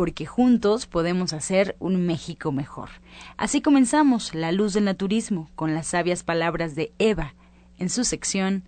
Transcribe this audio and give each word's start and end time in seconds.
porque 0.00 0.24
juntos 0.24 0.86
podemos 0.86 1.34
hacer 1.34 1.76
un 1.78 2.06
México 2.06 2.52
mejor. 2.52 2.88
Así 3.36 3.60
comenzamos 3.60 4.34
La 4.34 4.50
Luz 4.50 4.72
del 4.72 4.86
Naturismo 4.86 5.50
con 5.54 5.74
las 5.74 5.88
sabias 5.88 6.22
palabras 6.22 6.74
de 6.74 6.94
Eva. 6.98 7.34
En 7.76 7.90
su 7.90 8.04
sección, 8.04 8.64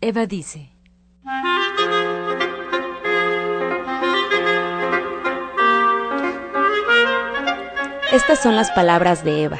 Eva 0.00 0.24
dice. 0.24 0.72
Estas 8.10 8.42
son 8.42 8.56
las 8.56 8.70
palabras 8.70 9.22
de 9.22 9.42
Eva. 9.42 9.58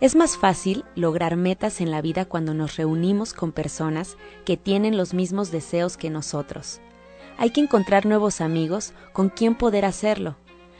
Es 0.00 0.16
más 0.16 0.38
fácil 0.38 0.86
lograr 0.94 1.36
metas 1.36 1.82
en 1.82 1.90
la 1.90 2.00
vida 2.00 2.24
cuando 2.24 2.54
nos 2.54 2.76
reunimos 2.76 3.34
con 3.34 3.52
personas 3.52 4.16
que 4.46 4.56
tienen 4.56 4.96
los 4.96 5.12
mismos 5.12 5.50
deseos 5.50 5.98
que 5.98 6.08
nosotros 6.08 6.80
hay 7.40 7.50
que 7.52 7.62
encontrar 7.62 8.04
nuevos 8.04 8.42
amigos 8.42 8.92
con 9.14 9.30
quien 9.30 9.54
poder 9.54 9.86
hacerlo. 9.86 10.36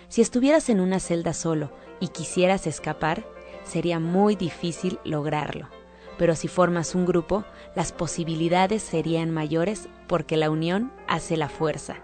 Si 0.08 0.20
estuvieras 0.20 0.68
en 0.68 0.80
una 0.80 1.00
celda 1.00 1.32
solo 1.32 1.72
y 2.00 2.08
quisieras 2.08 2.66
escapar, 2.66 3.24
sería 3.64 3.98
muy 3.98 4.36
difícil 4.36 4.98
lograrlo. 5.02 5.68
Pero 6.18 6.36
si 6.36 6.48
formas 6.48 6.94
un 6.94 7.06
grupo, 7.06 7.44
las 7.74 7.92
posibilidades 7.92 8.82
serían 8.82 9.30
mayores 9.30 9.88
porque 10.06 10.36
la 10.36 10.50
unión 10.50 10.92
hace 11.08 11.38
la 11.38 11.48
fuerza. 11.48 11.96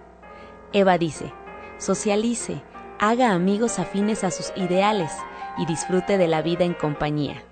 Eva 0.73 0.97
dice, 0.97 1.35
socialice, 1.77 2.63
haga 2.99 3.33
amigos 3.33 3.79
afines 3.79 4.25
a 4.25 4.31
sus 4.31 4.55
ideales 4.57 5.13
y 5.59 5.67
disfrute 5.67 6.17
de 6.17 6.29
la 6.29 6.41
vida 6.41 6.65
en 6.65 6.73
compañía. 6.73 7.43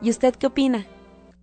¿Y 0.00 0.10
usted 0.10 0.36
qué 0.36 0.46
opina? 0.46 0.86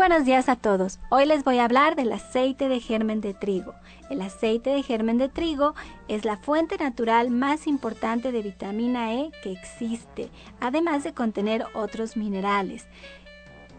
Buenos 0.00 0.24
días 0.24 0.48
a 0.48 0.56
todos. 0.56 0.98
Hoy 1.10 1.26
les 1.26 1.44
voy 1.44 1.58
a 1.58 1.66
hablar 1.66 1.94
del 1.94 2.10
aceite 2.10 2.70
de 2.70 2.80
germen 2.80 3.20
de 3.20 3.34
trigo. 3.34 3.74
El 4.08 4.22
aceite 4.22 4.70
de 4.70 4.82
germen 4.82 5.18
de 5.18 5.28
trigo 5.28 5.74
es 6.08 6.24
la 6.24 6.38
fuente 6.38 6.78
natural 6.78 7.28
más 7.28 7.66
importante 7.66 8.32
de 8.32 8.40
vitamina 8.40 9.12
E 9.12 9.30
que 9.42 9.52
existe, 9.52 10.30
además 10.58 11.04
de 11.04 11.12
contener 11.12 11.66
otros 11.74 12.16
minerales. 12.16 12.86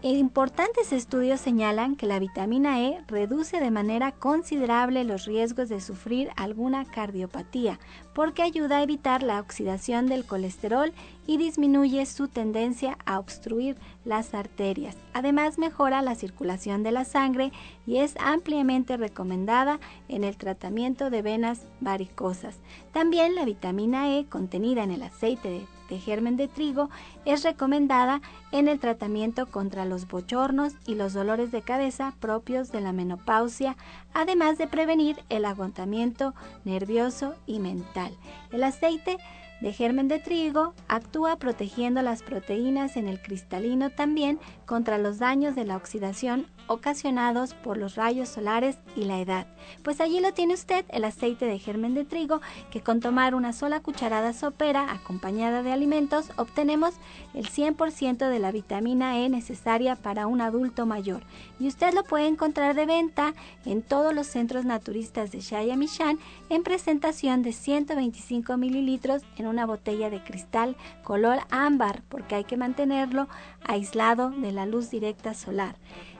Importantes 0.04 0.92
estudios 0.92 1.40
señalan 1.40 1.94
que 1.94 2.06
la 2.06 2.18
vitamina 2.18 2.80
E 2.80 3.04
reduce 3.06 3.60
de 3.60 3.70
manera 3.70 4.10
considerable 4.10 5.04
los 5.04 5.26
riesgos 5.26 5.68
de 5.68 5.80
sufrir 5.80 6.30
alguna 6.34 6.84
cardiopatía, 6.84 7.78
porque 8.12 8.42
ayuda 8.42 8.78
a 8.78 8.82
evitar 8.82 9.22
la 9.22 9.38
oxidación 9.38 10.08
del 10.08 10.24
colesterol 10.24 10.92
y 11.24 11.36
disminuye 11.36 12.04
su 12.06 12.26
tendencia 12.26 12.98
a 13.06 13.20
obstruir 13.20 13.76
las 14.04 14.34
arterias. 14.34 14.96
Además 15.12 15.56
mejora 15.58 16.02
la 16.02 16.16
circulación 16.16 16.82
de 16.82 16.90
la 16.90 17.04
sangre 17.04 17.52
y 17.86 17.98
es 17.98 18.16
ampliamente 18.18 18.96
recomendada 18.96 19.78
en 20.08 20.24
el 20.24 20.36
tratamiento 20.36 21.10
de 21.10 21.22
venas 21.22 21.64
varicosas. 21.78 22.58
También 22.92 23.36
la 23.36 23.44
vitamina 23.44 24.18
E 24.18 24.26
contenida 24.26 24.82
en 24.82 24.90
el 24.90 25.04
aceite 25.04 25.48
de 25.48 25.66
de 25.88 25.98
germen 25.98 26.36
de 26.36 26.48
trigo 26.48 26.90
es 27.24 27.42
recomendada 27.42 28.20
en 28.50 28.68
el 28.68 28.78
tratamiento 28.78 29.46
contra 29.46 29.84
los 29.84 30.08
bochornos 30.08 30.74
y 30.86 30.94
los 30.94 31.12
dolores 31.12 31.52
de 31.52 31.62
cabeza 31.62 32.14
propios 32.20 32.72
de 32.72 32.80
la 32.80 32.92
menopausia, 32.92 33.76
además 34.14 34.58
de 34.58 34.66
prevenir 34.66 35.22
el 35.28 35.44
agotamiento 35.44 36.34
nervioso 36.64 37.34
y 37.46 37.58
mental. 37.58 38.16
El 38.50 38.64
aceite 38.64 39.18
de 39.62 39.72
germen 39.72 40.08
de 40.08 40.18
trigo 40.18 40.74
actúa 40.88 41.36
protegiendo 41.36 42.02
las 42.02 42.22
proteínas 42.22 42.96
en 42.96 43.06
el 43.06 43.22
cristalino 43.22 43.90
también 43.90 44.40
contra 44.66 44.98
los 44.98 45.18
daños 45.18 45.54
de 45.54 45.64
la 45.64 45.76
oxidación 45.76 46.46
ocasionados 46.66 47.54
por 47.54 47.76
los 47.76 47.96
rayos 47.96 48.28
solares 48.28 48.78
y 48.96 49.04
la 49.04 49.20
edad. 49.20 49.46
Pues 49.82 50.00
allí 50.00 50.20
lo 50.20 50.32
tiene 50.32 50.54
usted, 50.54 50.84
el 50.88 51.04
aceite 51.04 51.46
de 51.46 51.58
germen 51.58 51.94
de 51.94 52.04
trigo, 52.04 52.40
que 52.70 52.80
con 52.80 53.00
tomar 53.00 53.34
una 53.34 53.52
sola 53.52 53.80
cucharada 53.80 54.32
sopera 54.32 54.92
acompañada 54.92 55.62
de 55.62 55.72
alimentos 55.72 56.30
obtenemos 56.36 56.94
el 57.34 57.48
100% 57.48 58.28
de 58.28 58.38
la 58.38 58.52
vitamina 58.52 59.18
E 59.18 59.28
necesaria 59.28 59.96
para 59.96 60.26
un 60.26 60.40
adulto 60.40 60.86
mayor. 60.86 61.22
Y 61.58 61.68
usted 61.68 61.94
lo 61.94 62.04
puede 62.04 62.26
encontrar 62.26 62.74
de 62.74 62.86
venta 62.86 63.34
en 63.64 63.82
todos 63.82 64.14
los 64.14 64.26
centros 64.26 64.64
naturistas 64.64 65.30
de 65.30 65.40
Shaya 65.40 65.76
Mishan 65.76 66.18
en 66.48 66.62
presentación 66.62 67.42
de 67.42 67.52
125 67.52 68.56
mililitros 68.56 69.22
en 69.36 69.46
una 69.46 69.66
botella 69.66 70.10
de 70.10 70.22
cristal 70.22 70.76
color 71.02 71.38
ámbar, 71.50 72.02
porque 72.08 72.34
hay 72.34 72.44
que 72.44 72.56
mantenerlo 72.56 73.28
aislado 73.64 74.30
de 74.30 74.52
la 74.52 74.66
luz 74.66 74.90
directa 74.90 75.34
solar. 75.34 75.76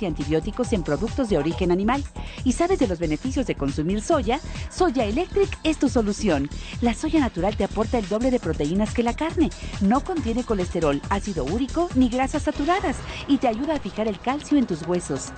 y 0.00 0.06
antibióticos 0.06 0.72
en 0.72 0.82
productos 0.82 1.28
de 1.28 1.38
origen 1.38 1.70
animal 1.70 2.02
y 2.44 2.52
sabes 2.52 2.78
de 2.78 2.86
los 2.86 2.98
beneficios 2.98 3.46
de 3.46 3.54
consumir 3.54 4.02
soya, 4.02 4.40
Soya 4.70 5.04
Electric 5.04 5.48
es 5.64 5.78
tu 5.78 5.88
solución. 5.88 6.48
La 6.80 6.94
soya 6.94 7.20
natural 7.20 7.56
te 7.56 7.64
aporta 7.64 7.98
el 7.98 8.08
doble 8.08 8.30
de 8.30 8.40
proteínas 8.40 8.94
que 8.94 9.02
la 9.02 9.14
carne, 9.14 9.50
no 9.80 10.00
contiene 10.02 10.44
colesterol, 10.44 11.00
ácido 11.10 11.44
úrico 11.44 11.88
ni 11.94 12.08
grasas 12.08 12.44
saturadas 12.44 12.96
y 13.28 13.38
te 13.38 13.48
ayuda 13.48 13.74
a 13.74 13.80
fijar 13.80 14.08
el 14.08 14.18
calcio 14.18 14.58
en 14.58 14.66
tus 14.66 14.86
huesos. 14.86 15.32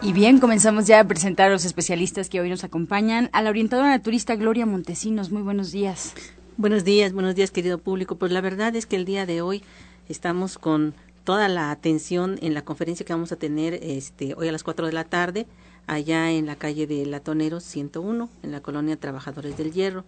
Y 0.00 0.12
bien, 0.12 0.38
comenzamos 0.38 0.86
ya 0.86 1.00
a 1.00 1.04
presentar 1.04 1.48
a 1.48 1.52
los 1.52 1.64
especialistas 1.64 2.28
que 2.28 2.40
hoy 2.40 2.48
nos 2.48 2.62
acompañan. 2.62 3.30
A 3.32 3.42
la 3.42 3.50
orientadora 3.50 3.88
naturista 3.88 4.36
Gloria 4.36 4.64
Montesinos, 4.64 5.32
muy 5.32 5.42
buenos 5.42 5.72
días. 5.72 6.14
Buenos 6.56 6.84
días, 6.84 7.12
buenos 7.12 7.34
días 7.34 7.50
querido 7.50 7.78
público. 7.78 8.16
Pues 8.16 8.30
la 8.30 8.40
verdad 8.40 8.74
es 8.76 8.86
que 8.86 8.96
el 8.96 9.04
día 9.04 9.26
de 9.26 9.42
hoy 9.42 9.64
estamos 10.08 10.56
con 10.56 10.94
toda 11.28 11.48
la 11.50 11.70
atención 11.70 12.38
en 12.40 12.54
la 12.54 12.64
conferencia 12.64 13.04
que 13.04 13.12
vamos 13.12 13.32
a 13.32 13.36
tener 13.36 13.74
este, 13.82 14.32
hoy 14.32 14.48
a 14.48 14.52
las 14.52 14.64
4 14.64 14.86
de 14.86 14.94
la 14.94 15.04
tarde 15.04 15.46
allá 15.86 16.30
en 16.30 16.46
la 16.46 16.56
calle 16.56 16.86
de 16.86 17.04
Latoneros 17.04 17.64
101, 17.64 18.30
en 18.42 18.50
la 18.50 18.62
colonia 18.62 18.96
Trabajadores 18.96 19.54
del 19.58 19.74
Hierro. 19.74 20.06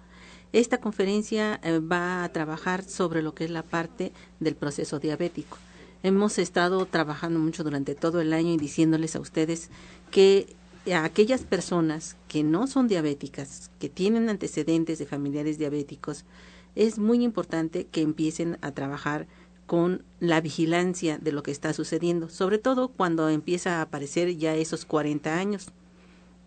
Esta 0.55 0.78
conferencia 0.78 1.61
eh, 1.62 1.78
va 1.78 2.25
a 2.25 2.28
trabajar 2.31 2.84
sobre 2.84 3.20
lo 3.20 3.34
que 3.34 3.44
es 3.44 3.50
la 3.50 3.62
parte 3.62 4.12
del 4.38 4.55
proceso 4.55 4.99
diabético. 4.99 5.58
Hemos 6.02 6.38
estado 6.38 6.87
trabajando 6.87 7.38
mucho 7.38 7.64
durante 7.64 7.94
todo 7.94 8.23
el 8.23 8.32
año 8.32 8.55
y 8.55 8.56
diciéndoles 8.56 9.14
a 9.14 9.20
ustedes 9.20 9.69
que 10.11 10.56
a 10.90 11.05
aquellas 11.05 11.43
personas 11.43 12.16
que 12.28 12.43
no 12.43 12.66
son 12.66 12.88
diabéticas, 12.88 13.70
que 13.78 13.90
tienen 13.90 14.31
antecedentes 14.31 14.99
de 14.99 15.05
familiares 15.05 15.58
diabéticos, 15.58 16.25
es 16.76 16.99
muy 16.99 17.23
importante 17.23 17.84
que 17.84 18.00
empiecen 18.00 18.56
a 18.62 18.70
trabajar 18.73 19.26
con 19.70 20.02
la 20.19 20.40
vigilancia 20.40 21.19
de 21.19 21.31
lo 21.31 21.44
que 21.44 21.52
está 21.52 21.72
sucediendo, 21.72 22.28
sobre 22.28 22.58
todo 22.58 22.88
cuando 22.88 23.28
empieza 23.28 23.78
a 23.78 23.82
aparecer 23.82 24.37
ya 24.37 24.56
esos 24.56 24.84
40 24.84 25.32
años. 25.32 25.69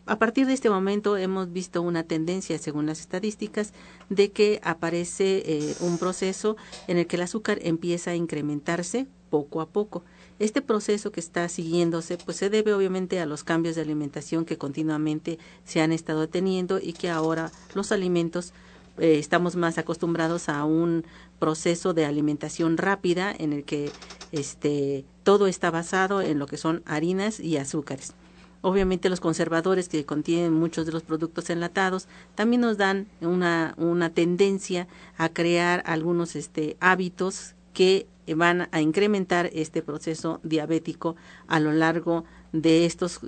A 0.05 0.19
partir 0.19 0.45
de 0.45 0.51
este 0.51 0.69
momento 0.69 1.15
hemos 1.15 1.49
visto 1.53 1.81
una 1.81 2.03
tendencia, 2.03 2.57
según 2.57 2.85
las 2.85 2.99
estadísticas, 2.99 3.71
de 4.09 4.31
que 4.31 4.59
aparece 4.61 5.41
eh, 5.45 5.73
un 5.79 5.99
proceso 5.99 6.57
en 6.89 6.97
el 6.97 7.07
que 7.07 7.15
el 7.15 7.21
azúcar 7.21 7.59
empieza 7.61 8.11
a 8.11 8.15
incrementarse 8.15 9.07
poco 9.29 9.61
a 9.61 9.69
poco. 9.69 10.03
Este 10.39 10.61
proceso 10.61 11.13
que 11.13 11.21
está 11.21 11.47
siguiéndose, 11.47 12.17
pues 12.17 12.35
se 12.35 12.49
debe 12.49 12.73
obviamente 12.73 13.21
a 13.21 13.25
los 13.25 13.45
cambios 13.45 13.77
de 13.77 13.83
alimentación 13.83 14.43
que 14.43 14.57
continuamente 14.57 15.39
se 15.63 15.79
han 15.79 15.93
estado 15.93 16.27
teniendo 16.27 16.77
y 16.77 16.91
que 16.91 17.09
ahora 17.09 17.53
los 17.73 17.93
alimentos 17.93 18.51
eh, 18.97 19.17
estamos 19.19 19.55
más 19.55 19.77
acostumbrados 19.77 20.49
a 20.49 20.65
un 20.65 21.05
proceso 21.39 21.93
de 21.93 22.05
alimentación 22.05 22.77
rápida 22.77 23.33
en 23.37 23.53
el 23.53 23.63
que 23.63 23.91
este 24.31 25.05
todo 25.23 25.47
está 25.47 25.71
basado 25.71 26.21
en 26.21 26.39
lo 26.39 26.47
que 26.47 26.57
son 26.57 26.83
harinas 26.85 27.39
y 27.39 27.57
azúcares. 27.57 28.13
Obviamente 28.61 29.09
los 29.09 29.19
conservadores 29.19 29.89
que 29.89 30.05
contienen 30.05 30.53
muchos 30.53 30.85
de 30.85 30.93
los 30.93 31.03
productos 31.03 31.49
enlatados 31.49 32.07
también 32.35 32.61
nos 32.61 32.77
dan 32.77 33.07
una, 33.19 33.73
una 33.77 34.09
tendencia 34.11 34.87
a 35.17 35.29
crear 35.29 35.83
algunos 35.85 36.35
este, 36.37 36.77
hábitos 36.79 37.55
que 37.73 38.07
van 38.37 38.69
a 38.71 38.79
incrementar 38.79 39.49
este 39.53 39.81
proceso 39.81 40.39
diabético 40.43 41.17
a 41.47 41.59
lo 41.59 41.73
largo 41.73 42.21
de 42.21 42.42
estos 42.61 43.19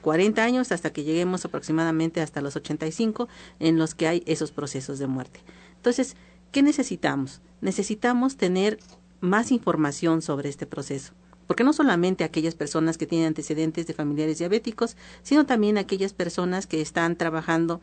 40 0.00 0.40
eh, 0.40 0.44
años 0.44 0.72
hasta 0.72 0.92
que 0.92 1.04
lleguemos 1.04 1.44
aproximadamente 1.44 2.20
hasta 2.20 2.40
los 2.40 2.56
85 2.56 3.28
en 3.58 3.78
los 3.78 3.94
que 3.94 4.08
hay 4.08 4.22
esos 4.26 4.52
procesos 4.52 4.98
de 4.98 5.06
muerte. 5.06 5.40
Entonces, 5.76 6.16
¿qué 6.52 6.62
necesitamos? 6.62 7.40
Necesitamos 7.60 8.36
tener 8.36 8.78
más 9.20 9.52
información 9.52 10.22
sobre 10.22 10.48
este 10.48 10.66
proceso 10.66 11.12
porque 11.46 11.64
no 11.64 11.72
solamente 11.72 12.22
aquellas 12.22 12.54
personas 12.54 12.96
que 12.96 13.08
tienen 13.08 13.26
antecedentes 13.26 13.84
de 13.88 13.92
familiares 13.92 14.38
diabéticos, 14.38 14.96
sino 15.24 15.46
también 15.46 15.78
aquellas 15.78 16.12
personas 16.12 16.68
que 16.68 16.80
están 16.80 17.16
trabajando 17.16 17.80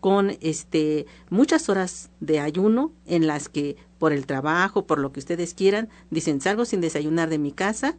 con 0.00 0.36
este 0.40 1.06
muchas 1.28 1.68
horas 1.68 2.10
de 2.20 2.38
ayuno 2.38 2.92
en 3.06 3.26
las 3.26 3.48
que 3.48 3.76
por 3.98 4.12
el 4.12 4.24
trabajo, 4.24 4.86
por 4.86 5.00
lo 5.00 5.10
que 5.10 5.18
ustedes 5.18 5.54
quieran, 5.54 5.88
dicen 6.10 6.40
salgo 6.40 6.64
sin 6.64 6.80
desayunar 6.80 7.28
de 7.28 7.38
mi 7.38 7.50
casa 7.50 7.96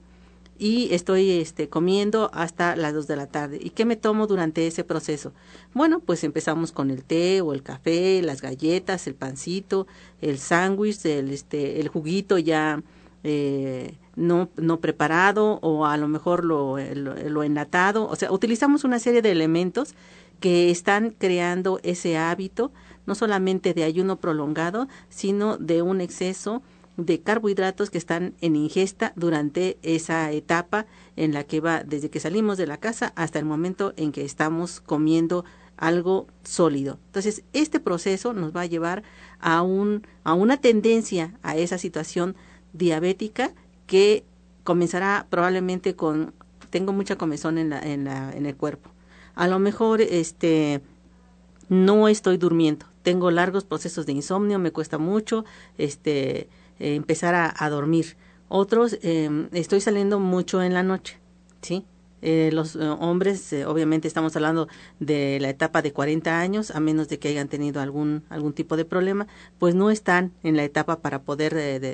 y 0.59 0.93
estoy 0.93 1.31
este 1.31 1.69
comiendo 1.69 2.29
hasta 2.33 2.75
las 2.75 2.93
dos 2.93 3.07
de 3.07 3.15
la 3.15 3.27
tarde. 3.27 3.57
¿Y 3.61 3.69
qué 3.69 3.85
me 3.85 3.95
tomo 3.95 4.27
durante 4.27 4.67
ese 4.67 4.83
proceso? 4.83 5.31
Bueno, 5.73 6.01
pues 6.01 6.23
empezamos 6.25 6.73
con 6.73 6.91
el 6.91 7.03
té 7.05 7.39
o 7.41 7.53
el 7.53 7.63
café, 7.63 8.21
las 8.21 8.41
galletas, 8.41 9.07
el 9.07 9.15
pancito, 9.15 9.87
el 10.21 10.37
sándwich, 10.37 11.05
el 11.05 11.31
este 11.31 11.79
el 11.79 11.87
juguito 11.87 12.37
ya 12.37 12.83
eh, 13.23 13.95
no, 14.17 14.49
no 14.57 14.81
preparado 14.81 15.59
o 15.61 15.85
a 15.85 15.95
lo 15.95 16.09
mejor 16.09 16.43
lo, 16.43 16.77
lo, 16.77 17.43
enlatado. 17.43 18.07
O 18.07 18.15
sea, 18.17 18.31
utilizamos 18.31 18.83
una 18.83 18.99
serie 18.99 19.21
de 19.21 19.31
elementos 19.31 19.95
que 20.41 20.71
están 20.71 21.11
creando 21.17 21.79
ese 21.83 22.17
hábito, 22.17 22.71
no 23.05 23.15
solamente 23.15 23.73
de 23.73 23.85
ayuno 23.85 24.17
prolongado, 24.17 24.89
sino 25.07 25.57
de 25.57 25.81
un 25.81 26.01
exceso 26.01 26.61
de 27.05 27.21
carbohidratos 27.21 27.89
que 27.89 27.97
están 27.97 28.33
en 28.41 28.55
ingesta 28.55 29.13
durante 29.15 29.77
esa 29.81 30.31
etapa 30.31 30.85
en 31.15 31.33
la 31.33 31.43
que 31.43 31.61
va 31.61 31.83
desde 31.83 32.09
que 32.09 32.19
salimos 32.19 32.57
de 32.57 32.67
la 32.67 32.77
casa 32.77 33.13
hasta 33.15 33.39
el 33.39 33.45
momento 33.45 33.93
en 33.97 34.11
que 34.11 34.25
estamos 34.25 34.81
comiendo 34.81 35.45
algo 35.77 36.27
sólido. 36.43 36.99
Entonces, 37.07 37.43
este 37.53 37.79
proceso 37.79 38.33
nos 38.33 38.55
va 38.55 38.61
a 38.61 38.65
llevar 38.65 39.03
a, 39.39 39.61
un, 39.61 40.05
a 40.23 40.33
una 40.33 40.57
tendencia 40.57 41.37
a 41.41 41.55
esa 41.55 41.77
situación 41.77 42.35
diabética 42.73 43.53
que 43.87 44.23
comenzará 44.63 45.25
probablemente 45.29 45.95
con 45.95 46.33
tengo 46.69 46.93
mucha 46.93 47.15
comezón 47.15 47.57
en 47.57 47.71
la, 47.71 47.81
en 47.81 48.03
la 48.03 48.31
en 48.31 48.45
el 48.45 48.55
cuerpo. 48.55 48.91
A 49.33 49.47
lo 49.47 49.57
mejor 49.57 50.01
este 50.01 50.81
no 51.69 52.07
estoy 52.07 52.37
durmiendo, 52.37 52.85
tengo 53.01 53.31
largos 53.31 53.63
procesos 53.63 54.05
de 54.05 54.11
insomnio, 54.11 54.59
me 54.59 54.71
cuesta 54.71 54.97
mucho 54.97 55.45
este 55.77 56.49
eh, 56.79 56.95
empezar 56.95 57.35
a, 57.35 57.53
a, 57.57 57.69
dormir. 57.69 58.17
Otros 58.47 58.97
eh, 59.01 59.47
estoy 59.53 59.81
saliendo 59.81 60.19
mucho 60.19 60.61
en 60.61 60.73
la 60.73 60.83
noche, 60.83 61.19
¿sí? 61.61 61.85
Eh, 62.21 62.49
los 62.51 62.75
hombres, 62.75 63.53
obviamente 63.65 64.07
estamos 64.07 64.35
hablando 64.35 64.67
de 64.99 65.37
la 65.39 65.49
etapa 65.49 65.81
de 65.81 65.93
40 65.93 66.41
años, 66.41 66.71
a 66.71 66.81
menos 66.81 67.07
de 67.07 67.17
que 67.17 67.29
hayan 67.29 67.47
tenido 67.47 67.79
algún, 67.79 68.23
algún 68.29 68.51
tipo 68.51 68.75
de 68.75 68.83
problema, 68.83 69.27
pues 69.57 69.73
no 69.73 69.89
están 69.89 70.33
en 70.43 70.57
la 70.57 70.65
etapa 70.65 70.99
para 70.99 71.21
poder 71.21 71.53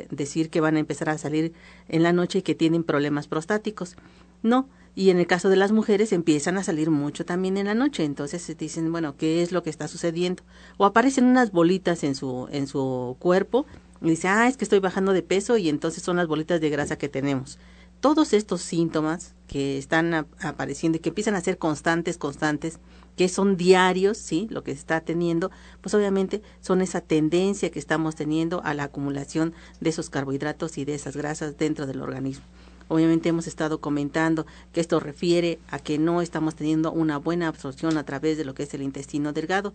decir 0.10 0.50
que 0.50 0.62
van 0.62 0.78
a 0.78 0.80
empezar 0.80 1.10
a 1.10 1.20
salir 1.20 1.54
en 1.90 2.02
la 2.02 2.12
noche 2.12 2.40
y 2.40 2.42
que 2.42 2.56
tienen 2.56 2.84
problemas 2.84 3.28
prostáticos. 3.28 3.98
No, 4.42 4.68
y 4.96 5.10
en 5.10 5.20
el 5.20 5.28
caso 5.28 5.50
de 5.50 5.58
las 5.58 5.74
mujeres 5.74 6.14
empiezan 6.14 6.58
a 6.58 6.64
salir 6.64 6.90
mucho 6.90 7.26
también 7.26 7.58
en 7.58 7.66
la 7.66 7.76
noche, 7.76 8.06
entonces 8.06 8.42
se 8.42 8.56
dicen, 8.56 8.92
bueno, 8.92 9.18
¿qué 9.18 9.42
es 9.44 9.52
lo 9.52 9.62
que 9.62 9.70
está 9.70 9.90
sucediendo? 9.90 10.44
O 10.78 10.86
aparecen 10.86 11.26
unas 11.26 11.52
bolitas 11.52 12.04
en 12.06 12.16
su, 12.16 12.48
en 12.52 12.68
su 12.68 13.18
cuerpo 13.20 13.66
dice, 14.02 14.28
ah, 14.28 14.48
es 14.48 14.58
que 14.58 14.66
estoy 14.66 14.80
bajando 14.80 15.14
de 15.14 15.24
peso 15.24 15.58
y 15.58 15.70
entonces 15.70 16.04
son 16.04 16.18
las 16.18 16.28
bolitas 16.28 16.62
de 16.62 16.70
grasa 16.70 16.98
que 16.98 17.10
tenemos 17.10 17.58
todos 18.06 18.34
estos 18.34 18.62
síntomas 18.62 19.34
que 19.48 19.80
están 19.80 20.14
apareciendo 20.14 20.98
y 20.98 21.02
que 21.02 21.10
empiezan 21.10 21.34
a 21.34 21.42
ser 21.42 21.58
constantes, 21.58 22.20
constantes, 22.20 22.78
que 23.16 23.28
son 23.30 23.58
diarios, 23.58 24.20
¿sí? 24.20 24.48
Lo 24.52 24.64
que 24.64 24.74
se 24.74 24.78
está 24.80 25.02
teniendo, 25.02 25.50
pues 25.82 25.96
obviamente 25.96 26.44
son 26.62 26.84
esa 26.84 27.02
tendencia 27.02 27.72
que 27.72 27.80
estamos 27.80 28.16
teniendo 28.16 28.62
a 28.64 28.76
la 28.76 28.84
acumulación 28.84 29.54
de 29.80 29.90
esos 29.90 30.12
carbohidratos 30.12 30.78
y 30.78 30.86
de 30.86 30.94
esas 30.94 31.16
grasas 31.16 31.58
dentro 31.58 31.88
del 31.88 32.02
organismo. 32.02 32.46
Obviamente 32.90 33.30
hemos 33.30 33.48
estado 33.48 33.82
comentando 33.82 34.46
que 34.72 34.82
esto 34.82 35.00
refiere 35.00 35.58
a 35.70 35.80
que 35.80 35.98
no 35.98 36.22
estamos 36.22 36.56
teniendo 36.56 36.92
una 36.92 37.18
buena 37.18 37.48
absorción 37.48 37.98
a 37.98 38.04
través 38.04 38.38
de 38.38 38.46
lo 38.46 38.54
que 38.54 38.64
es 38.64 38.74
el 38.76 38.84
intestino 38.84 39.34
delgado. 39.34 39.74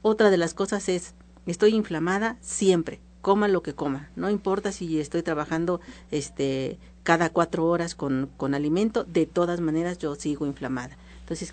Otra 0.00 0.30
de 0.30 0.36
las 0.36 0.52
cosas 0.52 0.88
es, 0.88 1.14
estoy 1.46 1.74
inflamada 1.74 2.38
siempre, 2.40 3.00
coma 3.22 3.48
lo 3.48 3.62
que 3.62 3.74
coma, 3.74 4.10
no 4.16 4.28
importa 4.28 4.72
si 4.72 5.00
estoy 5.00 5.22
trabajando 5.22 5.80
este 6.10 6.78
cada 7.02 7.30
cuatro 7.30 7.66
horas 7.66 7.94
con, 7.94 8.30
con 8.36 8.54
alimento, 8.54 9.04
de 9.04 9.26
todas 9.26 9.60
maneras 9.60 9.98
yo 9.98 10.14
sigo 10.14 10.46
inflamada. 10.46 10.96
Entonces, 11.20 11.52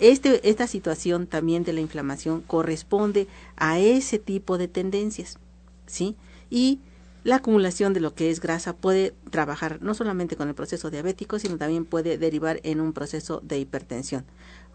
este, 0.00 0.48
esta 0.48 0.66
situación 0.66 1.26
también 1.26 1.64
de 1.64 1.72
la 1.72 1.80
inflamación 1.80 2.42
corresponde 2.42 3.26
a 3.56 3.78
ese 3.78 4.18
tipo 4.18 4.58
de 4.58 4.68
tendencias, 4.68 5.38
¿sí? 5.86 6.16
Y 6.50 6.80
la 7.24 7.36
acumulación 7.36 7.94
de 7.94 8.00
lo 8.00 8.14
que 8.14 8.30
es 8.30 8.38
grasa 8.38 8.76
puede 8.76 9.14
trabajar 9.30 9.78
no 9.80 9.94
solamente 9.94 10.36
con 10.36 10.48
el 10.48 10.54
proceso 10.54 10.90
diabético, 10.90 11.38
sino 11.38 11.56
también 11.56 11.86
puede 11.86 12.18
derivar 12.18 12.60
en 12.64 12.80
un 12.80 12.92
proceso 12.92 13.40
de 13.42 13.58
hipertensión. 13.58 14.24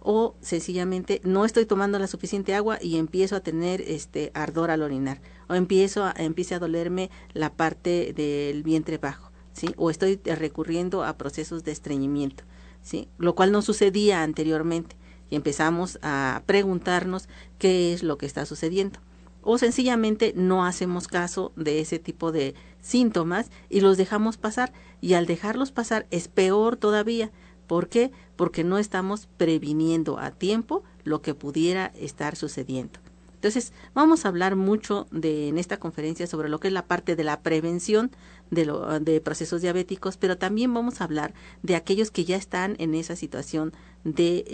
O 0.02 0.36
sencillamente 0.42 1.22
no 1.24 1.46
estoy 1.46 1.66
tomando 1.66 2.00
la 2.00 2.08
suficiente 2.08 2.56
agua 2.56 2.80
y 2.82 2.98
empiezo 2.98 3.36
a 3.36 3.42
tener 3.42 3.82
este 3.82 4.32
ardor 4.34 4.72
al 4.72 4.82
orinar. 4.82 5.22
O 5.48 5.56
empiezo 5.56 6.04
a, 6.04 6.14
empiece 6.18 6.56
a 6.56 6.60
dolerme 6.60 7.10
la 7.34 7.54
parte 7.54 8.14
del 8.14 8.64
vientre 8.64 8.98
bajo 8.98 9.30
¿sí? 9.60 9.74
O 9.78 9.90
estoy 9.90 10.20
recurriendo 10.24 11.04
a 11.04 11.18
procesos 11.18 11.64
de 11.64 11.72
estreñimiento, 11.72 12.44
¿sí? 12.82 13.10
Lo 13.18 13.36
cual 13.36 13.52
no 13.52 13.62
sucedía 13.62 14.24
anteriormente 14.24 14.96
y 15.30 15.36
empezamos 15.36 16.00
a 16.02 16.44
preguntarnos 16.46 17.28
qué 17.58 17.94
es 17.94 18.04
lo 18.04 18.18
que 18.18 18.26
está 18.26 18.46
sucediendo. 18.46 19.00
O 19.42 19.58
sencillamente 19.58 20.34
no 20.36 20.66
hacemos 20.66 21.08
caso 21.08 21.54
de 21.56 21.80
ese 21.80 22.00
tipo 22.00 22.32
de 22.32 22.56
síntomas 22.82 23.50
y 23.70 23.82
los 23.82 23.98
dejamos 23.98 24.38
pasar 24.38 24.74
y 25.02 25.14
al 25.14 25.26
dejarlos 25.26 25.72
pasar 25.72 26.08
es 26.12 26.28
peor 26.28 26.76
todavía. 26.76 27.32
¿Por 27.70 27.88
qué? 27.88 28.10
Porque 28.36 28.64
no 28.64 28.80
estamos 28.80 29.30
previniendo 29.38 30.18
a 30.18 30.32
tiempo 30.32 30.84
lo 31.04 31.22
que 31.22 31.36
pudiera 31.36 31.94
estar 31.96 32.36
sucediendo. 32.36 33.00
Entonces, 33.36 33.74
vamos 33.94 34.26
a 34.26 34.30
hablar 34.30 34.56
mucho 34.56 35.06
de, 35.12 35.50
en 35.50 35.60
esta 35.60 35.78
conferencia 35.78 36.26
sobre 36.26 36.50
lo 36.50 36.60
que 36.60 36.70
es 36.70 36.74
la 36.74 36.88
parte 36.88 37.16
de 37.16 37.24
la 37.24 37.42
prevención 37.42 38.10
de, 38.50 38.66
lo, 38.66 39.00
de 39.00 39.22
procesos 39.22 39.62
diabéticos, 39.62 40.18
pero 40.18 40.40
también 40.40 40.74
vamos 40.74 41.00
a 41.00 41.04
hablar 41.04 41.36
de 41.62 41.76
aquellos 41.76 42.10
que 42.10 42.26
ya 42.26 42.38
están 42.38 42.76
en 42.80 42.96
esa 42.96 43.16
situación 43.16 43.72
de, 44.04 44.46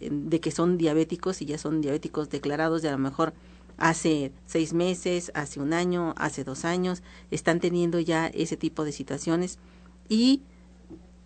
eh, 0.00 0.40
que 0.40 0.50
son 0.50 0.78
diabéticos 0.78 1.42
y 1.42 1.44
ya 1.44 1.58
son 1.58 1.82
diabéticos 1.82 2.30
declarados 2.30 2.80
de 2.80 2.88
a 2.88 2.92
lo 2.92 2.98
mejor 2.98 3.34
hace 3.76 4.32
seis 4.46 4.72
meses, 4.72 5.32
hace 5.34 5.60
un 5.60 5.74
año, 5.74 6.14
hace 6.16 6.44
dos 6.44 6.64
años, 6.64 7.02
están 7.30 7.60
teniendo 7.60 8.00
ya 8.00 8.26
ese 8.28 8.56
tipo 8.56 8.84
de 8.84 8.92
situaciones 8.92 9.58
y 10.08 10.40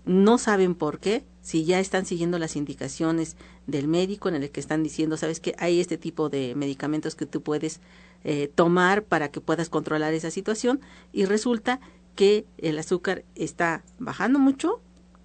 no 0.05 0.39
saben 0.39 0.75
por 0.75 0.99
qué, 0.99 1.25
si 1.43 1.65
ya 1.65 1.81
están 1.81 2.07
siguiendo 2.07 2.39
las 2.39 2.57
indicaciones 2.57 3.37
del 3.67 3.89
médico 3.89 4.29
en 4.29 4.37
el 4.37 4.51
que 4.51 4.61
están 4.61 4.83
diciendo, 4.83 5.17
sabes 5.17 5.41
que 5.41 5.55
hay 5.59 5.81
este 5.81 5.99
tipo 5.99 6.29
de 6.29 6.55
medicamentos 6.55 7.15
que 7.15 7.27
tú 7.27 7.43
puedes 7.43 7.81
eh, 8.25 8.51
tomar 8.55 9.05
para 9.05 9.31
que 9.31 9.41
puedas 9.41 9.69
controlar 9.69 10.15
esa 10.15 10.31
situación 10.31 10.81
y 11.13 11.25
resulta 11.25 11.81
que 12.15 12.47
el 12.59 12.79
azúcar 12.79 13.25
está 13.35 13.85
bajando 13.99 14.39
mucho 14.39 14.81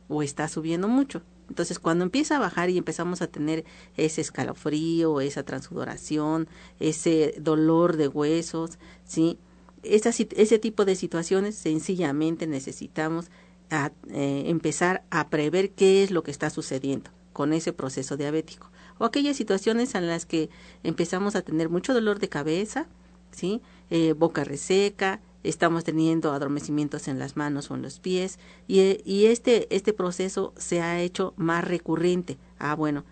o 0.08 0.24
está 0.24 0.48
subiendo 0.48 0.88
mucho. 0.88 1.22
Entonces, 1.50 1.80
cuando 1.80 2.04
empieza 2.04 2.36
a 2.36 2.40
bajar 2.40 2.70
y 2.70 2.78
empezamos 2.78 3.22
a 3.22 3.28
tener 3.28 3.64
ese 3.96 4.22
escalofrío, 4.22 5.22
esa 5.22 5.44
transudoración, 5.44 6.48
ese 6.80 7.36
dolor 7.40 7.96
de 7.96 8.08
huesos, 8.08 8.80
¿sí? 9.06 9.40
ese 9.84 10.60
tipo 10.60 10.86
de 10.86 10.96
situaciones 10.96 11.56
sencillamente 11.56 12.48
necesitamos 12.48 13.30
eh, 13.70 14.44
empezar 14.48 15.04
a 15.10 15.30
prever 15.30 15.72
qué 15.72 16.04
es 16.04 16.12
lo 16.12 16.24
que 16.24 16.32
está 16.32 16.50
sucediendo 16.50 17.12
con 17.34 17.54
ese 17.54 17.74
proceso 17.74 18.18
diabético. 18.18 18.72
O 18.98 19.06
aquellas 19.06 19.38
situaciones 19.38 19.94
en 19.96 20.08
las 20.08 20.26
que 20.26 20.50
empezamos 20.84 21.36
a 21.36 21.42
tener 21.42 21.70
mucho 21.70 21.94
dolor 21.94 22.20
de 22.20 22.30
cabeza, 22.30 22.88
¿sí? 23.32 23.62
Eh, 23.90 24.14
boca 24.14 24.44
reseca, 24.44 25.22
estamos 25.44 25.84
teniendo 25.84 26.32
adormecimientos 26.34 27.08
en 27.08 27.20
las 27.20 27.38
manos 27.38 27.70
o 27.70 27.76
en 27.76 27.84
los 27.84 28.00
pies 28.00 28.40
y, 28.68 29.02
y 29.06 29.28
este, 29.28 29.74
este 29.76 29.94
proceso 29.94 30.54
se 30.58 30.82
ha 30.82 31.00
hecho 31.00 31.34
más 31.38 31.64
recurrente. 31.64 32.38
Ah, 32.58 32.76
bueno, 32.76 33.06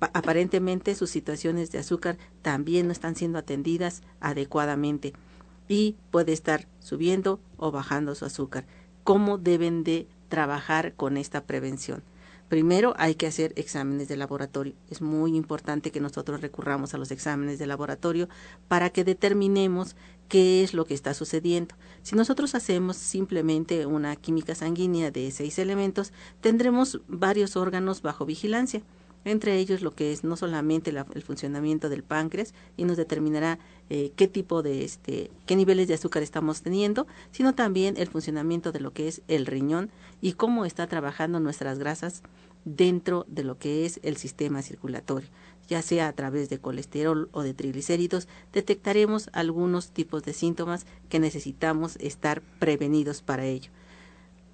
aparentemente 0.00 0.94
sus 0.94 1.10
situaciones 1.10 1.70
de 1.70 1.78
azúcar 1.78 2.16
también 2.42 2.86
no 2.86 2.92
están 2.92 3.16
siendo 3.16 3.38
atendidas 3.38 4.02
adecuadamente 4.20 5.12
y 5.68 5.96
puede 6.10 6.32
estar 6.32 6.68
subiendo 6.80 7.40
o 7.56 7.70
bajando 7.70 8.14
su 8.14 8.24
azúcar. 8.24 8.66
¿Cómo 9.04 9.36
deben 9.36 9.84
de 9.84 10.08
trabajar 10.30 10.94
con 10.94 11.18
esta 11.18 11.44
prevención? 11.44 12.02
Primero 12.48 12.94
hay 12.96 13.16
que 13.16 13.26
hacer 13.26 13.52
exámenes 13.56 14.08
de 14.08 14.16
laboratorio. 14.16 14.72
Es 14.88 15.02
muy 15.02 15.36
importante 15.36 15.90
que 15.90 16.00
nosotros 16.00 16.40
recurramos 16.40 16.94
a 16.94 16.98
los 16.98 17.10
exámenes 17.10 17.58
de 17.58 17.66
laboratorio 17.66 18.30
para 18.66 18.88
que 18.88 19.04
determinemos 19.04 19.94
qué 20.28 20.64
es 20.64 20.72
lo 20.72 20.86
que 20.86 20.94
está 20.94 21.12
sucediendo. 21.12 21.74
Si 22.02 22.16
nosotros 22.16 22.54
hacemos 22.54 22.96
simplemente 22.96 23.84
una 23.84 24.16
química 24.16 24.54
sanguínea 24.54 25.10
de 25.10 25.30
seis 25.32 25.58
elementos, 25.58 26.14
tendremos 26.40 27.00
varios 27.06 27.56
órganos 27.56 28.00
bajo 28.00 28.24
vigilancia 28.24 28.82
entre 29.24 29.58
ellos 29.58 29.82
lo 29.82 29.94
que 29.94 30.12
es 30.12 30.24
no 30.24 30.36
solamente 30.36 30.90
el 30.90 31.22
funcionamiento 31.22 31.88
del 31.88 32.02
páncreas 32.02 32.54
y 32.76 32.84
nos 32.84 32.96
determinará 32.96 33.58
eh, 33.90 34.12
qué 34.16 34.28
tipo 34.28 34.62
de 34.62 34.84
este 34.84 35.30
qué 35.46 35.56
niveles 35.56 35.88
de 35.88 35.94
azúcar 35.94 36.22
estamos 36.22 36.62
teniendo, 36.62 37.06
sino 37.30 37.54
también 37.54 37.96
el 37.96 38.08
funcionamiento 38.08 38.72
de 38.72 38.80
lo 38.80 38.92
que 38.92 39.08
es 39.08 39.22
el 39.28 39.46
riñón 39.46 39.90
y 40.20 40.32
cómo 40.32 40.64
está 40.64 40.86
trabajando 40.86 41.40
nuestras 41.40 41.78
grasas 41.78 42.22
dentro 42.64 43.26
de 43.28 43.44
lo 43.44 43.58
que 43.58 43.84
es 43.84 44.00
el 44.02 44.16
sistema 44.16 44.62
circulatorio, 44.62 45.28
ya 45.68 45.82
sea 45.82 46.08
a 46.08 46.12
través 46.12 46.48
de 46.48 46.58
colesterol 46.58 47.28
o 47.32 47.42
de 47.42 47.54
triglicéridos, 47.54 48.28
detectaremos 48.52 49.28
algunos 49.32 49.90
tipos 49.90 50.22
de 50.22 50.32
síntomas 50.32 50.86
que 51.08 51.20
necesitamos 51.20 51.96
estar 51.96 52.42
prevenidos 52.58 53.22
para 53.22 53.44
ello. 53.44 53.70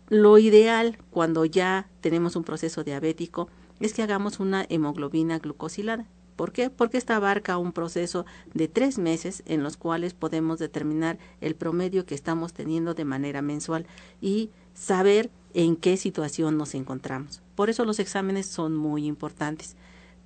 Lo 0.08 0.38
ideal 0.38 0.98
cuando 1.10 1.44
ya 1.44 1.88
tenemos 2.00 2.34
un 2.34 2.42
proceso 2.42 2.82
diabético 2.82 3.48
es 3.80 3.94
que 3.94 4.02
hagamos 4.02 4.40
una 4.40 4.66
hemoglobina 4.68 5.38
glucosilada. 5.38 6.06
¿Por 6.36 6.52
qué? 6.52 6.70
Porque 6.70 6.96
esta 6.96 7.16
abarca 7.16 7.58
un 7.58 7.72
proceso 7.72 8.24
de 8.54 8.66
tres 8.66 8.98
meses 8.98 9.42
en 9.44 9.62
los 9.62 9.76
cuales 9.76 10.14
podemos 10.14 10.58
determinar 10.58 11.18
el 11.42 11.54
promedio 11.54 12.06
que 12.06 12.14
estamos 12.14 12.54
teniendo 12.54 12.94
de 12.94 13.04
manera 13.04 13.42
mensual 13.42 13.86
y 14.22 14.50
saber 14.72 15.30
en 15.52 15.76
qué 15.76 15.96
situación 15.96 16.56
nos 16.56 16.74
encontramos. 16.74 17.42
Por 17.54 17.68
eso 17.68 17.84
los 17.84 17.98
exámenes 17.98 18.46
son 18.46 18.74
muy 18.74 19.06
importantes. 19.06 19.76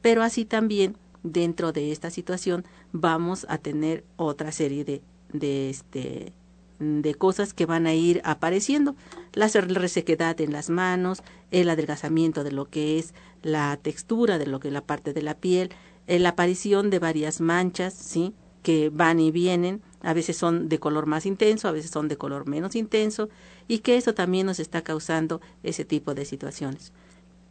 Pero 0.03 0.23
así 0.23 0.45
también 0.45 0.97
dentro 1.25 1.73
de 1.73 1.91
esta 1.91 2.11
situación 2.11 2.65
vamos 2.93 3.47
a 3.49 3.59
tener 3.59 4.05
otra 4.17 4.53
serie 4.53 4.85
de, 4.85 5.03
de 5.33 5.71
este, 5.71 6.33
de 6.79 7.15
cosas 7.15 7.55
que 7.55 7.67
van 7.67 7.87
a 7.87 7.95
ir 7.95 8.21
apareciendo. 8.25 8.97
La 9.33 9.49
resequedad 9.49 10.41
en 10.41 10.53
las 10.53 10.71
manos, 10.71 11.23
el 11.51 11.69
adelgazamiento 11.69 12.45
de 12.45 12.53
lo 12.53 12.67
que 12.67 12.99
es 12.99 13.15
la 13.43 13.77
textura 13.77 14.39
de 14.39 14.47
lo 14.47 14.59
que 14.59 14.69
es 14.69 14.75
la 14.75 14.81
parte 14.81 15.13
de 15.13 15.23
la 15.23 15.35
piel, 15.35 15.71
eh, 16.07 16.19
la 16.19 16.31
aparición 16.31 16.91
de 16.91 16.99
varias 16.99 17.41
manchas, 17.41 17.95
¿sí? 17.95 18.35
que 18.63 18.89
van 18.89 19.21
y 19.21 19.31
vienen, 19.31 19.83
a 20.03 20.15
veces 20.15 20.39
son 20.39 20.71
de 20.71 20.81
color 20.81 21.07
más 21.07 21.27
intenso, 21.27 21.69
a 21.69 21.73
veces 21.73 21.91
son 21.91 22.09
de 22.09 22.17
color 22.17 22.49
menos 22.49 22.75
intenso, 22.75 23.29
y 23.69 23.81
que 23.81 23.97
eso 23.97 24.15
también 24.15 24.47
nos 24.47 24.59
está 24.59 24.83
causando 24.83 25.43
ese 25.63 25.85
tipo 25.85 26.15
de 26.15 26.25
situaciones. 26.25 26.93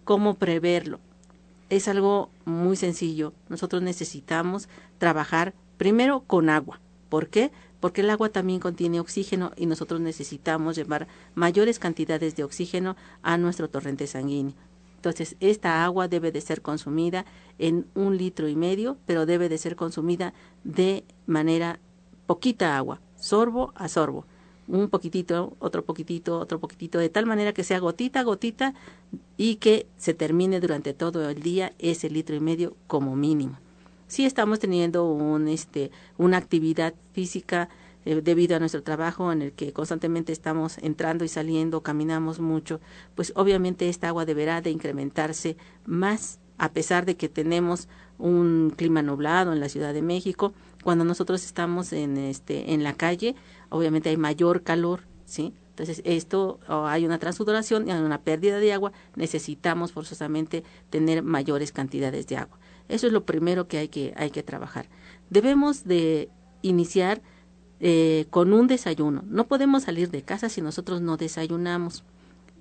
¿Cómo 0.03 0.33
preverlo? 0.35 0.99
Es 1.69 1.87
algo 1.87 2.29
muy 2.45 2.75
sencillo. 2.75 3.33
Nosotros 3.47 3.81
necesitamos 3.83 4.67
trabajar 4.97 5.53
primero 5.77 6.21
con 6.21 6.49
agua. 6.49 6.79
¿Por 7.09 7.29
qué? 7.29 7.51
Porque 7.83 7.99
el 7.99 8.09
agua 8.11 8.29
también 8.29 8.61
contiene 8.61 9.01
oxígeno 9.01 9.51
y 9.57 9.65
nosotros 9.65 9.99
necesitamos 9.99 10.77
llevar 10.77 11.09
mayores 11.35 11.79
cantidades 11.79 12.33
de 12.33 12.45
oxígeno 12.45 12.95
a 13.23 13.37
nuestro 13.37 13.69
torrente 13.69 14.07
sanguíneo. 14.07 14.55
Entonces, 14.95 15.35
esta 15.41 15.83
agua 15.83 16.07
debe 16.07 16.31
de 16.31 16.39
ser 16.39 16.61
consumida 16.61 17.25
en 17.59 17.85
un 17.93 18.17
litro 18.17 18.47
y 18.47 18.55
medio, 18.55 18.95
pero 19.05 19.25
debe 19.25 19.49
de 19.49 19.57
ser 19.57 19.75
consumida 19.75 20.33
de 20.63 21.03
manera 21.25 21.81
poquita 22.25 22.77
agua, 22.77 23.01
sorbo 23.17 23.73
a 23.75 23.89
sorbo. 23.89 24.25
Un 24.69 24.87
poquitito, 24.87 25.57
otro 25.59 25.83
poquitito, 25.83 26.39
otro 26.39 26.61
poquitito, 26.61 26.99
de 26.99 27.09
tal 27.09 27.25
manera 27.25 27.51
que 27.51 27.65
sea 27.65 27.79
gotita 27.79 28.21
a 28.21 28.23
gotita 28.23 28.75
y 29.35 29.57
que 29.57 29.87
se 29.97 30.13
termine 30.13 30.61
durante 30.61 30.93
todo 30.93 31.29
el 31.29 31.41
día 31.41 31.73
ese 31.79 32.09
litro 32.09 32.33
y 32.33 32.39
medio 32.39 32.77
como 32.87 33.17
mínimo 33.17 33.57
si 34.13 34.27
estamos 34.27 34.59
teniendo 34.59 35.05
un, 35.05 35.47
este, 35.47 35.89
una 36.19 36.37
actividad 36.37 36.93
física 37.13 37.69
eh, 38.05 38.21
debido 38.21 38.55
a 38.55 38.59
nuestro 38.59 38.83
trabajo 38.83 39.31
en 39.31 39.41
el 39.41 39.53
que 39.53 39.73
constantemente 39.73 40.31
estamos 40.31 40.77
entrando 40.77 41.25
y 41.25 41.27
saliendo, 41.27 41.81
caminamos 41.81 42.39
mucho, 42.39 42.79
pues 43.15 43.33
obviamente 43.35 43.89
esta 43.89 44.09
agua 44.09 44.25
deberá 44.25 44.61
de 44.61 44.69
incrementarse 44.69 45.57
más 45.87 46.39
a 46.59 46.71
pesar 46.73 47.07
de 47.07 47.17
que 47.17 47.27
tenemos 47.27 47.87
un 48.19 48.71
clima 48.77 49.01
nublado 49.01 49.51
en 49.51 49.59
la 49.59 49.67
Ciudad 49.67 49.95
de 49.95 50.03
México, 50.03 50.53
cuando 50.83 51.05
nosotros 51.05 51.43
estamos 51.43 51.91
en 51.91 52.17
este 52.17 52.71
en 52.73 52.83
la 52.83 52.93
calle, 52.93 53.33
obviamente 53.69 54.09
hay 54.09 54.17
mayor 54.17 54.61
calor, 54.61 55.07
¿sí? 55.25 55.55
Entonces, 55.71 56.03
esto 56.05 56.59
hay 56.67 57.03
una 57.03 57.17
transudoración 57.17 57.87
y 57.87 57.91
hay 57.91 57.99
una 57.99 58.21
pérdida 58.21 58.59
de 58.59 58.73
agua, 58.73 58.91
necesitamos 59.15 59.91
forzosamente 59.91 60.63
tener 60.91 61.23
mayores 61.23 61.71
cantidades 61.71 62.27
de 62.27 62.37
agua. 62.37 62.59
Eso 62.89 63.07
es 63.07 63.13
lo 63.13 63.25
primero 63.25 63.67
que 63.67 63.77
hay 63.77 63.87
que, 63.87 64.13
hay 64.17 64.31
que 64.31 64.43
trabajar. 64.43 64.87
Debemos 65.29 65.85
de 65.85 66.29
iniciar 66.61 67.21
eh, 67.79 68.27
con 68.29 68.53
un 68.53 68.67
desayuno. 68.67 69.23
No 69.27 69.47
podemos 69.47 69.83
salir 69.83 70.09
de 70.09 70.23
casa 70.23 70.49
si 70.49 70.61
nosotros 70.61 71.01
no 71.01 71.17
desayunamos. 71.17 72.03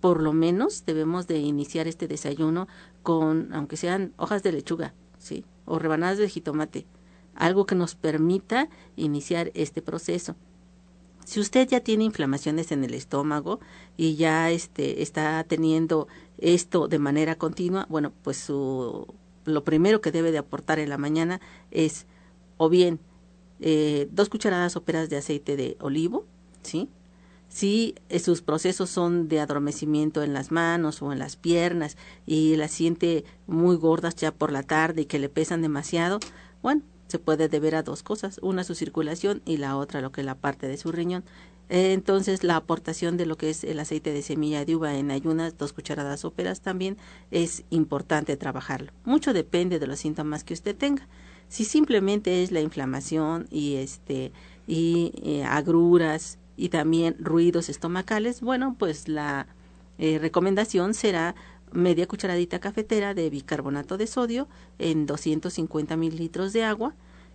Por 0.00 0.21
lo 0.21 0.33
menos 0.33 0.85
debemos 0.85 1.29
de 1.29 1.38
iniciar 1.38 1.87
este 1.87 2.09
desayuno 2.09 2.67
con, 3.02 3.52
aunque 3.55 3.76
sean 3.76 4.12
hojas 4.17 4.43
de 4.43 4.52
lechuga, 4.52 4.95
¿sí? 5.19 5.45
O 5.64 5.79
rebanadas 5.79 6.19
de 6.19 6.29
jitomate. 6.29 6.87
Algo 7.35 7.67
que 7.67 7.76
nos 7.76 7.95
permita 7.95 8.69
iniciar 8.97 9.52
este 9.55 9.81
proceso. 9.81 10.35
Si 11.25 11.38
usted 11.38 11.69
ya 11.69 11.81
tiene 11.81 12.05
inflamaciones 12.05 12.73
en 12.73 12.83
el 12.83 12.95
estómago 12.95 13.61
y 13.97 14.17
ya 14.17 14.50
este, 14.50 15.02
está 15.02 15.45
teniendo 15.45 16.09
esto 16.38 16.88
de 16.88 16.99
manera 16.99 17.37
continua, 17.37 17.87
bueno, 17.88 18.12
pues 18.23 18.38
su 18.38 19.07
lo 19.44 19.64
primero 19.64 20.00
que 20.00 20.12
debe 20.12 20.32
de 20.32 20.38
aportar 20.38 20.78
en 20.78 20.88
la 20.88 20.99
mañana 20.99 21.40
es 21.70 22.06
o 22.56 22.68
bien 22.68 23.00
eh, 23.61 24.08
dos 24.11 24.28
cucharadas 24.28 24.72
soperas 24.72 25.08
de 25.08 25.16
aceite 25.16 25.56
de 25.56 25.76
olivo, 25.80 26.26
¿sí? 26.62 26.88
Si 27.49 27.94
sus 28.18 28.40
procesos 28.40 28.88
son 28.88 29.28
de 29.28 29.38
adormecimiento 29.38 30.22
en 30.22 30.32
las 30.32 30.50
manos 30.50 31.02
o 31.02 31.12
en 31.12 31.18
las 31.18 31.37
piernas 31.37 31.99
y 32.25 32.56
las 32.56 32.70
siente 32.70 33.25
muy 33.46 33.76
gordas 33.76 34.16
ya 34.16 34.32
por 34.32 34.50
la 34.50 34.62
tarde 34.62 35.02
y 35.02 35.04
que 35.04 35.18
le 35.18 35.28
pesan 35.28 35.61
demasiado, 35.61 36.18
bueno, 36.62 36.80
se 37.08 37.18
puede 37.18 37.49
deber 37.49 37.75
a 37.75 37.82
dos 37.82 38.02
cosas, 38.02 38.38
una 38.40 38.64
su 38.64 38.75
circulación 38.75 39.42
y 39.44 39.58
la 39.58 39.76
otra 39.76 40.00
lo 40.00 40.12
que 40.12 40.22
es 40.22 40.25
la 40.25 40.34
parte 40.34 40.66
de 40.66 40.78
su 40.78 40.92
riñón. 40.92 41.25
Entonces, 41.69 42.45
la 42.45 42.57
aportación 42.57 43.16
de 43.16 43.25
lo 43.25 43.37
que 43.37 43.49
es 43.49 43.64
el 43.64 43.81
aceite 43.81 44.12
de 44.12 44.23
semilla 44.23 44.64
de 44.64 44.76
uva 44.76 44.95
en 44.97 45.11
ayunas, 45.11 45.57
dos 45.57 45.73
cucharadas 45.73 46.21
soperas 46.21 46.61
también 46.61 46.99
es 47.31 47.64
importante 47.71 48.37
trabajarlo. 48.37 48.92
Mucho 49.04 49.33
depende 49.33 49.78
de 49.78 49.87
los 49.87 50.00
síntomas 50.00 50.45
que 50.45 50.54
usted 50.54 50.76
tenga. 50.76 51.09
Si 51.49 51.64
simplemente 51.64 52.42
es 52.42 52.50
la 52.50 52.61
inflamación 52.61 53.47
y 53.50 53.76
este 53.76 54.33
y 54.66 55.12
eh, 55.23 55.45
agruras 55.45 56.38
y 56.57 56.69
también 56.69 57.16
ruidos 57.19 57.69
estomacales, 57.69 58.40
bueno, 58.40 58.76
pues 58.78 59.09
la 59.09 59.47
eh, 59.99 60.19
recomendación 60.19 60.95
será 60.95 61.35
media 61.73 62.07
cucharadita 62.07 62.59
cafetera 62.59 63.14
de 63.14 63.31
bicarbonato 63.31 63.97
de 63.97 64.07
sodio 64.07 64.49
en 64.78 65.07
250 65.07 65.97
mililitros 65.97 66.52
de 66.52 66.64
agua. 66.64 66.95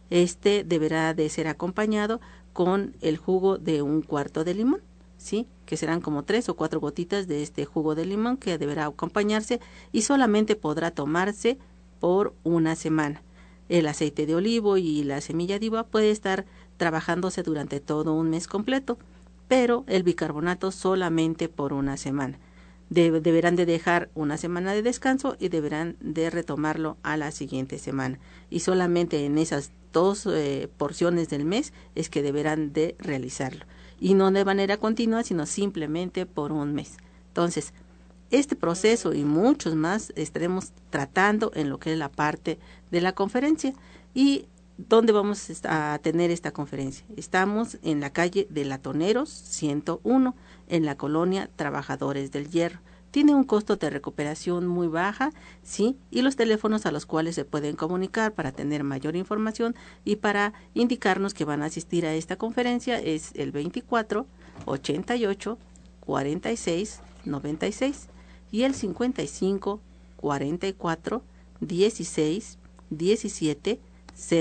Este 0.09 0.63
deberá 0.63 1.13
de 1.13 1.27
ser 1.29 1.47
acompañado 1.47 2.21
con 2.57 2.95
el 3.01 3.17
jugo 3.17 3.59
de 3.59 3.83
un 3.83 4.01
cuarto 4.01 4.43
de 4.43 4.55
limón, 4.55 4.81
¿sí? 5.19 5.45
que 5.67 5.77
serán 5.77 6.01
como 6.01 6.23
tres 6.23 6.49
o 6.49 6.55
cuatro 6.55 6.79
gotitas 6.79 7.27
de 7.27 7.43
este 7.43 7.65
jugo 7.65 7.93
de 7.93 8.03
limón 8.03 8.35
que 8.35 8.57
deberá 8.57 8.87
acompañarse 8.87 9.59
y 9.91 10.01
solamente 10.01 10.55
podrá 10.55 10.89
tomarse 10.89 11.59
por 11.99 12.33
una 12.43 12.75
semana. 12.75 13.21
El 13.69 13.85
aceite 13.85 14.25
de 14.25 14.33
olivo 14.33 14.77
y 14.77 15.03
la 15.03 15.21
semilla 15.21 15.59
de 15.59 15.69
uva 15.69 15.83
puede 15.83 16.09
estar 16.09 16.47
trabajándose 16.77 17.43
durante 17.43 17.79
todo 17.79 18.15
un 18.15 18.31
mes 18.31 18.47
completo, 18.47 18.97
pero 19.47 19.83
el 19.85 20.01
bicarbonato 20.01 20.71
solamente 20.71 21.49
por 21.49 21.73
una 21.73 21.95
semana. 21.95 22.39
deberán 22.89 23.55
de 23.55 23.67
dejar 23.67 24.09
una 24.15 24.35
semana 24.35 24.73
de 24.73 24.81
descanso 24.81 25.37
y 25.39 25.49
deberán 25.49 25.95
de 25.99 26.31
retomarlo 26.31 26.97
a 27.03 27.17
la 27.17 27.29
siguiente 27.29 27.77
semana. 27.77 28.17
Y 28.49 28.61
solamente 28.61 29.25
en 29.25 29.37
esas 29.37 29.69
dos 29.97 30.27
eh, 30.27 30.69
porciones 30.77 31.27
del 31.27 31.43
mes 31.43 31.73
es 31.95 32.11
que 32.11 32.21
deberán 32.21 32.71
de 32.71 32.95
realizarlo. 32.99 33.65
Y 33.99 34.13
no 34.13 34.29
de 34.29 34.45
manera 34.45 34.77
continua, 34.77 35.23
sino 35.23 35.47
simplemente 35.47 36.27
por 36.27 36.51
un 36.51 36.75
mes. 36.75 36.97
Entonces, 37.29 37.73
este 38.29 38.55
proceso 38.55 39.15
y 39.15 39.23
muchos 39.23 39.73
más 39.73 40.13
estaremos 40.15 40.71
tratando 40.91 41.51
en 41.55 41.71
lo 41.71 41.79
que 41.79 41.93
es 41.93 41.97
la 41.97 42.11
parte 42.11 42.59
de 42.91 43.01
la 43.01 43.13
conferencia. 43.13 43.73
¿Y 44.13 44.45
dónde 44.77 45.13
vamos 45.13 45.49
a 45.63 45.99
tener 46.03 46.29
esta 46.29 46.51
conferencia? 46.51 47.03
Estamos 47.15 47.79
en 47.81 47.99
la 47.99 48.11
calle 48.11 48.45
de 48.51 48.65
Latoneros 48.65 49.29
101, 49.29 50.35
en 50.67 50.85
la 50.85 50.95
colonia 50.95 51.49
Trabajadores 51.55 52.31
del 52.31 52.51
Hierro. 52.51 52.81
Tiene 53.17 53.33
un 53.33 53.45
costo 53.45 53.77
de 53.77 53.89
recuperación 53.89 54.67
muy 54.67 54.87
baja, 54.87 55.31
sí, 55.63 55.97
y 56.11 56.21
los 56.21 56.35
teléfonos 56.35 56.85
a 56.85 56.91
los 56.91 57.07
cuales 57.07 57.33
se 57.33 57.45
pueden 57.45 57.75
comunicar 57.75 58.35
para 58.35 58.51
tener 58.51 58.83
mayor 58.83 59.15
información 59.15 59.73
y 60.05 60.17
para 60.17 60.53
indicarnos 60.75 61.33
que 61.33 61.43
van 61.43 61.63
a 61.63 61.65
asistir 61.65 62.05
a 62.05 62.13
esta 62.13 62.35
conferencia 62.35 62.99
es 62.99 63.31
el 63.33 63.51
24 63.51 64.27
88 64.65 65.57
46 66.01 67.01
96 67.25 68.07
y 68.51 68.61
el 68.61 68.75
55 68.75 69.81
44 70.17 71.23
16 71.59 72.59
17 72.91 73.79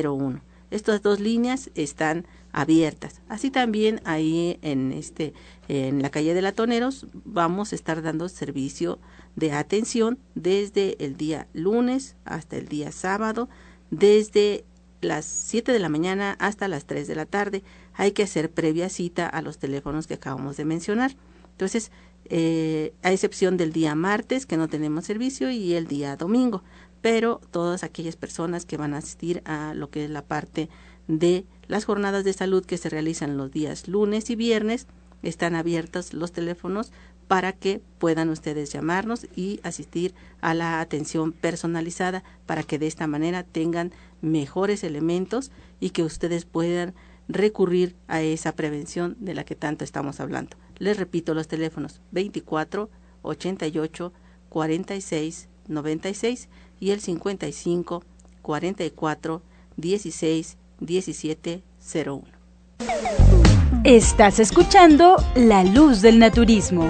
01. 0.04 0.40
Estas 0.71 1.00
dos 1.00 1.18
líneas 1.18 1.71
están 1.76 2.26
abiertas. 2.56 3.20
Así 3.28 3.50
también 3.50 4.00
ahí 4.04 4.58
en 4.62 4.90
este 4.92 5.34
en 5.68 6.00
la 6.00 6.08
calle 6.08 6.32
de 6.32 6.40
Latoneros 6.40 7.06
vamos 7.12 7.72
a 7.72 7.75
estar 7.75 8.00
dando 8.00 8.30
servicio 8.30 8.98
de 9.36 9.52
atención 9.52 10.18
desde 10.34 10.96
el 11.04 11.18
día 11.18 11.48
lunes 11.52 12.16
hasta 12.25 12.56
el 12.56 12.66
día 12.66 12.92
sábado, 12.92 13.50
desde 13.90 14.64
las 15.02 15.26
7 15.26 15.70
de 15.70 15.78
la 15.78 15.90
mañana 15.90 16.34
hasta 16.38 16.66
las 16.66 16.86
3 16.86 17.06
de 17.06 17.14
la 17.14 17.26
tarde. 17.26 17.62
Hay 17.92 18.12
que 18.12 18.22
hacer 18.22 18.50
previa 18.50 18.88
cita 18.88 19.26
a 19.28 19.42
los 19.42 19.58
teléfonos 19.58 20.06
que 20.06 20.14
acabamos 20.14 20.56
de 20.56 20.64
mencionar. 20.64 21.14
Entonces, 21.52 21.92
eh, 22.25 22.94
a 23.02 23.12
excepción 23.12 23.58
del 23.58 23.75
día 23.75 23.94
martes 23.94 24.46
que 24.46 24.56
no 24.56 24.68
tenemos 24.68 25.04
servicio 25.04 25.50
y 25.50 25.75
el 25.75 25.88
día 25.88 26.16
domingo, 26.16 26.62
pero 27.02 27.42
todas 27.50 27.84
aquellas 27.84 28.16
personas 28.16 28.64
que 28.64 28.78
van 28.78 28.94
a 28.94 28.98
asistir 28.98 29.42
a 29.44 29.75
lo 29.75 29.90
que 29.90 30.06
es 30.06 30.10
la 30.10 30.22
parte 30.22 30.70
de 31.06 31.44
las 31.68 31.85
jornadas 31.85 32.25
de 32.25 32.32
salud 32.32 32.64
que 32.64 32.78
se 32.78 32.88
realizan 32.88 33.37
los 33.37 33.50
días 33.50 33.88
lunes 33.88 34.30
y 34.30 34.37
viernes, 34.37 34.87
están 35.23 35.54
abiertos 35.54 36.12
los 36.12 36.32
teléfonos 36.32 36.92
para 37.28 37.52
que 37.52 37.80
puedan 37.99 38.28
ustedes 38.28 38.73
llamarnos 38.73 39.26
y 39.35 39.61
asistir 39.64 40.14
a 40.40 40.54
la 40.54 40.80
atención 40.80 41.32
personalizada 41.32 42.23
para 42.46 42.62
que 42.62 42.78
de 42.78 42.87
esta 42.87 43.06
manera 43.06 43.42
tengan 43.42 43.92
mejores 44.20 44.85
elementos 44.85 45.50
y 45.80 45.90
que 45.90 46.04
ustedes 46.04 46.44
puedan 46.44 46.94
recurrir 47.28 47.96
a 48.06 48.23
esa 48.23 48.52
prevención 48.52 49.16
de 49.18 49.35
la 49.35 49.44
que 49.44 49.56
tanto 49.56 49.82
estamos 49.82 50.20
hablando. 50.20 50.56
Les 50.78 50.96
repito 50.96 51.35
los 51.35 51.49
teléfonos 51.49 52.00
24 52.12 52.88
88 53.23 54.12
46 54.49 55.49
96 55.66 56.49
y 56.78 56.90
el 56.90 57.00
55 57.00 58.04
44 58.42 59.42
16 59.76 60.58
17 60.80 61.62
01. 62.06 62.23
Estás 63.84 64.41
escuchando 64.41 65.17
La 65.34 65.62
Luz 65.62 66.02
del 66.02 66.19
Naturismo. 66.19 66.89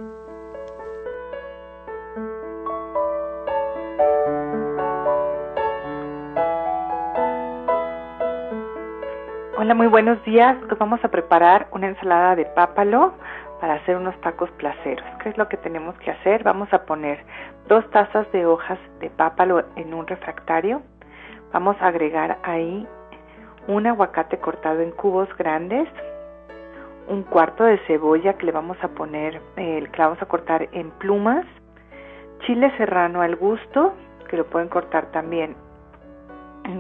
Hola, 9.68 9.76
muy 9.76 9.88
buenos 9.88 10.24
días. 10.24 10.56
Vamos 10.80 11.04
a 11.04 11.10
preparar 11.10 11.68
una 11.74 11.88
ensalada 11.88 12.38
de 12.38 12.46
pápalo 12.46 13.16
para 13.60 13.74
hacer 13.74 13.98
unos 13.98 14.16
tacos 14.22 14.50
placeros. 14.52 15.06
¿Qué 15.22 15.28
es 15.28 15.38
lo 15.38 15.50
que 15.50 15.58
tenemos 15.58 15.94
que 16.00 16.10
hacer? 16.10 16.42
Vamos 16.42 16.72
a 16.72 16.86
poner 16.86 17.20
dos 17.68 17.84
tazas 17.92 18.32
de 18.32 18.46
hojas 18.46 18.80
de 19.02 19.10
pápalo 19.10 19.66
en 19.76 19.94
un 19.94 20.08
refractario. 20.08 20.84
Vamos 21.52 21.76
a 21.82 21.88
agregar 21.88 22.38
ahí 22.44 22.88
un 23.68 23.86
aguacate 23.88 24.38
cortado 24.38 24.80
en 24.80 24.92
cubos 24.92 25.28
grandes, 25.36 25.90
un 27.10 27.24
cuarto 27.24 27.66
de 27.66 27.78
cebolla 27.88 28.38
que 28.38 28.46
le 28.46 28.54
vamos 28.54 28.78
a 28.82 28.88
poner, 28.88 29.42
el 29.58 29.92
que 29.92 29.98
la 29.98 30.06
vamos 30.08 30.22
a 30.22 30.28
cortar 30.28 30.70
en 30.72 30.92
plumas, 30.92 31.46
chile 32.46 32.72
serrano 32.78 33.22
al 33.22 33.36
gusto, 33.36 33.96
que 34.30 34.38
lo 34.38 34.46
pueden 34.46 34.70
cortar 34.70 35.08
también, 35.12 35.58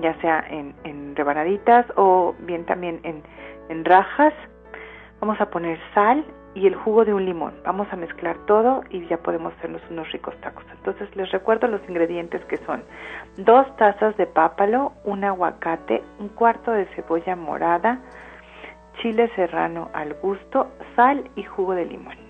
ya 0.01 0.13
sea 0.21 0.43
en, 0.49 1.15
rebanaditas 1.15 1.85
o 1.95 2.35
bien 2.39 2.65
también 2.65 2.99
en, 3.03 3.23
en 3.69 3.85
rajas. 3.85 4.33
Vamos 5.19 5.39
a 5.41 5.49
poner 5.49 5.79
sal 5.93 6.23
y 6.53 6.67
el 6.67 6.75
jugo 6.75 7.05
de 7.05 7.13
un 7.13 7.25
limón. 7.25 7.53
Vamos 7.63 7.87
a 7.91 7.95
mezclar 7.95 8.37
todo 8.45 8.83
y 8.89 9.05
ya 9.07 9.17
podemos 9.17 9.53
hacernos 9.53 9.81
unos 9.89 10.11
ricos 10.11 10.35
tacos. 10.41 10.65
Entonces 10.71 11.15
les 11.15 11.31
recuerdo 11.31 11.67
los 11.67 11.81
ingredientes 11.87 12.43
que 12.45 12.57
son 12.57 12.83
dos 13.37 13.75
tazas 13.77 14.17
de 14.17 14.25
pápalo, 14.25 14.93
un 15.03 15.23
aguacate, 15.23 16.03
un 16.19 16.29
cuarto 16.29 16.71
de 16.71 16.85
cebolla 16.95 17.35
morada, 17.35 17.99
chile 19.01 19.31
serrano 19.35 19.89
al 19.93 20.15
gusto, 20.15 20.71
sal 20.95 21.29
y 21.35 21.43
jugo 21.43 21.73
de 21.73 21.85
limón. 21.85 22.26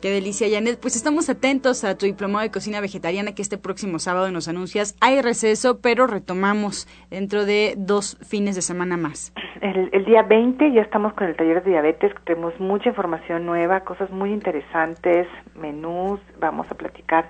Qué 0.00 0.12
delicia, 0.12 0.46
Janet. 0.48 0.78
Pues 0.80 0.94
estamos 0.94 1.28
atentos 1.28 1.82
a 1.82 1.98
tu 1.98 2.06
diplomado 2.06 2.44
de 2.44 2.52
cocina 2.52 2.80
vegetariana 2.80 3.34
que 3.34 3.42
este 3.42 3.58
próximo 3.58 3.98
sábado 3.98 4.30
nos 4.30 4.46
anuncias. 4.46 4.96
Hay 5.00 5.20
receso, 5.22 5.80
pero 5.80 6.06
retomamos 6.06 6.86
dentro 7.10 7.44
de 7.44 7.74
dos 7.76 8.16
fines 8.22 8.54
de 8.54 8.62
semana 8.62 8.96
más. 8.96 9.32
El, 9.60 10.04
día 10.04 10.22
20 10.22 10.72
ya 10.72 10.82
estamos 10.82 11.14
con 11.14 11.26
el 11.26 11.34
taller 11.34 11.64
de 11.64 11.72
diabetes. 11.72 12.12
Tenemos 12.24 12.58
mucha 12.60 12.90
información 12.90 13.44
nueva, 13.44 13.80
cosas 13.80 14.08
muy 14.10 14.32
interesantes, 14.32 15.26
menús. 15.56 16.20
Vamos 16.38 16.70
a 16.70 16.76
platicar 16.76 17.28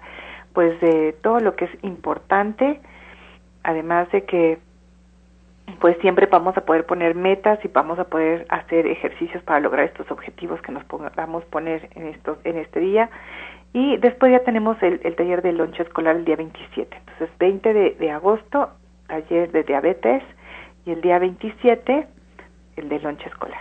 pues 0.53 0.79
de 0.83 1.15
todo 1.23 1.41
lo 1.41 1.57
que 1.57 1.65
es 1.65 1.71
importante. 1.83 2.83
Además 3.63 4.13
de 4.13 4.25
que 4.25 4.59
pues 5.81 5.97
siempre 6.01 6.27
vamos 6.27 6.57
a 6.57 6.63
poder 6.63 6.87
poner 6.87 7.15
metas 7.15 7.59
y 7.65 7.69
vamos 7.69 7.99
a 7.99 8.05
poder 8.05 8.47
hacer 8.49 8.87
ejercicios 8.87 9.43
para 9.43 9.61
lograr 9.61 9.87
estos 9.87 10.11
objetivos 10.11 10.61
que 10.63 10.73
nos 10.73 10.85
podamos 10.85 11.45
poner 11.47 11.89
en, 11.95 12.09
estos, 12.09 12.39
en 12.45 12.59
este 12.59 12.81
día. 12.81 13.11
Y 13.73 13.97
después 13.99 14.33
ya 14.33 14.41
tenemos 14.45 14.77
el, 14.83 15.01
taller 15.15 15.43
de 15.43 15.53
lonche 15.53 15.83
escolar 15.83 16.17
el 16.17 16.25
día 16.25 16.37
27. 16.37 16.97
Entonces, 16.97 17.29
20 17.39 17.73
de, 17.73 17.91
de 17.99 18.11
agosto, 18.11 18.71
taller 19.07 19.53
de 19.53 19.63
diabetes, 19.63 20.23
y 20.87 20.93
el 20.93 21.03
día 21.03 21.19
27, 21.19 22.07
el 22.77 22.89
de 22.89 22.99
lonche 23.01 23.29
escolar. 23.29 23.61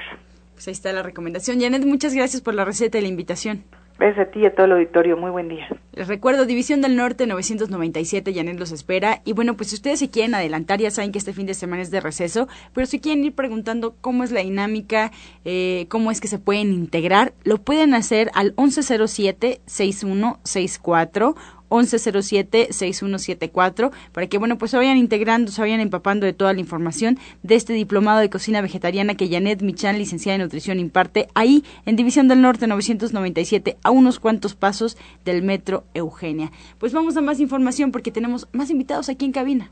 Pues 0.53 0.67
ahí 0.67 0.71
está 0.71 0.93
la 0.93 1.03
recomendación. 1.03 1.59
Janet, 1.59 1.85
muchas 1.85 2.15
gracias 2.15 2.41
por 2.41 2.53
la 2.53 2.65
receta 2.65 2.97
y 2.97 3.01
la 3.01 3.09
invitación. 3.09 3.63
Gracias 3.99 4.27
a 4.27 4.31
ti 4.31 4.41
y 4.41 4.45
a 4.45 4.53
todo 4.53 4.67
el 4.67 4.73
auditorio. 4.73 5.17
Muy 5.17 5.31
buen 5.31 5.49
día. 5.49 5.67
Les 5.93 6.07
recuerdo, 6.07 6.45
División 6.45 6.81
del 6.81 6.95
Norte 6.95 7.25
997, 7.25 8.31
Janet 8.33 8.59
los 8.59 8.71
espera. 8.71 9.23
Y 9.25 9.33
bueno, 9.33 9.55
pues 9.55 9.69
si 9.69 9.75
ustedes 9.75 9.97
se 9.99 10.11
quieren 10.11 10.35
adelantar, 10.35 10.79
ya 10.79 10.91
saben 10.91 11.11
que 11.11 11.17
este 11.17 11.33
fin 11.33 11.47
de 11.47 11.55
semana 11.55 11.81
es 11.81 11.89
de 11.89 11.99
receso, 11.99 12.47
pero 12.73 12.85
si 12.85 12.99
quieren 12.99 13.23
ir 13.23 13.33
preguntando 13.33 13.95
cómo 13.99 14.23
es 14.23 14.31
la 14.31 14.41
dinámica, 14.41 15.11
eh, 15.45 15.87
cómo 15.89 16.11
es 16.11 16.21
que 16.21 16.27
se 16.27 16.37
pueden 16.37 16.73
integrar, 16.73 17.33
lo 17.43 17.57
pueden 17.57 17.95
hacer 17.95 18.29
al 18.35 18.55
1107-6164 18.55 21.35
1107-6174 21.69 23.91
para 24.11 24.27
que, 24.27 24.37
bueno, 24.37 24.57
pues 24.57 24.71
se 24.71 24.77
vayan 24.77 24.97
integrando, 24.97 25.51
se 25.51 25.61
vayan 25.61 25.79
empapando 25.79 26.25
de 26.25 26.33
toda 26.33 26.53
la 26.53 26.59
información 26.59 27.17
de 27.43 27.55
este 27.55 27.73
diplomado 27.73 28.19
de 28.19 28.29
cocina 28.29 28.61
vegetariana 28.61 29.15
que 29.15 29.29
Janet 29.29 29.61
Michan, 29.61 29.97
licenciada 29.97 30.35
en 30.35 30.41
nutrición, 30.41 30.79
imparte 30.79 31.27
ahí 31.33 31.63
en 31.85 31.95
División 31.95 32.27
del 32.27 32.41
Norte 32.41 32.67
997, 32.67 33.77
a 33.83 33.91
unos 33.91 34.19
cuantos 34.19 34.55
pasos 34.55 34.97
del 35.25 35.43
Metro 35.43 35.85
Eugenia. 35.93 36.51
Pues 36.77 36.93
vamos 36.93 37.17
a 37.17 37.21
más 37.21 37.39
información 37.39 37.91
porque 37.91 38.11
tenemos 38.11 38.47
más 38.51 38.69
invitados 38.69 39.09
aquí 39.09 39.25
en 39.25 39.31
cabina. 39.31 39.71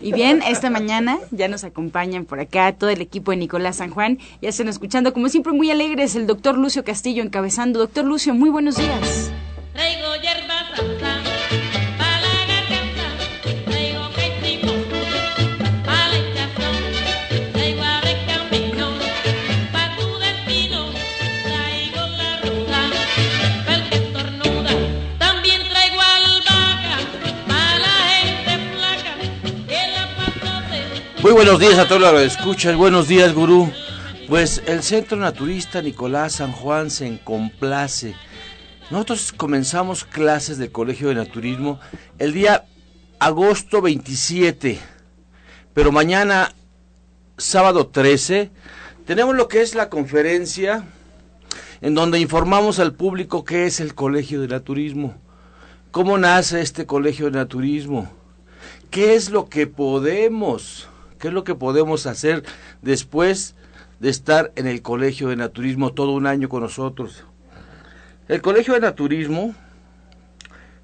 Y 0.00 0.12
bien, 0.12 0.42
esta 0.46 0.70
mañana 0.70 1.18
ya 1.30 1.48
nos 1.48 1.64
acompañan 1.64 2.24
por 2.24 2.40
acá 2.40 2.72
todo 2.72 2.90
el 2.90 3.00
equipo 3.00 3.30
de 3.30 3.38
Nicolás 3.38 3.76
San 3.76 3.90
Juan. 3.90 4.18
Ya 4.40 4.50
están 4.50 4.68
escuchando, 4.68 5.12
como 5.12 5.28
siempre, 5.28 5.52
muy 5.52 5.70
alegres, 5.70 6.14
el 6.14 6.26
doctor 6.26 6.58
Lucio 6.58 6.84
Castillo 6.84 7.22
encabezando. 7.22 7.78
Doctor 7.78 8.04
Lucio, 8.04 8.34
muy 8.34 8.50
buenos 8.50 8.76
días. 8.76 9.31
Muy 31.32 31.46
buenos 31.46 31.60
días 31.60 31.78
a 31.78 31.88
todos 31.88 32.02
los 32.02 32.12
que 32.12 32.26
escuchan. 32.26 32.76
Buenos 32.76 33.08
días, 33.08 33.32
gurú. 33.32 33.72
Pues 34.28 34.62
el 34.66 34.82
Centro 34.82 35.16
Naturista 35.16 35.80
Nicolás 35.80 36.34
San 36.34 36.52
Juan 36.52 36.90
se 36.90 37.20
complace. 37.24 38.14
Nosotros 38.90 39.32
comenzamos 39.32 40.04
clases 40.04 40.58
del 40.58 40.70
Colegio 40.70 41.08
de 41.08 41.14
Naturismo 41.14 41.80
el 42.18 42.34
día 42.34 42.66
agosto 43.18 43.80
27, 43.80 44.78
pero 45.72 45.90
mañana, 45.90 46.54
sábado 47.38 47.86
13, 47.86 48.50
tenemos 49.06 49.34
lo 49.34 49.48
que 49.48 49.62
es 49.62 49.74
la 49.74 49.88
conferencia 49.88 50.84
en 51.80 51.94
donde 51.94 52.20
informamos 52.20 52.78
al 52.78 52.92
público 52.92 53.42
qué 53.42 53.64
es 53.64 53.80
el 53.80 53.94
Colegio 53.94 54.42
de 54.42 54.48
Naturismo, 54.48 55.14
cómo 55.92 56.18
nace 56.18 56.60
este 56.60 56.84
Colegio 56.84 57.30
de 57.30 57.38
Naturismo, 57.38 58.12
qué 58.90 59.14
es 59.14 59.30
lo 59.30 59.48
que 59.48 59.66
podemos 59.66 60.90
¿Qué 61.22 61.28
es 61.28 61.34
lo 61.34 61.44
que 61.44 61.54
podemos 61.54 62.06
hacer 62.06 62.42
después 62.80 63.54
de 64.00 64.08
estar 64.08 64.50
en 64.56 64.66
el 64.66 64.82
Colegio 64.82 65.28
de 65.28 65.36
Naturismo 65.36 65.92
todo 65.92 66.10
un 66.14 66.26
año 66.26 66.48
con 66.48 66.62
nosotros? 66.62 67.22
El 68.26 68.42
Colegio 68.42 68.74
de 68.74 68.80
Naturismo 68.80 69.54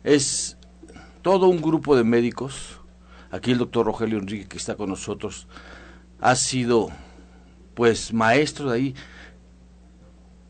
es 0.05 0.57
todo 1.23 1.49
un 1.49 1.61
grupo 1.61 1.97
de 1.97 2.05
médicos. 2.05 2.79
Aquí 3.33 3.51
el 3.51 3.59
doctor 3.59 3.87
Rogelio 3.87 4.17
Enrique, 4.17 4.47
que 4.47 4.59
está 4.59 4.77
con 4.77 4.91
nosotros, 4.91 5.49
ha 6.21 6.37
sido 6.37 6.91
pues 7.75 8.13
maestro 8.13 8.71
de 8.71 8.77
ahí. 8.77 8.95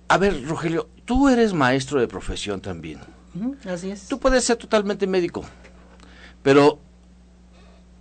A 0.09 0.19
ver, 0.19 0.45
Rogelio, 0.47 0.91
tú 1.07 1.31
eres 1.31 1.55
maestro 1.55 1.99
de 1.99 2.09
profesión 2.09 2.61
también. 2.61 3.01
así 3.65 3.91
es. 3.91 4.07
Tú 4.07 4.21
puedes 4.21 4.45
ser 4.45 4.59
totalmente 4.59 5.07
médico, 5.07 5.47
pero 6.43 6.79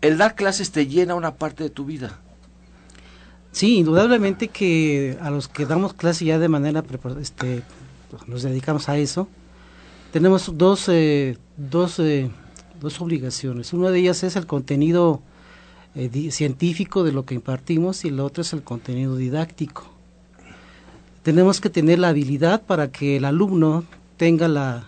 el 0.02 0.18
dar 0.18 0.36
clases 0.36 0.72
te 0.72 0.88
llena 0.88 1.16
una 1.16 1.36
parte 1.36 1.64
de 1.64 1.70
tu 1.70 1.86
vida. 1.86 2.20
Sí, 3.52 3.78
indudablemente 3.78 4.50
que 4.50 5.18
a 5.22 5.32
los 5.32 5.48
que 5.48 5.66
damos 5.66 5.94
clases 5.94 6.28
ya 6.28 6.38
de 6.38 6.48
manera, 6.48 6.84
este, 7.20 7.64
nos 8.28 8.44
dedicamos 8.44 8.88
a 8.90 8.98
eso, 8.98 9.28
tenemos 10.12 10.58
dos, 10.58 10.88
eh, 10.90 11.38
dos, 11.58 12.00
eh, 12.00 12.30
dos 12.80 13.02
obligaciones. 13.02 13.74
Una 13.74 13.90
de 13.90 14.00
ellas 14.00 14.24
es 14.24 14.36
el 14.36 14.46
contenido 14.46 15.22
eh, 15.96 16.30
científico 16.32 17.04
de 17.04 17.12
lo 17.12 17.26
que 17.26 17.36
impartimos 17.36 18.06
y 18.06 18.12
la 18.12 18.24
otra 18.24 18.42
es 18.42 18.54
el 18.54 18.62
contenido 18.62 19.16
didáctico. 19.16 19.86
Tenemos 21.24 21.60
que 21.60 21.70
tener 21.70 22.00
la 22.00 22.10
habilidad 22.10 22.62
para 22.62 22.92
que 22.92 23.18
el 23.18 23.26
alumno 23.26 23.84
tenga 24.18 24.48
la, 24.48 24.86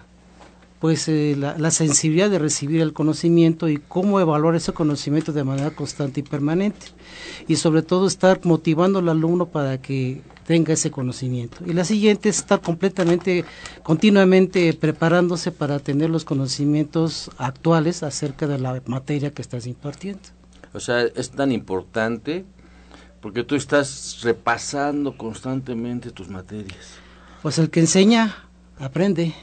pues 0.80 1.10
eh, 1.10 1.36
la, 1.38 1.72
sensibilidad 1.72 2.30
de 2.30 2.40
recibir 2.40 2.82
el 2.82 2.94
conocimiento 2.94 3.68
y 3.68 3.78
cómo 3.78 4.22
evaluar 4.22 4.56
ese 4.56 4.72
conocimiento 4.72 5.34
de 5.34 5.44
manera 5.44 5.72
constante 5.72 6.22
y 6.22 6.24
permanente. 6.24 6.88
Y 7.48 7.58
sobre 7.58 7.82
todo 7.82 8.08
estar 8.08 8.40
motivando 8.44 9.00
al 9.00 9.10
alumno 9.10 9.48
para 9.48 9.82
que 9.82 10.22
tenga 10.48 10.74
ese 10.74 10.90
conocimiento. 10.90 11.58
Y 11.66 11.74
la 11.74 11.84
siguiente 11.84 12.30
es 12.30 12.38
estar 12.38 12.62
completamente 12.62 13.44
continuamente 13.84 14.74
preparándose 14.74 15.52
para 15.52 15.80
tener 15.80 16.10
los 16.10 16.24
conocimientos 16.24 17.30
actuales 17.38 18.02
acerca 18.02 18.48
de 18.48 18.58
la 18.58 18.82
materia 18.86 19.32
que 19.32 19.42
estás 19.42 19.68
impartiendo. 19.68 20.22
O 20.74 20.80
sea 20.80 21.02
es 21.02 21.30
tan 21.32 21.52
importante 21.52 22.46
porque 23.22 23.44
tú 23.44 23.56
estás 23.56 24.22
repasando 24.24 25.18
constantemente 25.18 26.12
tus 26.12 26.30
materias. 26.30 26.96
Pues 27.42 27.58
el 27.60 27.70
que 27.70 27.82
enseña 27.82 28.50
aprende 28.80 29.36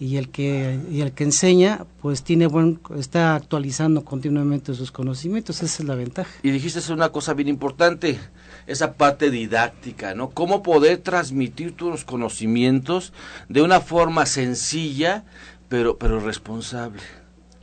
y 0.00 0.16
el 0.16 0.28
que 0.28 0.78
y 0.90 1.00
el 1.00 1.12
que 1.12 1.24
enseña 1.24 1.84
pues 2.00 2.22
tiene 2.22 2.46
buen 2.46 2.80
está 2.96 3.34
actualizando 3.34 4.04
continuamente 4.04 4.74
sus 4.74 4.92
conocimientos 4.92 5.62
esa 5.62 5.82
es 5.82 5.88
la 5.88 5.94
ventaja. 5.94 6.30
Y 6.42 6.50
dijiste 6.50 6.92
una 6.92 7.10
cosa 7.10 7.34
bien 7.34 7.48
importante 7.48 8.18
esa 8.66 8.94
parte 8.94 9.30
didáctica 9.30 10.14
no 10.14 10.30
cómo 10.30 10.62
poder 10.62 10.98
transmitir 10.98 11.72
tus 11.72 12.04
conocimientos 12.04 13.12
de 13.48 13.62
una 13.62 13.80
forma 13.80 14.26
sencilla 14.26 15.24
pero 15.68 15.98
pero 15.98 16.20
responsable 16.20 17.02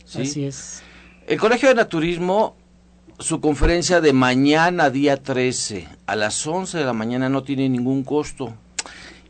así 0.05 0.45
es. 0.45 0.83
El 1.27 1.39
colegio 1.39 1.69
de 1.69 1.75
naturismo 1.75 2.55
su 3.19 3.39
conferencia 3.39 4.01
de 4.01 4.13
mañana, 4.13 4.89
día 4.89 5.21
13, 5.21 5.87
a 6.05 6.15
las 6.15 6.45
11 6.45 6.77
de 6.77 6.85
la 6.85 6.93
mañana, 6.93 7.29
no 7.29 7.43
tiene 7.43 7.69
ningún 7.69 8.03
costo. 8.03 8.53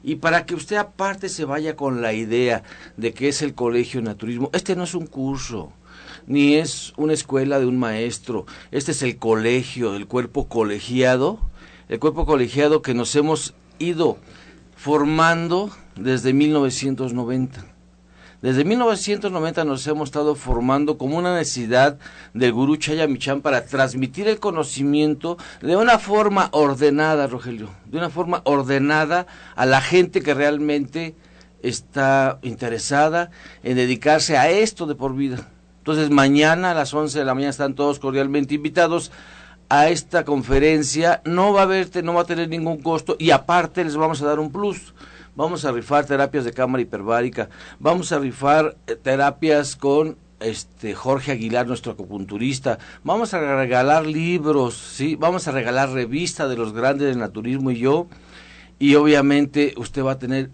Y 0.08 0.18
para 0.18 0.46
que 0.46 0.54
usted 0.54 0.76
aparte 0.76 1.30
se 1.30 1.46
vaya 1.46 1.76
con 1.76 2.04
la 2.04 2.14
idea 2.14 2.62
de 2.96 3.12
que 3.12 3.28
es 3.28 3.42
el 3.42 3.56
colegio 3.56 4.00
de 4.00 4.06
naturismo, 4.06 4.52
este 4.54 4.76
no 4.76 4.84
es 4.84 4.94
un 4.94 5.08
curso, 5.08 5.74
ni 6.28 6.58
es 6.58 6.94
una 6.96 7.14
escuela 7.14 7.60
de 7.60 7.66
un 7.66 7.80
maestro, 7.80 8.46
este 8.70 8.92
es 8.92 9.02
el 9.02 9.18
colegio, 9.18 9.96
el 9.96 10.06
cuerpo 10.06 10.48
colegiado, 10.48 11.40
el 11.90 12.00
cuerpo 12.00 12.28
colegiado 12.28 12.84
que 12.84 12.94
nos 12.94 13.16
hemos 13.16 13.56
ido 13.80 14.20
formando 14.76 15.72
desde 15.96 16.34
1990. 16.34 17.75
Desde 18.46 18.64
1990 18.64 19.66
nos 19.66 19.88
hemos 19.88 20.10
estado 20.10 20.36
formando 20.36 21.00
como 21.00 21.18
una 21.18 21.36
necesidad 21.36 21.98
del 22.36 22.54
gurú 22.54 22.78
Chayamichan 22.78 23.42
para 23.42 23.66
transmitir 23.66 24.28
el 24.28 24.40
conocimiento 24.40 25.40
de 25.64 25.76
una 25.76 25.98
forma 25.98 26.50
ordenada, 26.52 27.26
Rogelio, 27.26 27.72
de 27.86 27.98
una 27.98 28.12
forma 28.12 28.44
ordenada 28.46 29.26
a 29.56 29.66
la 29.66 29.82
gente 29.82 30.22
que 30.22 30.36
realmente 30.36 31.16
está 31.64 32.38
interesada 32.44 33.32
en 33.64 33.78
dedicarse 33.78 34.38
a 34.38 34.48
esto 34.52 34.86
de 34.86 34.94
por 34.94 35.16
vida. 35.16 35.50
Entonces 35.80 36.12
mañana 36.12 36.70
a 36.70 36.76
las 36.76 36.94
11 36.94 37.18
de 37.18 37.26
la 37.26 37.34
mañana 37.34 37.50
están 37.50 37.74
todos 37.74 37.98
cordialmente 37.98 38.54
invitados 38.54 39.12
a 39.70 39.90
esta 39.90 40.24
conferencia. 40.24 41.24
No 41.26 41.52
va 41.52 41.62
a 41.62 41.64
haber, 41.64 42.04
no 42.04 42.14
va 42.14 42.22
a 42.22 42.26
tener 42.26 42.48
ningún 42.48 42.84
costo 42.84 43.16
y 43.18 43.32
aparte 43.32 43.84
les 43.84 43.98
vamos 43.98 44.22
a 44.22 44.28
dar 44.28 44.38
un 44.38 44.52
plus 44.52 44.94
vamos 45.36 45.66
a 45.66 45.72
rifar 45.72 46.06
terapias 46.06 46.46
de 46.46 46.54
cámara 46.54 46.82
hiperbárica, 46.82 47.50
vamos 47.80 48.12
a 48.12 48.20
rifar 48.20 48.78
eh, 48.88 48.96
terapias 48.96 49.76
con 49.76 50.18
este 50.40 50.94
Jorge 50.94 51.32
Aguilar, 51.32 51.68
nuestro 51.68 51.94
acupunturista, 51.94 52.80
vamos 53.04 53.34
a 53.34 53.56
regalar 53.56 54.06
libros, 54.06 54.76
sí, 54.76 55.16
vamos 55.16 55.48
a 55.48 55.52
regalar 55.52 55.92
revista 55.92 56.48
de 56.48 56.58
los 56.58 56.74
grandes 56.74 57.08
del 57.08 57.20
naturismo 57.20 57.72
y 57.72 57.80
yo, 57.80 58.08
y 58.80 58.96
obviamente 58.96 59.74
usted 59.78 60.04
va 60.04 60.14
a 60.14 60.20
tener 60.20 60.50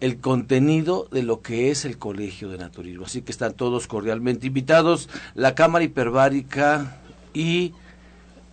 el 0.00 0.20
contenido 0.20 1.08
de 1.10 1.22
lo 1.22 1.40
que 1.40 1.70
es 1.70 1.84
el 1.84 1.98
colegio 1.98 2.48
de 2.48 2.58
naturismo. 2.58 3.06
Así 3.06 3.22
que 3.22 3.32
están 3.32 3.54
todos 3.54 3.86
cordialmente 3.86 4.46
invitados. 4.46 5.08
La 5.34 5.54
cámara 5.54 5.84
hiperbárica 5.84 6.98
y 7.32 7.72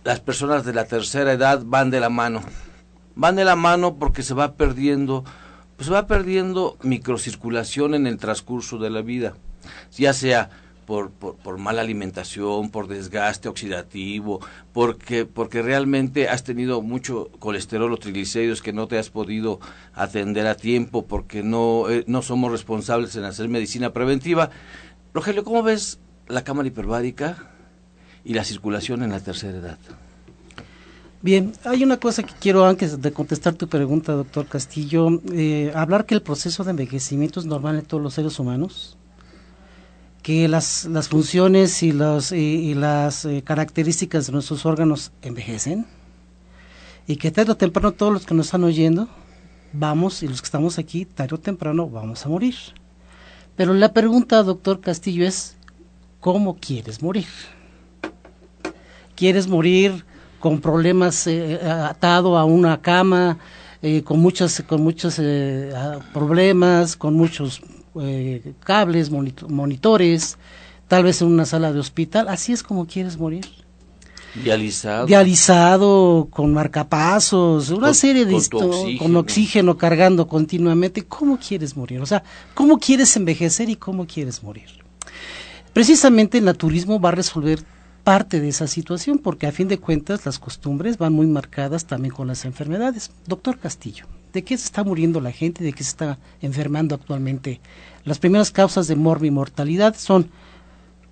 las 0.04 0.20
personas 0.20 0.64
de 0.64 0.72
la 0.72 0.86
tercera 0.86 1.32
edad 1.32 1.62
van 1.64 1.90
de 1.90 2.00
la 2.00 2.08
mano. 2.08 2.42
Van 3.14 3.36
de 3.36 3.44
la 3.44 3.56
mano 3.56 3.96
porque 3.96 4.22
se 4.22 4.34
va 4.34 4.54
perdiendo 4.54 5.24
pues 5.76 5.92
va 5.92 6.06
perdiendo 6.06 6.76
microcirculación 6.82 7.94
en 7.94 8.06
el 8.06 8.18
transcurso 8.18 8.78
de 8.78 8.90
la 8.90 9.02
vida, 9.02 9.34
ya 9.96 10.12
sea 10.12 10.50
por, 10.86 11.10
por, 11.10 11.58
mala 11.58 11.80
alimentación, 11.80 12.70
por 12.70 12.88
desgaste 12.88 13.48
oxidativo, 13.48 14.40
porque, 14.72 15.24
porque 15.24 15.62
realmente 15.62 16.28
has 16.28 16.44
tenido 16.44 16.82
mucho 16.82 17.30
colesterol 17.38 17.92
o 17.92 17.96
triglicéridos 17.96 18.62
que 18.62 18.72
no 18.72 18.86
te 18.86 18.98
has 18.98 19.10
podido 19.10 19.60
atender 19.94 20.46
a 20.46 20.56
tiempo, 20.56 21.06
porque 21.06 21.42
no, 21.42 21.88
eh, 21.88 22.04
no 22.06 22.22
somos 22.22 22.52
responsables 22.52 23.16
en 23.16 23.24
hacer 23.24 23.48
medicina 23.48 23.92
preventiva. 23.92 24.50
Rogelio, 25.12 25.44
¿cómo 25.44 25.62
ves 25.62 25.98
la 26.28 26.44
cámara 26.44 26.68
hiperbárica 26.68 27.50
y 28.24 28.34
la 28.34 28.44
circulación 28.44 29.02
en 29.02 29.10
la 29.10 29.20
tercera 29.20 29.58
edad? 29.58 29.78
Bien, 31.24 31.54
hay 31.64 31.82
una 31.82 31.96
cosa 31.96 32.22
que 32.22 32.34
quiero 32.38 32.66
antes 32.66 33.00
de 33.00 33.10
contestar 33.10 33.54
tu 33.54 33.66
pregunta, 33.66 34.12
doctor 34.12 34.46
Castillo, 34.46 35.22
eh, 35.32 35.72
hablar 35.74 36.04
que 36.04 36.14
el 36.14 36.20
proceso 36.20 36.64
de 36.64 36.72
envejecimiento 36.72 37.40
es 37.40 37.46
normal 37.46 37.76
en 37.78 37.86
todos 37.86 38.02
los 38.02 38.12
seres 38.12 38.38
humanos, 38.38 38.98
que 40.22 40.48
las, 40.48 40.84
las 40.84 41.08
funciones 41.08 41.82
y, 41.82 41.92
las 41.92 43.24
eh, 43.24 43.42
características 43.42 44.26
de 44.26 44.34
nuestros 44.34 44.66
órganos 44.66 45.12
envejecen 45.22 45.86
y 47.06 47.16
que 47.16 47.30
tarde 47.30 47.52
o 47.52 47.56
temprano 47.56 47.92
todos 47.92 48.12
los 48.12 48.26
que 48.26 48.34
nos 48.34 48.48
están 48.48 48.64
oyendo 48.64 49.08
vamos 49.72 50.22
y 50.22 50.28
los 50.28 50.42
que 50.42 50.46
estamos 50.46 50.78
aquí 50.78 51.06
tarde 51.06 51.36
o 51.36 51.40
temprano 51.40 51.88
vamos 51.88 52.26
a 52.26 52.28
morir. 52.28 52.54
Pero 53.56 53.72
la 53.72 53.94
pregunta, 53.94 54.42
doctor 54.42 54.82
Castillo, 54.82 55.26
es 55.26 55.56
¿cómo 56.20 56.58
quieres 56.58 57.00
morir? 57.00 57.28
¿Quieres 59.16 59.48
morir? 59.48 60.04
Con 60.44 60.60
problemas 60.60 61.26
eh, 61.26 61.58
atado 61.64 62.36
a 62.36 62.44
una 62.44 62.82
cama, 62.82 63.38
eh, 63.80 64.02
con 64.02 64.20
muchos, 64.20 64.62
con 64.66 64.82
muchos 64.82 65.18
eh, 65.18 65.72
problemas, 66.12 66.96
con 66.96 67.14
muchos 67.14 67.62
cables, 68.62 69.10
monitores, 69.10 70.36
tal 70.86 71.04
vez 71.04 71.22
en 71.22 71.28
una 71.28 71.46
sala 71.46 71.72
de 71.72 71.78
hospital. 71.78 72.28
Así 72.28 72.52
es 72.52 72.62
como 72.62 72.86
quieres 72.86 73.16
morir. 73.16 73.46
Dializado. 74.34 75.06
Dializado, 75.06 76.28
con 76.30 76.52
marcapasos, 76.52 77.70
una 77.70 77.94
serie 77.94 78.26
de 78.26 78.34
oxígeno. 78.34 78.98
con 78.98 79.16
oxígeno 79.16 79.78
cargando 79.78 80.28
continuamente. 80.28 81.06
¿Cómo 81.06 81.38
quieres 81.38 81.74
morir? 81.74 82.02
O 82.02 82.06
sea, 82.06 82.22
¿cómo 82.52 82.78
quieres 82.78 83.16
envejecer 83.16 83.70
y 83.70 83.76
cómo 83.76 84.06
quieres 84.06 84.42
morir? 84.42 84.68
Precisamente 85.72 86.36
el 86.36 86.44
naturismo 86.44 87.00
va 87.00 87.08
a 87.08 87.12
resolver 87.12 87.64
parte 88.04 88.40
de 88.40 88.48
esa 88.48 88.66
situación, 88.66 89.18
porque 89.18 89.46
a 89.46 89.52
fin 89.52 89.66
de 89.66 89.78
cuentas 89.78 90.26
las 90.26 90.38
costumbres 90.38 90.98
van 90.98 91.14
muy 91.14 91.26
marcadas 91.26 91.86
también 91.86 92.14
con 92.14 92.28
las 92.28 92.44
enfermedades. 92.44 93.10
Doctor 93.26 93.58
Castillo, 93.58 94.06
¿de 94.32 94.44
qué 94.44 94.56
se 94.56 94.66
está 94.66 94.84
muriendo 94.84 95.20
la 95.20 95.32
gente? 95.32 95.64
¿De 95.64 95.72
qué 95.72 95.82
se 95.82 95.90
está 95.90 96.18
enfermando 96.42 96.94
actualmente? 96.94 97.60
Las 98.04 98.18
primeras 98.18 98.50
causas 98.50 98.86
de 98.86 98.94
morbi 98.94 99.28
y 99.28 99.30
mortalidad 99.30 99.96
son 99.96 100.30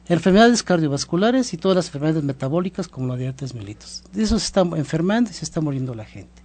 enfermedades 0.07 0.62
cardiovasculares 0.62 1.55
y 1.55 1.57
todas 1.57 1.76
las 1.76 1.87
enfermedades 1.87 2.24
metabólicas 2.24 2.88
como 2.88 3.09
la 3.09 3.16
diabetes 3.16 3.55
mellitus. 3.55 4.02
De 4.12 4.22
eso 4.22 4.38
se 4.38 4.46
está 4.46 4.61
enfermando 4.61 5.31
y 5.31 5.35
se 5.35 5.44
está 5.44 5.61
muriendo 5.61 5.94
la 5.94 6.05
gente. 6.05 6.42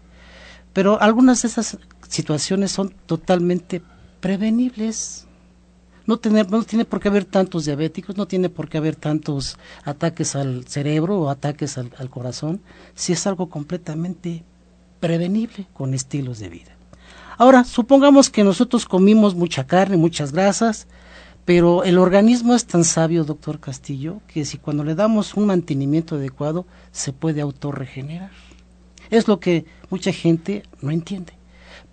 Pero 0.71 1.01
algunas 1.01 1.41
de 1.41 1.49
esas 1.49 1.77
situaciones 2.07 2.71
son 2.71 2.93
totalmente 3.05 3.81
prevenibles 4.21 5.26
no, 6.07 6.17
tener, 6.17 6.49
no 6.49 6.63
tiene 6.63 6.85
por 6.85 7.01
qué 7.01 7.09
haber 7.09 7.25
tantos 7.25 7.65
diabéticos, 7.65 8.15
no 8.15 8.27
tiene 8.27 8.49
por 8.49 8.69
qué 8.69 8.77
haber 8.77 8.95
tantos 8.95 9.59
ataques 9.83 10.35
al 10.35 10.65
cerebro 10.65 11.19
o 11.19 11.29
ataques 11.29 11.77
al, 11.77 12.09
corazón, 12.09 12.61
si 12.95 13.13
es 13.13 13.27
algo 13.27 13.49
completamente 13.49 14.43
prevenible 15.01 15.67
con 15.73 15.93
estilos 15.93 16.39
de 16.39 16.49
vida. 16.49 16.71
Ahora, 17.37 17.65
supongamos 17.65 18.29
que 18.29 18.43
nosotros 18.43 18.85
comimos 18.85 19.35
mucha 19.35 19.67
carne, 19.67 19.97
muchas 19.97 20.31
grasas, 20.31 20.87
pero 21.43 21.83
el 21.83 21.97
organismo 21.97 22.55
es 22.55 22.65
tan 22.65 22.83
sabio, 22.83 23.25
doctor 23.25 23.59
Castillo, 23.59 24.21
que 24.27 24.45
si 24.45 24.57
cuando 24.57 24.83
le 24.83 24.95
damos 24.95 25.35
un 25.35 25.45
mantenimiento 25.45 26.15
adecuado, 26.15 26.65
se 26.91 27.13
puede 27.13 27.41
autorregenerar. 27.41 28.31
Es 29.09 29.27
lo 29.27 29.39
que 29.39 29.65
mucha 29.89 30.11
gente 30.11 30.63
no 30.81 30.91
entiende. 30.91 31.33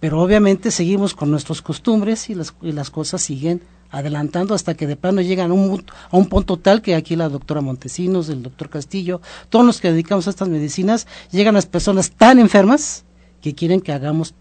Pero 0.00 0.20
obviamente 0.20 0.70
seguimos 0.70 1.14
con 1.14 1.30
nuestras 1.30 1.62
costumbres 1.62 2.30
y 2.30 2.34
las, 2.34 2.54
y 2.62 2.72
las 2.72 2.90
cosas 2.90 3.22
siguen 3.22 3.62
adelantando 3.90 4.54
hasta 4.54 4.74
que 4.74 4.86
de 4.86 4.96
plano 4.96 5.20
llegan 5.20 5.50
a 5.50 5.54
un, 5.54 5.84
a 6.10 6.16
un 6.16 6.26
punto 6.28 6.58
tal 6.58 6.82
que 6.82 6.94
aquí 6.94 7.16
la 7.16 7.28
doctora 7.28 7.60
Montesinos, 7.60 8.28
el 8.28 8.42
doctor 8.42 8.70
Castillo, 8.70 9.20
todos 9.48 9.64
los 9.64 9.80
que 9.80 9.92
dedicamos 9.92 10.26
a 10.26 10.30
estas 10.30 10.48
medicinas, 10.48 11.06
llegan 11.30 11.54
las 11.54 11.66
personas 11.66 12.10
tan 12.10 12.38
enfermas 12.38 13.04
que 13.40 13.54
quieren 13.54 13.80
que 13.80 13.92
hagamos 13.92 14.34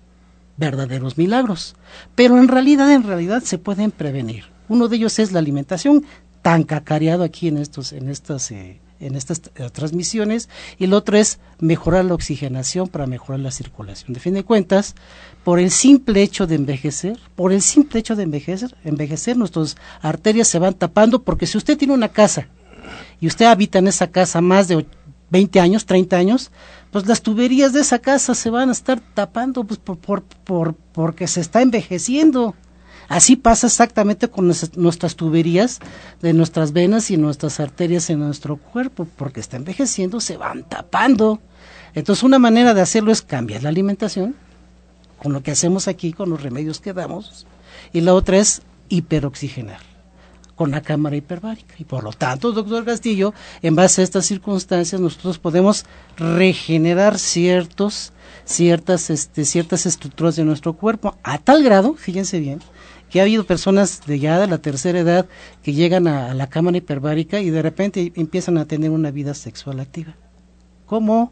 verdaderos 0.58 1.18
milagros. 1.18 1.76
Pero 2.16 2.38
en 2.38 2.48
realidad, 2.48 2.92
en 2.92 3.04
realidad 3.04 3.44
se 3.44 3.58
pueden 3.58 3.92
prevenir. 3.92 4.46
Uno 4.70 4.88
de 4.88 4.96
ellos 4.96 5.20
es 5.20 5.32
la 5.32 5.40
alimentación, 5.40 6.06
tan 6.42 6.64
cacareado 6.64 7.24
aquí 7.24 7.48
en 7.48 7.58
estos, 7.58 7.94
en 7.94 8.10
estas 8.10 8.52
eh, 8.52 8.80
en 9.06 9.16
estas 9.16 9.42
eh, 9.56 9.70
transmisiones 9.72 10.50
y 10.78 10.86
el 10.86 10.94
otro 10.94 11.18
es 11.18 11.40
mejorar 11.60 12.06
la 12.06 12.14
oxigenación 12.14 12.88
para 12.88 13.06
mejorar 13.06 13.40
la 13.40 13.52
circulación. 13.52 14.14
De 14.14 14.20
fin 14.20 14.34
de 14.34 14.44
cuentas, 14.44 14.96
por 15.44 15.60
el 15.60 15.72
simple 15.72 16.22
hecho 16.22 16.48
de 16.48 16.56
envejecer, 16.56 17.20
por 17.36 17.52
el 17.52 17.62
simple 17.62 18.00
hecho 18.00 18.16
de 18.16 18.24
envejecer, 18.24 18.76
envejecer 18.84 19.38
nuestras 19.38 19.76
arterias 20.02 20.48
se 20.48 20.60
van 20.60 20.74
tapando 20.74 21.24
porque 21.24 21.48
si 21.48 21.58
usted 21.58 21.78
tiene 21.78 21.94
una 21.94 22.10
casa 22.10 22.48
y 23.20 23.28
usted 23.28 23.46
habita 23.46 23.80
en 23.80 23.88
esa 23.88 24.08
casa 24.08 24.42
más 24.42 24.68
de 24.68 24.86
20 25.30 25.60
años, 25.60 25.86
30 25.86 26.16
años, 26.16 26.52
pues 26.92 27.08
las 27.08 27.22
tuberías 27.22 27.74
de 27.74 27.82
esa 27.82 28.00
casa 28.00 28.36
se 28.36 28.50
van 28.50 28.70
a 28.70 28.72
estar 28.72 29.02
tapando 29.14 29.64
pues, 29.64 29.80
por, 29.80 29.98
por, 29.98 30.24
por 30.24 30.76
porque 30.76 31.28
se 31.28 31.42
está 31.42 31.62
envejeciendo. 31.62 32.56
Así 33.08 33.36
pasa 33.36 33.68
exactamente 33.68 34.28
con 34.28 34.48
nuestras 34.48 35.16
tuberías 35.16 35.80
de 36.22 36.34
nuestras 36.34 36.74
venas 36.74 37.12
y 37.12 37.18
nuestras 37.18 37.60
arterias 37.60 38.10
en 38.10 38.20
nuestro 38.20 38.58
cuerpo, 38.58 39.08
porque 39.18 39.40
está 39.40 39.58
envejeciendo, 39.58 40.20
se 40.20 40.38
van 40.38 40.64
tapando. 40.64 41.40
Entonces 41.94 42.24
una 42.24 42.40
manera 42.40 42.74
de 42.74 42.82
hacerlo 42.82 43.12
es 43.12 43.22
cambiar 43.22 43.64
la 43.64 43.70
alimentación, 43.70 44.36
con 45.22 45.34
lo 45.34 45.44
que 45.44 45.52
hacemos 45.52 45.88
aquí, 45.88 46.14
con 46.14 46.30
los 46.30 46.42
remedios 46.42 46.80
que 46.80 46.94
damos, 46.94 47.46
y 47.92 48.02
la 48.02 48.14
otra 48.14 48.38
es 48.38 48.62
hiperoxigenar 48.90 49.94
con 50.56 50.72
la 50.72 50.82
cámara 50.82 51.16
hiperbárica. 51.16 51.76
Y 51.80 51.84
por 51.84 52.04
lo 52.04 52.12
tanto, 52.12 52.52
doctor 52.52 52.86
Castillo, 52.86 53.34
en 53.62 53.76
base 53.76 54.02
a 54.02 54.04
estas 54.04 54.26
circunstancias, 54.26 55.02
nosotros 55.02 55.40
podemos 55.40 55.86
regenerar 56.18 57.18
ciertos, 57.18 58.14
ciertas, 58.46 59.10
este, 59.10 59.46
ciertas 59.46 59.86
estructuras 59.86 60.36
de 60.36 60.46
nuestro 60.46 60.74
cuerpo, 60.74 61.18
a 61.24 61.38
tal 61.38 61.64
grado, 61.64 61.96
fíjense 61.96 62.40
bien, 62.40 62.60
que 63.14 63.20
ha 63.20 63.24
habido 63.26 63.44
personas 63.44 64.08
de 64.08 64.18
ya 64.18 64.40
de 64.40 64.48
la 64.48 64.58
tercera 64.58 64.98
edad 64.98 65.28
que 65.62 65.74
llegan 65.74 66.08
a, 66.08 66.34
la 66.34 66.50
cámara 66.50 66.78
hiperbárica 66.78 67.42
y 67.42 67.52
de 67.52 67.62
repente 67.62 68.12
empiezan 68.16 68.58
a 68.58 68.66
tener 68.66 68.90
una 68.90 69.12
vida 69.12 69.36
sexual 69.36 69.80
activa. 69.82 70.16
¿Cómo? 70.88 71.32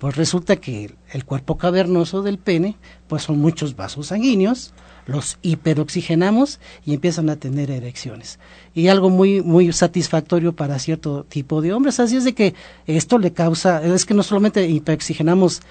Pues 0.00 0.16
resulta 0.16 0.56
que 0.56 0.96
el 1.12 1.24
cuerpo 1.24 1.58
cavernoso 1.58 2.22
del 2.22 2.38
pene, 2.38 2.76
pues 3.06 3.22
son 3.22 3.38
muchos 3.38 3.76
vasos 3.76 4.08
sanguíneos, 4.08 4.74
los 5.06 5.38
hiperoxigenamos 5.42 6.58
y 6.84 6.94
empiezan 6.94 7.30
a 7.30 7.36
tener 7.36 7.70
erecciones. 7.70 8.40
Y 8.74 8.88
algo 8.88 9.08
muy, 9.08 9.42
muy 9.42 9.72
satisfactorio 9.72 10.56
para 10.56 10.80
cierto 10.80 11.22
tipo 11.22 11.62
de 11.62 11.72
hombres. 11.72 12.00
Así 12.00 12.16
es 12.16 12.24
de 12.24 12.34
que 12.34 12.56
esto 12.88 13.18
le 13.18 13.32
causa, 13.32 13.80
es 13.84 14.06
que 14.06 14.14
no 14.14 14.24
solamente 14.24 14.68
hiperoxigenamos 14.68 15.62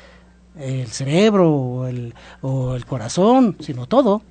el 0.57 0.87
cerebro 0.87 1.51
o 1.51 1.87
el, 1.87 2.13
o 2.39 2.77
el 2.77 2.85
corazón, 2.85 3.57
sino 3.59 3.85
todo 3.85 4.21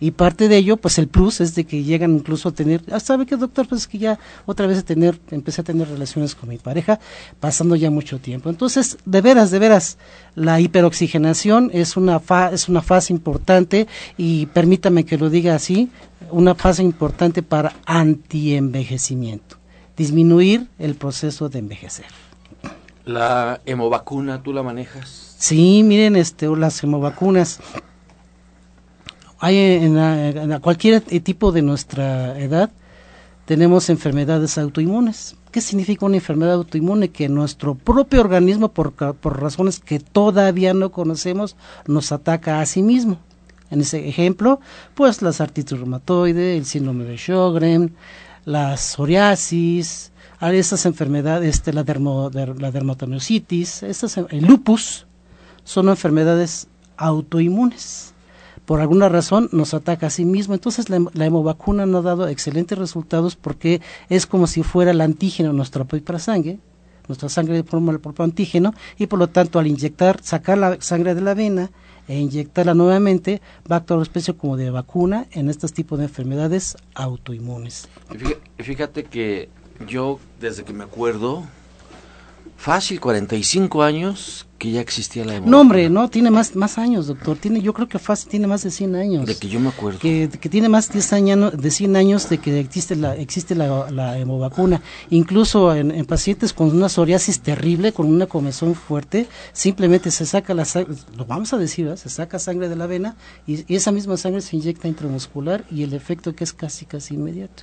y 0.00 0.12
parte 0.12 0.48
de 0.48 0.56
ello 0.56 0.76
pues 0.76 0.98
el 0.98 1.08
plus 1.08 1.40
es 1.40 1.54
de 1.54 1.64
que 1.64 1.82
llegan 1.82 2.14
incluso 2.14 2.50
a 2.50 2.52
tener 2.52 2.82
ah, 2.92 3.00
sabe 3.00 3.26
qué 3.26 3.36
doctor 3.36 3.66
pues 3.68 3.82
es 3.82 3.86
que 3.88 3.98
ya 3.98 4.18
otra 4.46 4.66
vez 4.66 4.78
a 4.78 4.82
tener 4.82 5.18
empecé 5.30 5.60
a 5.60 5.64
tener 5.64 5.88
relaciones 5.88 6.34
con 6.34 6.48
mi 6.48 6.58
pareja 6.58 7.00
pasando 7.40 7.76
ya 7.76 7.90
mucho 7.90 8.18
tiempo. 8.18 8.50
Entonces 8.50 8.98
de 9.04 9.20
veras 9.20 9.50
de 9.50 9.58
veras 9.58 9.98
la 10.34 10.60
hiperoxigenación 10.60 11.70
es 11.72 11.96
una 11.96 12.20
fa 12.20 12.52
es 12.52 12.68
una 12.68 12.82
fase 12.82 13.12
importante 13.12 13.86
y 14.16 14.46
permítame 14.46 15.04
que 15.04 15.18
lo 15.18 15.30
diga 15.30 15.54
así 15.54 15.90
una 16.30 16.54
fase 16.54 16.82
importante 16.82 17.42
para 17.42 17.74
antienvejecimiento 17.86 19.56
disminuir 19.96 20.68
el 20.78 20.94
proceso 20.94 21.48
de 21.48 21.58
envejecer. 21.58 22.06
La 23.04 23.60
hemovacuna 23.66 24.42
tú 24.42 24.52
la 24.52 24.62
manejas 24.62 25.34
sí 25.38 25.82
miren 25.84 26.16
este 26.16 26.48
las 26.56 26.82
hemovacunas 26.82 27.60
hay 29.40 29.56
en, 29.56 30.58
cualquier 30.60 31.00
tipo 31.00 31.52
de 31.52 31.62
nuestra 31.62 32.38
edad 32.38 32.70
tenemos 33.48 33.88
enfermedades 33.88 34.58
autoinmunes. 34.58 35.34
¿Qué 35.50 35.62
significa 35.62 36.04
una 36.04 36.16
enfermedad 36.16 36.56
autoinmune? 36.56 37.08
Que 37.08 37.30
nuestro 37.30 37.74
propio 37.74 38.20
organismo, 38.20 38.68
por, 38.68 38.92
por 38.92 39.40
razones 39.40 39.80
que 39.80 40.00
todavía 40.00 40.74
no 40.74 40.92
conocemos, 40.92 41.56
nos 41.86 42.12
ataca 42.12 42.60
a 42.60 42.66
sí 42.66 42.82
mismo. 42.82 43.18
En 43.70 43.80
ese 43.80 44.06
ejemplo, 44.06 44.60
pues 44.94 45.22
las 45.22 45.40
artritis 45.40 45.78
reumatoide, 45.78 46.58
el 46.58 46.66
síndrome 46.66 47.04
de 47.04 47.16
Sjögren, 47.16 47.94
la 48.44 48.76
psoriasis, 48.76 50.12
esas 50.42 50.84
enfermedades, 50.84 51.56
este, 51.56 51.72
la, 51.72 51.84
dermo, 51.84 52.30
la 52.30 52.70
dermatomyositis, 52.70 53.82
el 53.82 54.44
lupus, 54.44 55.06
son 55.64 55.88
enfermedades 55.88 56.68
autoinmunes 56.98 58.12
por 58.68 58.82
alguna 58.82 59.08
razón 59.08 59.48
nos 59.50 59.72
ataca 59.72 60.08
a 60.08 60.10
sí 60.10 60.26
mismo. 60.26 60.52
Entonces 60.52 60.90
la, 60.90 61.02
la 61.14 61.24
hemovacuna 61.24 61.86
nos 61.86 62.04
ha 62.04 62.08
dado 62.10 62.28
excelentes 62.28 62.76
resultados 62.76 63.34
porque 63.34 63.80
es 64.10 64.26
como 64.26 64.46
si 64.46 64.62
fuera 64.62 64.90
el 64.90 65.00
antígeno 65.00 65.54
nuestra 65.54 65.84
propia 65.84 66.18
sangre, 66.18 66.58
nuestra 67.08 67.30
sangre 67.30 67.62
forma 67.62 67.92
el 67.92 67.98
propio 67.98 68.26
antígeno 68.26 68.74
y 68.98 69.06
por 69.06 69.20
lo 69.20 69.28
tanto 69.28 69.58
al 69.58 69.68
inyectar, 69.68 70.22
sacar 70.22 70.58
la 70.58 70.78
sangre 70.82 71.14
de 71.14 71.22
la 71.22 71.32
vena 71.32 71.70
e 72.08 72.18
inyectarla 72.18 72.74
nuevamente 72.74 73.40
va 73.72 73.76
a 73.76 73.78
actuar 73.78 73.96
una 73.96 74.02
especie 74.02 74.34
como 74.34 74.58
de 74.58 74.70
vacuna 74.70 75.24
en 75.30 75.48
estos 75.48 75.72
tipos 75.72 75.98
de 75.98 76.04
enfermedades 76.04 76.76
autoinmunes. 76.92 77.88
Fíjate 78.58 79.04
que 79.04 79.48
yo 79.86 80.20
desde 80.40 80.64
que 80.64 80.74
me 80.74 80.84
acuerdo 80.84 81.44
fácil 82.58 83.00
45 83.00 83.84
años 83.84 84.44
que 84.58 84.72
ya 84.72 84.80
existía 84.80 85.24
la 85.24 85.36
hemoglobina. 85.36 85.50
No, 85.50 85.60
hombre, 85.60 85.88
no, 85.88 86.10
tiene 86.10 86.30
más, 86.32 86.56
más 86.56 86.76
años, 86.76 87.06
doctor. 87.06 87.36
Tiene, 87.36 87.62
yo 87.62 87.72
creo 87.72 87.88
que 87.88 88.00
fácil 88.00 88.28
tiene 88.28 88.48
más 88.48 88.64
de 88.64 88.72
100 88.72 88.96
años. 88.96 89.26
De 89.26 89.36
que 89.36 89.48
yo 89.48 89.60
me 89.60 89.68
acuerdo. 89.68 90.00
Que, 90.00 90.28
que 90.28 90.48
tiene 90.48 90.68
más 90.68 90.88
de 90.88 90.94
10 90.94 91.12
años, 91.12 91.56
de 91.56 91.70
100 91.70 91.94
años 91.94 92.28
de 92.28 92.38
que 92.38 92.58
existe 92.58 92.96
la, 92.96 93.14
existe 93.14 93.54
la, 93.54 93.88
la 93.92 94.18
hemovacuna. 94.18 94.82
Incluso 95.10 95.72
en, 95.72 96.04
pacientes 96.04 96.52
con 96.52 96.74
una 96.74 96.88
psoriasis 96.88 97.40
terrible, 97.40 97.92
con 97.92 98.06
una 98.06 98.26
comezón 98.26 98.74
fuerte, 98.74 99.28
simplemente 99.52 100.10
se 100.10 100.26
saca 100.26 100.52
la 100.52 100.64
sangre, 100.64 100.96
lo 101.16 101.24
vamos 101.24 101.52
a 101.52 101.58
decir, 101.58 101.96
se 101.96 102.08
saca 102.08 102.40
sangre 102.40 102.68
de 102.68 102.74
la 102.74 102.88
vena 102.88 103.16
y, 103.46 103.72
y 103.72 103.76
esa 103.76 103.92
misma 103.92 104.16
sangre 104.16 104.40
se 104.40 104.56
inyecta 104.56 104.88
intramuscular 104.88 105.64
y 105.70 105.84
el 105.84 105.94
efecto 105.94 106.34
que 106.34 106.42
es 106.42 106.52
casi, 106.52 106.86
casi 106.86 107.14
inmediato. 107.14 107.62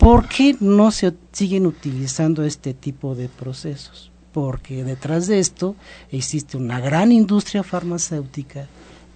¿Por 0.00 0.26
qué 0.26 0.56
no 0.58 0.90
se 0.90 1.14
siguen 1.30 1.66
utilizando 1.66 2.42
este 2.42 2.74
tipo 2.74 3.14
de 3.14 3.28
procesos? 3.28 4.10
porque 4.32 4.84
detrás 4.84 5.26
de 5.26 5.38
esto 5.38 5.74
existe 6.10 6.56
una 6.56 6.80
gran 6.80 7.12
industria 7.12 7.62
farmacéutica 7.62 8.66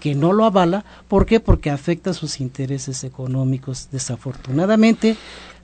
que 0.00 0.14
no 0.14 0.32
lo 0.32 0.44
avala. 0.44 0.84
¿Por 1.08 1.24
qué? 1.24 1.40
Porque 1.40 1.70
afecta 1.70 2.12
sus 2.12 2.40
intereses 2.40 3.04
económicos. 3.04 3.88
Desafortunadamente, 3.90 5.16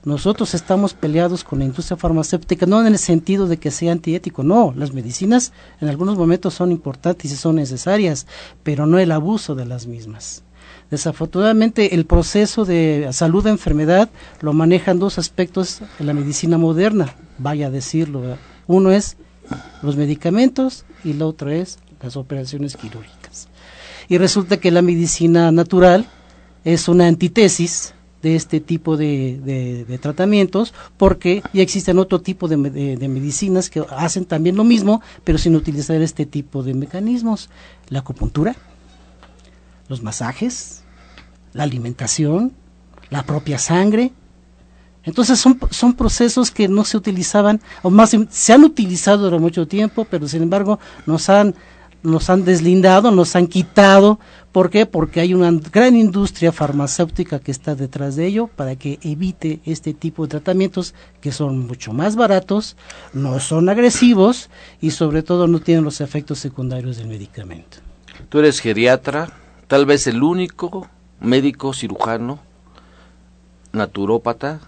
nosotros 0.03 0.55
estamos 0.55 0.93
peleados 0.93 1.43
con 1.43 1.59
la 1.59 1.65
industria 1.65 1.97
farmacéutica, 1.97 2.65
no 2.65 2.81
en 2.81 2.87
el 2.87 2.97
sentido 2.97 3.47
de 3.47 3.57
que 3.57 3.69
sea 3.69 3.91
antiético, 3.91 4.41
no, 4.41 4.73
las 4.75 4.93
medicinas 4.93 5.53
en 5.79 5.89
algunos 5.89 6.17
momentos 6.17 6.55
son 6.55 6.71
importantes 6.71 7.31
y 7.31 7.35
son 7.35 7.57
necesarias, 7.57 8.25
pero 8.63 8.87
no 8.87 8.97
el 8.97 9.11
abuso 9.11 9.53
de 9.53 9.65
las 9.65 9.85
mismas. 9.85 10.43
Desafortunadamente, 10.89 11.95
el 11.95 12.05
proceso 12.05 12.65
de 12.65 13.07
salud 13.11 13.43
de 13.43 13.51
enfermedad 13.51 14.09
lo 14.41 14.53
manejan 14.53 14.99
dos 14.99 15.17
aspectos 15.17 15.81
en 15.99 16.05
la 16.05 16.13
medicina 16.13 16.57
moderna, 16.57 17.15
vaya 17.37 17.67
a 17.67 17.71
decirlo. 17.71 18.37
Uno 18.67 18.91
es 18.91 19.17
los 19.81 19.95
medicamentos 19.95 20.85
y 21.03 21.13
la 21.13 21.27
otra 21.27 21.55
es 21.55 21.79
las 22.01 22.17
operaciones 22.17 22.75
quirúrgicas. 22.75 23.47
Y 24.09 24.17
resulta 24.17 24.57
que 24.57 24.71
la 24.71 24.81
medicina 24.81 25.51
natural 25.51 26.05
es 26.63 26.87
una 26.87 27.07
antítesis 27.07 27.93
de 28.21 28.35
este 28.35 28.59
tipo 28.59 28.97
de, 28.97 29.85
tratamientos 30.01 30.73
porque 30.97 31.41
ya 31.53 31.61
existen 31.61 31.97
otro 31.97 32.21
tipo 32.21 32.47
de, 32.47 32.57
medicinas 32.57 33.69
que 33.69 33.83
hacen 33.89 34.25
también 34.25 34.55
lo 34.55 34.63
mismo 34.63 35.01
pero 35.23 35.37
sin 35.37 35.55
utilizar 35.55 36.01
este 36.01 36.25
tipo 36.25 36.61
de 36.61 36.73
mecanismos 36.73 37.49
la 37.89 37.99
acupuntura 37.99 38.55
los 39.91 40.01
masajes 40.01 40.81
la 41.53 41.63
alimentación 41.63 42.53
la 43.11 43.23
propia 43.23 43.59
sangre 43.59 44.11
entonces 45.03 45.39
son, 45.39 45.59
son 45.71 45.93
procesos 45.93 46.51
que 46.51 46.67
no 46.67 46.83
se 46.83 46.97
utilizaban, 46.97 47.59
o 47.81 47.89
más 47.89 48.15
se 48.29 48.53
han 48.53 48.63
utilizado 48.63 49.23
durante 49.23 49.41
mucho 49.41 49.67
tiempo, 49.67 50.05
pero 50.09 50.27
sin 50.27 50.43
embargo 50.43 50.79
nos 51.07 51.29
han, 51.29 51.55
nos 52.03 52.29
han 52.29 52.45
deslindado, 52.45 53.09
nos 53.09 53.35
han 53.35 53.47
quitado. 53.47 54.19
¿Por 54.51 54.69
qué? 54.69 54.85
Porque 54.85 55.19
hay 55.19 55.33
una 55.33 55.51
gran 55.71 55.95
industria 55.95 56.51
farmacéutica 56.51 57.39
que 57.39 57.51
está 57.51 57.73
detrás 57.73 58.15
de 58.15 58.27
ello 58.27 58.47
para 58.47 58.75
que 58.75 58.99
evite 59.01 59.61
este 59.65 59.93
tipo 59.93 60.23
de 60.23 60.29
tratamientos 60.29 60.93
que 61.19 61.31
son 61.31 61.65
mucho 61.65 61.93
más 61.93 62.15
baratos, 62.15 62.75
no 63.13 63.39
son 63.39 63.69
agresivos 63.69 64.49
y 64.81 64.91
sobre 64.91 65.23
todo 65.23 65.47
no 65.47 65.61
tienen 65.61 65.83
los 65.83 66.01
efectos 66.01 66.37
secundarios 66.39 66.97
del 66.97 67.07
medicamento. 67.07 67.77
Tú 68.29 68.39
eres 68.39 68.59
geriatra, 68.59 69.40
tal 69.71 69.85
vez 69.85 70.05
el 70.07 70.21
único 70.21 70.89
médico 71.21 71.73
cirujano, 71.73 72.39
naturópata, 73.71 74.59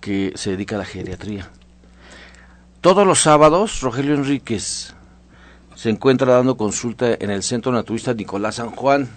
que 0.00 0.32
se 0.36 0.50
dedica 0.50 0.76
a 0.76 0.78
la 0.78 0.84
geriatría. 0.84 1.50
Todos 2.80 3.04
los 3.04 3.20
sábados, 3.20 3.80
Rogelio 3.80 4.14
Enríquez 4.14 4.94
se 5.74 5.90
encuentra 5.90 6.34
dando 6.34 6.56
consulta 6.56 7.14
en 7.18 7.30
el 7.30 7.42
Centro 7.42 7.72
Naturista 7.72 8.14
Nicolás 8.14 8.54
San 8.54 8.70
Juan. 8.70 9.08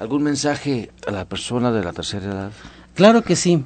¿Algún 0.00 0.24
mensaje 0.24 0.90
a 1.06 1.12
la 1.12 1.26
persona 1.26 1.70
de 1.70 1.84
la 1.84 1.92
tercera 1.92 2.24
edad? 2.24 2.52
Claro 2.96 3.22
que 3.22 3.36
sí. 3.36 3.64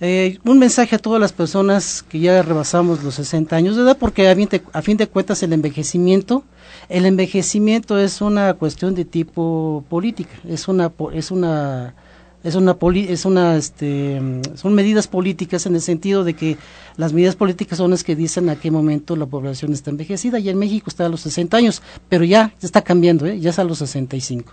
Eh, 0.00 0.38
un 0.44 0.58
mensaje 0.58 0.96
a 0.96 0.98
todas 0.98 1.20
las 1.20 1.32
personas 1.32 2.02
que 2.02 2.18
ya 2.18 2.42
rebasamos 2.42 3.04
los 3.04 3.14
60 3.14 3.54
años 3.54 3.76
de 3.76 3.82
edad, 3.82 3.96
porque 3.96 4.28
a 4.28 4.34
fin, 4.82 4.96
de, 4.96 5.06
cuentas 5.06 5.42
el 5.42 5.52
envejecimiento, 5.52 6.42
el 6.88 7.06
envejecimiento 7.06 7.98
es 7.98 8.20
una 8.20 8.54
cuestión 8.54 8.94
de 8.94 9.04
tipo 9.04 9.84
política, 9.88 10.34
es 10.48 10.66
una, 10.66 10.92
es 11.12 11.30
una 11.30 11.94
es 12.42 12.56
una 12.56 12.76
es 13.08 13.24
una 13.24 13.56
este 13.56 14.20
son 14.54 14.74
medidas 14.74 15.08
políticas 15.08 15.64
en 15.64 15.76
el 15.76 15.80
sentido 15.80 16.24
de 16.24 16.34
que 16.34 16.58
las 16.98 17.14
medidas 17.14 17.36
políticas 17.36 17.78
son 17.78 17.92
las 17.92 18.04
que 18.04 18.14
dicen 18.14 18.50
a 18.50 18.56
qué 18.56 18.70
momento 18.70 19.16
la 19.16 19.24
población 19.24 19.72
está 19.72 19.88
envejecida 19.88 20.38
y 20.38 20.50
en 20.50 20.58
México 20.58 20.90
está 20.90 21.06
a 21.06 21.08
los 21.08 21.22
60 21.22 21.56
años 21.56 21.80
pero 22.10 22.22
ya 22.22 22.52
está 22.60 22.82
cambiando 22.82 23.24
¿eh? 23.24 23.40
ya 23.40 23.48
es 23.48 23.58
a 23.58 23.64
los 23.64 23.78
65 23.78 24.52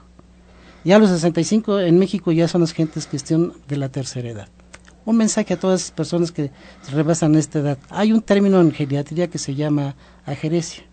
ya 0.86 0.96
a 0.96 1.00
los 1.00 1.10
65 1.10 1.82
en 1.82 2.00
México 2.00 2.32
ya 2.32 2.48
son 2.48 2.62
las 2.62 2.72
gentes 2.72 3.08
cuestión 3.08 3.52
de 3.68 3.76
la 3.76 3.90
tercera 3.90 4.30
edad 4.30 4.48
un 5.06 5.18
mensaje 5.18 5.54
a 5.54 5.60
todas 5.60 5.82
las 5.82 5.92
personas 5.92 6.32
que 6.32 6.52
rebasan 6.92 7.36
esta 7.36 7.60
edad 7.60 7.78
hay 7.90 8.12
un 8.14 8.22
término 8.22 8.62
en 8.62 8.72
geriatría 8.72 9.30
que 9.30 9.38
se 9.38 9.56
llama 9.56 9.96
ageresia 10.26 10.84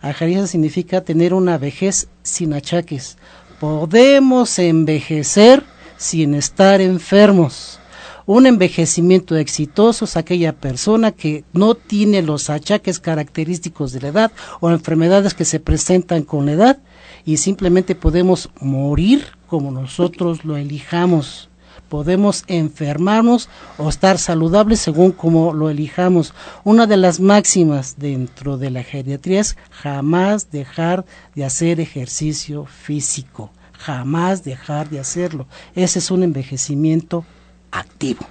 ageresia 0.00 0.46
significa 0.46 1.02
tener 1.02 1.34
una 1.34 1.58
vejez 1.58 2.08
sin 2.22 2.52
achaques 2.54 3.16
podemos 3.60 4.58
envejecer 4.58 5.62
sin 6.00 6.34
estar 6.34 6.80
enfermos. 6.80 7.78
Un 8.24 8.46
envejecimiento 8.46 9.36
exitoso 9.36 10.06
es 10.06 10.16
aquella 10.16 10.54
persona 10.54 11.12
que 11.12 11.44
no 11.52 11.74
tiene 11.74 12.22
los 12.22 12.48
achaques 12.48 12.98
característicos 12.98 13.92
de 13.92 14.00
la 14.00 14.08
edad 14.08 14.32
o 14.60 14.70
enfermedades 14.70 15.34
que 15.34 15.44
se 15.44 15.60
presentan 15.60 16.22
con 16.22 16.46
la 16.46 16.52
edad 16.52 16.78
y 17.26 17.36
simplemente 17.36 17.94
podemos 17.94 18.48
morir 18.60 19.26
como 19.46 19.70
nosotros 19.70 20.44
lo 20.44 20.56
elijamos. 20.56 21.49
Podemos 21.90 22.44
enfermarnos 22.46 23.50
o 23.76 23.88
estar 23.88 24.18
saludables 24.18 24.80
según 24.80 25.10
como 25.10 25.52
lo 25.52 25.70
elijamos. 25.70 26.32
Una 26.62 26.86
de 26.86 26.96
las 26.96 27.18
máximas 27.18 27.96
dentro 27.98 28.58
de 28.58 28.70
la 28.70 28.84
geriatría 28.84 29.40
es 29.40 29.56
jamás 29.72 30.52
dejar 30.52 31.04
de 31.34 31.44
hacer 31.44 31.80
ejercicio 31.80 32.64
físico. 32.64 33.50
Jamás 33.72 34.44
dejar 34.44 34.88
de 34.88 35.00
hacerlo. 35.00 35.48
Ese 35.74 35.98
es 35.98 36.12
un 36.12 36.22
envejecimiento 36.22 37.24
activo. 37.72 38.24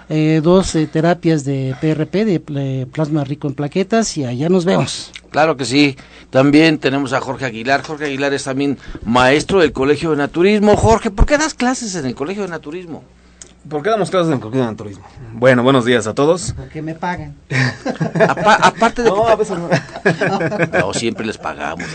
eh, 0.09 0.41
dos 0.43 0.75
eh, 0.75 0.85
terapias 0.85 1.45
de 1.45 1.75
PRP, 1.79 2.25
de 2.25 2.41
eh, 2.55 2.85
plasma 2.91 3.23
rico 3.23 3.47
en 3.47 3.53
plaquetas, 3.53 4.17
y 4.17 4.25
allá 4.25 4.49
nos 4.49 4.65
vemos. 4.65 5.11
Claro 5.29 5.55
que 5.55 5.63
sí. 5.63 5.95
También 6.29 6.77
tenemos 6.77 7.13
a 7.13 7.21
Jorge 7.21 7.45
Aguilar. 7.45 7.83
Jorge 7.83 8.05
Aguilar 8.05 8.33
es 8.33 8.43
también 8.43 8.77
maestro 9.05 9.61
del 9.61 9.71
Colegio 9.71 10.11
de 10.11 10.17
Naturismo. 10.17 10.75
Jorge, 10.75 11.09
¿por 11.09 11.25
qué 11.25 11.37
das 11.37 11.53
clases 11.53 11.95
en 11.95 12.05
el 12.05 12.15
Colegio 12.15 12.43
de 12.43 12.49
Naturismo? 12.49 13.03
¿Por 13.67 13.81
qué 13.81 13.91
damos 13.91 14.09
clases 14.09 14.27
en 14.27 14.33
el 14.35 14.39
Colegio 14.41 14.63
de 14.63 14.71
Naturismo? 14.71 15.05
Bueno, 15.33 15.63
buenos 15.63 15.85
días 15.85 16.05
a 16.05 16.13
todos. 16.13 16.53
Porque 16.55 16.81
me 16.81 16.95
pagan. 16.95 17.35
aparte 18.27 19.03
de 19.03 19.09
no, 19.09 19.25
que 19.25 19.31
a 19.31 19.35
veces 19.35 19.57
no. 19.57 20.79
no, 20.79 20.93
siempre 20.93 21.25
les 21.25 21.37
pagamos. 21.37 21.87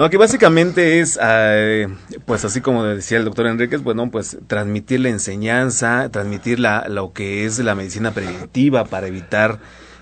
No, 0.00 0.08
que 0.08 0.16
básicamente 0.16 1.00
es, 1.00 1.18
eh, 1.22 1.86
pues 2.24 2.42
así 2.46 2.62
como 2.62 2.84
decía 2.84 3.18
el 3.18 3.26
doctor 3.26 3.46
Enríquez, 3.46 3.82
bueno, 3.82 4.10
pues 4.10 4.38
transmitir 4.46 5.00
la 5.00 5.10
enseñanza, 5.10 6.08
transmitir 6.10 6.58
la, 6.58 6.88
lo 6.88 7.12
que 7.12 7.44
es 7.44 7.58
la 7.58 7.74
medicina 7.74 8.10
preventiva 8.12 8.86
para 8.86 9.08
evitar 9.08 9.58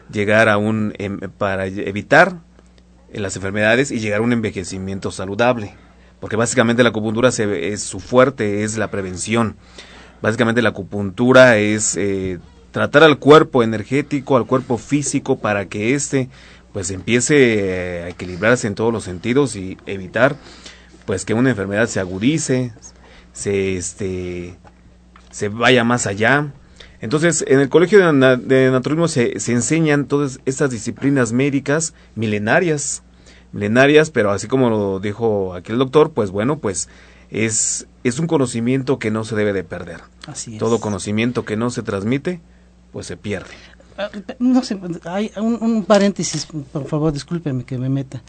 llegar 0.09 0.49
a 0.49 0.57
un, 0.57 0.95
em, 0.99 1.19
para 1.19 1.67
evitar 1.67 2.37
las 3.13 3.35
enfermedades 3.35 3.91
y 3.91 3.99
llegar 3.99 4.21
a 4.21 4.23
un 4.23 4.33
envejecimiento 4.33 5.11
saludable. 5.11 5.75
Porque 6.21 6.37
básicamente 6.37 6.85
la 6.85 6.91
acupuntura 6.91 7.33
se, 7.33 7.73
es 7.73 7.83
su 7.83 7.99
fuerte, 7.99 8.63
es 8.63 8.79
la 8.79 8.93
prevención. 8.93 9.57
Básicamente 10.23 10.63
la 10.63 10.69
acupuntura 10.69 11.57
es 11.57 11.97
eh, 11.97 12.39
tratar 12.71 13.03
al 13.03 13.19
cuerpo 13.19 13.65
energético, 13.65 14.37
al 14.37 14.47
cuerpo 14.47 14.79
físico 14.79 15.41
para 15.41 15.67
que 15.67 15.95
éste 15.95 16.29
pues 16.73 16.91
empiece 16.91 18.01
eh, 18.01 18.03
a 18.05 18.09
equilibrarse 18.09 18.67
en 18.67 18.75
todos 18.75 18.93
los 18.93 19.05
sentidos 19.05 19.57
y 19.57 19.79
evitar 19.87 20.37
pues 21.07 21.25
que 21.25 21.35
una 21.35 21.51
enfermedad 21.51 21.87
se 21.87 22.01
agudice, 22.01 22.73
se 23.33 23.77
este 23.77 24.57
se 25.31 25.49
vaya 25.49 25.85
más 25.85 26.07
allá. 26.07 26.53
Entonces, 27.01 27.45
en 27.47 27.61
el 27.61 27.69
Colegio 27.69 28.13
de, 28.13 28.37
de 28.37 28.71
Naturismo 28.71 29.07
se, 29.07 29.39
se, 29.39 29.53
enseñan 29.53 30.07
todas 30.07 30.41
estas 30.47 30.71
disciplinas 30.71 31.33
médicas 31.33 31.95
milenarias, 32.17 33.05
milenarias, 33.53 34.11
pero 34.11 34.33
así 34.33 34.49
como 34.49 34.69
lo 34.69 34.99
dijo 34.99 35.55
aquí 35.55 35.71
el 35.71 35.79
doctor, 35.79 36.11
pues 36.13 36.31
bueno, 36.31 36.59
pues 36.59 36.89
es, 37.31 37.87
es 38.05 38.19
un 38.19 38.27
conocimiento 38.27 38.99
que 38.99 39.11
no 39.11 39.25
se 39.25 39.37
debe 39.37 39.53
de 39.53 39.65
perder. 39.65 40.01
Así 40.27 40.55
es. 40.55 40.59
Todo 40.59 40.81
conocimiento 40.81 41.45
que 41.45 41.57
no 41.57 41.71
se 41.71 41.83
transmite, 41.83 42.41
pues 42.93 43.07
se 43.07 43.17
pierde. 43.17 43.55
No 44.39 44.63
sé, 44.63 44.79
hay 45.05 45.33
un, 45.37 45.85
paréntesis, 45.85 46.47
por 46.73 46.87
favor, 46.87 47.13
discúlpeme 47.13 47.65
que 47.65 47.79
me 47.79 47.89
meta. 47.89 48.23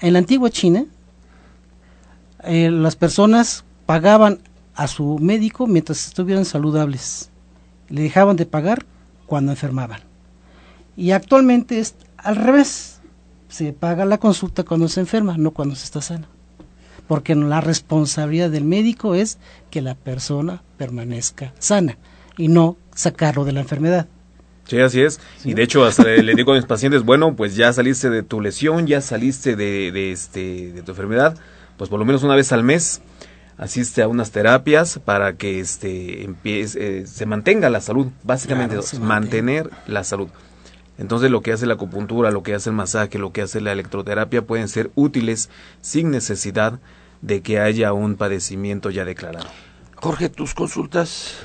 En 0.00 0.12
la 0.12 0.20
antigua 0.20 0.50
China, 0.50 0.84
eh, 2.44 2.70
las 2.70 2.94
personas 2.94 3.64
pagaban 3.84 4.38
a 4.74 4.86
su 4.86 5.18
médico 5.18 5.66
mientras 5.66 6.06
estuvieran 6.06 6.44
saludables. 6.44 7.30
Le 7.88 8.02
dejaban 8.02 8.36
de 8.36 8.46
pagar 8.46 8.86
cuando 9.26 9.50
enfermaban. 9.50 10.00
Y 10.96 11.10
actualmente 11.10 11.80
es 11.80 11.96
al 12.16 12.36
revés. 12.36 13.00
Se 13.48 13.72
paga 13.72 14.04
la 14.04 14.18
consulta 14.18 14.62
cuando 14.62 14.88
se 14.88 15.00
enferma, 15.00 15.36
no 15.36 15.50
cuando 15.50 15.74
se 15.74 15.84
está 15.84 16.00
sana. 16.00 16.28
Porque 17.08 17.34
la 17.34 17.60
responsabilidad 17.60 18.50
del 18.50 18.64
médico 18.64 19.14
es 19.14 19.38
que 19.70 19.82
la 19.82 19.94
persona 19.94 20.62
permanezca 20.76 21.54
sana 21.58 21.96
y 22.36 22.48
no 22.48 22.76
sacarlo 22.94 23.44
de 23.44 23.52
la 23.52 23.60
enfermedad. 23.60 24.06
Sí, 24.68 24.78
así 24.80 25.00
es. 25.00 25.18
¿Sí? 25.38 25.50
Y 25.50 25.54
de 25.54 25.62
hecho, 25.62 25.84
hasta 25.84 26.04
le 26.04 26.34
digo 26.34 26.52
a 26.52 26.56
mis 26.56 26.64
pacientes, 26.66 27.02
bueno, 27.02 27.34
pues 27.34 27.56
ya 27.56 27.72
saliste 27.72 28.10
de 28.10 28.22
tu 28.22 28.40
lesión, 28.40 28.86
ya 28.86 29.00
saliste 29.00 29.56
de, 29.56 29.90
de, 29.90 30.12
este, 30.12 30.72
de 30.72 30.82
tu 30.82 30.92
enfermedad, 30.92 31.36
pues 31.76 31.90
por 31.90 31.98
lo 31.98 32.04
menos 32.04 32.22
una 32.22 32.36
vez 32.36 32.52
al 32.52 32.62
mes 32.62 33.00
asiste 33.56 34.02
a 34.02 34.08
unas 34.08 34.30
terapias 34.30 35.00
para 35.04 35.34
que 35.36 35.58
este 35.58 36.22
empiece, 36.22 37.00
eh, 37.00 37.06
se 37.06 37.26
mantenga 37.26 37.68
la 37.68 37.80
salud, 37.80 38.06
básicamente 38.22 38.76
claro, 38.76 39.04
mantener 39.04 39.70
la 39.86 40.04
salud. 40.04 40.28
Entonces 40.96 41.30
lo 41.30 41.42
que 41.42 41.52
hace 41.52 41.66
la 41.66 41.74
acupuntura, 41.74 42.30
lo 42.30 42.42
que 42.42 42.54
hace 42.54 42.70
el 42.70 42.76
masaje, 42.76 43.18
lo 43.18 43.32
que 43.32 43.42
hace 43.42 43.60
la 43.60 43.72
electroterapia 43.72 44.42
pueden 44.42 44.68
ser 44.68 44.90
útiles 44.94 45.50
sin 45.80 46.10
necesidad 46.10 46.78
de 47.20 47.40
que 47.40 47.60
haya 47.60 47.92
un 47.92 48.16
padecimiento 48.16 48.90
ya 48.90 49.04
declarado. 49.04 49.46
Jorge, 49.96 50.28
tus 50.28 50.54
consultas 50.54 51.36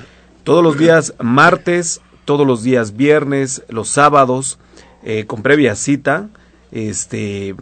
todos 0.44 0.62
los 0.62 0.78
días 0.78 1.14
martes, 1.20 2.00
todos 2.24 2.46
los 2.46 2.62
días 2.62 2.96
viernes, 2.96 3.62
los 3.68 3.88
sábados, 3.88 4.58
eh, 5.02 5.26
con 5.26 5.42
previa 5.42 5.74
cita, 5.76 6.28
este, 6.72 7.54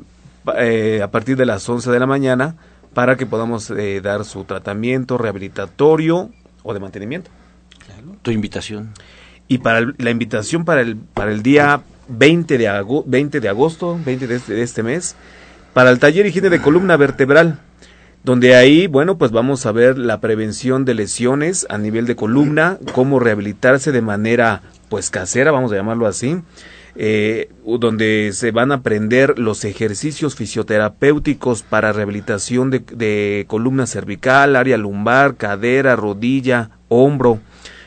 eh, 0.57 1.01
a 1.03 1.11
partir 1.11 1.37
de 1.37 1.47
las 1.47 1.69
11 1.69 1.91
de 1.91 1.99
la 1.99 2.07
mañana, 2.07 2.57
para 2.95 3.17
que 3.17 3.27
podamos 3.27 3.71
eh, 3.71 4.01
dar 4.01 4.25
su 4.25 4.45
tratamiento 4.45 5.19
rehabilitatorio 5.19 6.31
o 6.63 6.75
de 6.75 6.81
mantenimiento. 6.81 7.31
Claro. 7.85 8.17
Tu 8.23 8.31
invitación. 8.31 8.93
Y 9.49 9.59
para 9.59 9.79
el, 9.79 9.95
la 9.99 10.11
invitación 10.11 10.65
para 10.65 10.83
el, 10.83 10.97
para 10.97 11.33
el 11.33 11.43
día 11.43 11.83
20 12.09 12.59
de, 12.59 12.69
agosto, 12.69 13.11
20 13.11 13.41
de 13.41 13.49
agosto, 13.49 13.99
20 14.05 14.27
de 14.27 14.37
este, 14.37 14.55
de 14.55 14.63
este 14.63 14.83
mes, 14.83 15.17
para 15.73 15.91
el 15.91 15.99
taller 15.99 16.27
higiene 16.27 16.51
de 16.51 16.61
columna 16.61 16.97
vertebral 16.97 17.59
donde 18.25 18.55
ahí, 18.55 18.87
bueno, 18.87 19.19
pues 19.19 19.33
vamos 19.33 19.67
a 19.67 19.73
ver 19.73 19.99
la 19.99 20.21
prevención 20.21 20.85
de 20.85 20.95
lesiones 20.95 21.67
a 21.69 21.79
nivel 21.79 22.07
de 22.07 22.17
columna, 22.17 22.79
cómo 22.93 23.19
rehabilitarse 23.19 23.91
de 23.91 24.03
manera, 24.03 24.63
pues 24.89 25.11
casera, 25.11 25.51
vamos 25.51 25.73
a 25.73 25.77
llamarlo 25.77 26.07
así, 26.07 26.41
eh, 26.95 27.51
donde 27.65 28.31
se 28.33 28.51
van 28.53 28.71
a 28.71 28.77
aprender 28.77 29.39
los 29.39 29.65
ejercicios 29.65 30.37
fisioterapéuticos 30.37 31.63
para 31.63 31.93
rehabilitación 31.93 32.71
de, 32.71 32.81
de 32.81 33.45
columna 33.49 33.87
cervical, 33.87 34.55
área 34.55 34.77
lumbar, 34.77 35.37
cadera, 35.37 35.97
rodilla, 35.97 36.71
hombro. 36.89 37.41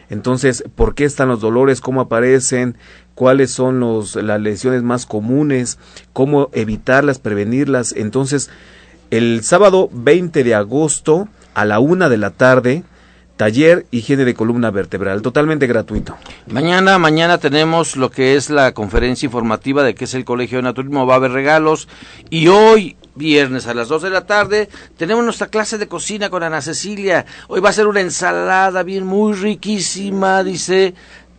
Entonces, 0.10 0.64
¿por 0.76 0.96
qué 0.96 1.06
están 1.06 1.30
los 1.30 1.40
dolores? 1.40 1.82
¿Cómo 1.82 2.02
aparecen? 2.02 2.78
cuáles 3.16 3.50
son 3.50 3.80
los, 3.80 4.16
las 4.18 4.40
lesiones 4.40 4.84
más 4.84 5.06
comunes, 5.06 5.80
cómo 6.14 6.50
evitarlas, 6.54 7.18
prevenirlas. 7.18 7.94
Entonces, 7.94 8.52
el 9.12 9.44
sábado 9.44 9.90
20 9.92 10.44
de 10.44 10.56
agosto 10.56 11.28
a 11.54 11.66
la 11.66 11.80
una 11.80 12.10
de 12.10 12.18
la 12.18 12.32
tarde, 12.32 12.84
taller 13.38 13.86
higiene 13.92 14.26
de 14.26 14.34
columna 14.34 14.72
vertebral, 14.72 15.22
totalmente 15.22 15.68
gratuito. 15.68 16.16
Mañana, 16.48 16.98
mañana 16.98 17.38
tenemos 17.38 17.96
lo 17.98 18.10
que 18.10 18.36
es 18.36 18.50
la 18.50 18.74
conferencia 18.74 19.26
informativa 19.26 19.84
de 19.84 19.96
qué 19.96 20.06
es 20.06 20.14
el 20.14 20.26
Colegio 20.26 20.60
de 20.60 20.64
Naturismo, 20.64 21.06
va 21.06 21.16
a 21.16 21.18
haber 21.18 21.32
regalos 21.32 21.88
y 22.30 22.48
hoy 22.48 22.96
viernes 23.16 23.68
a 23.68 23.74
las 23.74 23.88
2 23.88 24.04
de 24.04 24.10
la 24.10 24.26
tarde 24.26 24.70
tenemos 24.98 25.24
nuestra 25.24 25.48
clase 25.48 25.78
de 25.78 25.88
cocina 25.88 26.30
con 26.30 26.44
Ana 26.44 26.62
Cecilia. 26.62 27.26
Hoy 27.48 27.62
va 27.62 27.70
a 27.70 27.74
ser 27.74 27.88
una 27.88 28.02
ensalada 28.02 28.84
bien 28.84 29.06
muy 29.06 29.34
riquísima, 29.34 30.44
dice 30.44 30.94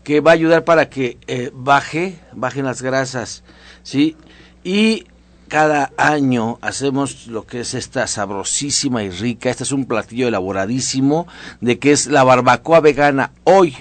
que 0.05 0.21
va 0.21 0.31
a 0.31 0.35
ayudar 0.35 0.65
para 0.65 0.89
que 0.89 1.19
eh, 1.27 1.51
baje, 1.53 2.19
bajen 2.33 2.65
las 2.65 2.81
grasas, 2.81 3.43
¿sí? 3.83 4.17
Y 4.63 5.05
cada 5.49 5.93
año 5.97 6.59
hacemos 6.61 7.27
lo 7.27 7.47
que 7.47 7.61
es 7.61 7.75
esta 7.75 8.07
sabrosísima 8.07 9.03
y 9.03 9.11
rica, 9.11 9.51
este 9.51 9.65
es 9.65 9.73
un 9.73 9.87
platillo 9.87 10.29
elaboradísimo, 10.29 11.27
de 11.61 11.79
que 11.79 11.93
es 11.93 12.07
la 12.07 12.25
barbacoa 12.25 12.81
vegana 12.81 13.31
hoy, 13.45 13.77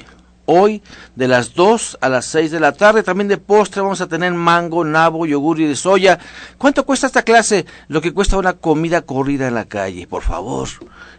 hoy 0.45 0.81
de 1.15 1.27
las 1.27 1.53
2 1.55 1.97
a 2.01 2.09
las 2.09 2.25
6 2.25 2.51
de 2.51 2.59
la 2.59 2.71
tarde, 2.71 3.03
también 3.03 3.27
de 3.27 3.37
postre 3.37 3.81
vamos 3.81 4.01
a 4.01 4.07
tener 4.07 4.33
mango, 4.33 4.85
nabo, 4.85 5.25
yogur 5.25 5.59
y 5.59 5.65
de 5.65 5.75
soya. 5.75 6.19
¿Cuánto 6.57 6.85
cuesta 6.85 7.07
esta 7.07 7.23
clase? 7.23 7.65
Lo 7.87 8.01
que 8.01 8.13
cuesta 8.13 8.37
una 8.37 8.53
comida 8.53 9.01
corrida 9.01 9.47
en 9.47 9.55
la 9.55 9.65
calle, 9.65 10.07
por 10.07 10.21
favor, 10.21 10.69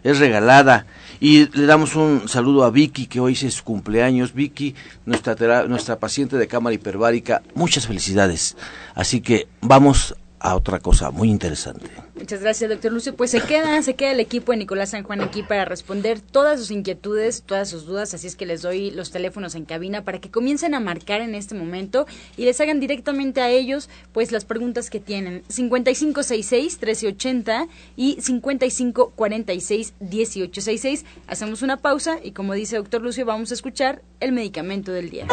es 0.03 0.19
regalada. 0.19 0.85
Y 1.19 1.49
le 1.57 1.65
damos 1.65 1.95
un 1.95 2.29
saludo 2.29 2.63
a 2.63 2.69
Vicky, 2.69 3.07
que 3.07 3.19
hoy 3.19 3.33
es 3.33 3.53
su 3.53 3.63
cumpleaños. 3.63 4.33
Vicky, 4.33 4.75
nuestra, 5.05 5.63
nuestra 5.67 5.99
paciente 5.99 6.37
de 6.37 6.47
cámara 6.47 6.75
hiperbárica, 6.75 7.41
muchas 7.55 7.87
felicidades. 7.87 8.55
Así 8.93 9.21
que 9.21 9.47
vamos 9.61 10.15
a 10.39 10.55
otra 10.55 10.79
cosa 10.79 11.11
muy 11.11 11.29
interesante. 11.29 11.89
Muchas 12.15 12.41
gracias, 12.41 12.69
doctor 12.69 12.91
Lucio. 12.91 13.15
Pues 13.15 13.31
se 13.31 13.41
queda, 13.41 13.81
se 13.81 13.95
queda 13.95 14.11
el 14.11 14.19
equipo 14.19 14.51
de 14.51 14.59
Nicolás 14.59 14.91
San 14.91 15.03
Juan 15.03 15.21
aquí 15.21 15.41
para 15.43 15.65
responder 15.65 16.19
todas 16.19 16.59
sus 16.59 16.71
inquietudes, 16.71 17.43
todas 17.43 17.69
sus 17.69 17.85
dudas, 17.85 18.13
así 18.13 18.27
es 18.27 18.35
que 18.35 18.45
les 18.45 18.61
doy 18.61 18.91
los 18.91 19.11
teléfonos 19.11 19.55
en 19.55 19.63
cabina 19.65 20.03
para 20.03 20.19
que 20.19 20.29
comiencen 20.29 20.73
a 20.73 20.79
marcar 20.79 21.21
en 21.21 21.35
este 21.35 21.55
momento 21.55 22.05
y 22.35 22.45
les 22.45 22.59
hagan 22.61 22.79
directamente 22.79 23.41
a 23.41 23.49
ellos 23.49 23.89
pues 24.13 24.31
las 24.31 24.45
preguntas 24.45 24.89
que 24.89 24.99
tienen. 24.99 25.43
5566-1380 25.49 27.67
y 27.95 28.17
5546-1866. 28.17 31.03
Hacemos 31.27 31.61
una 31.61 31.77
pausa 31.77 32.17
y 32.23 32.31
como 32.31 32.53
dice 32.53 32.77
doctor 32.77 33.01
Lucio, 33.01 33.25
vamos 33.25 33.51
a 33.51 33.53
escuchar 33.53 34.01
el 34.19 34.31
medicamento 34.31 34.91
del 34.91 35.09
día. 35.09 35.27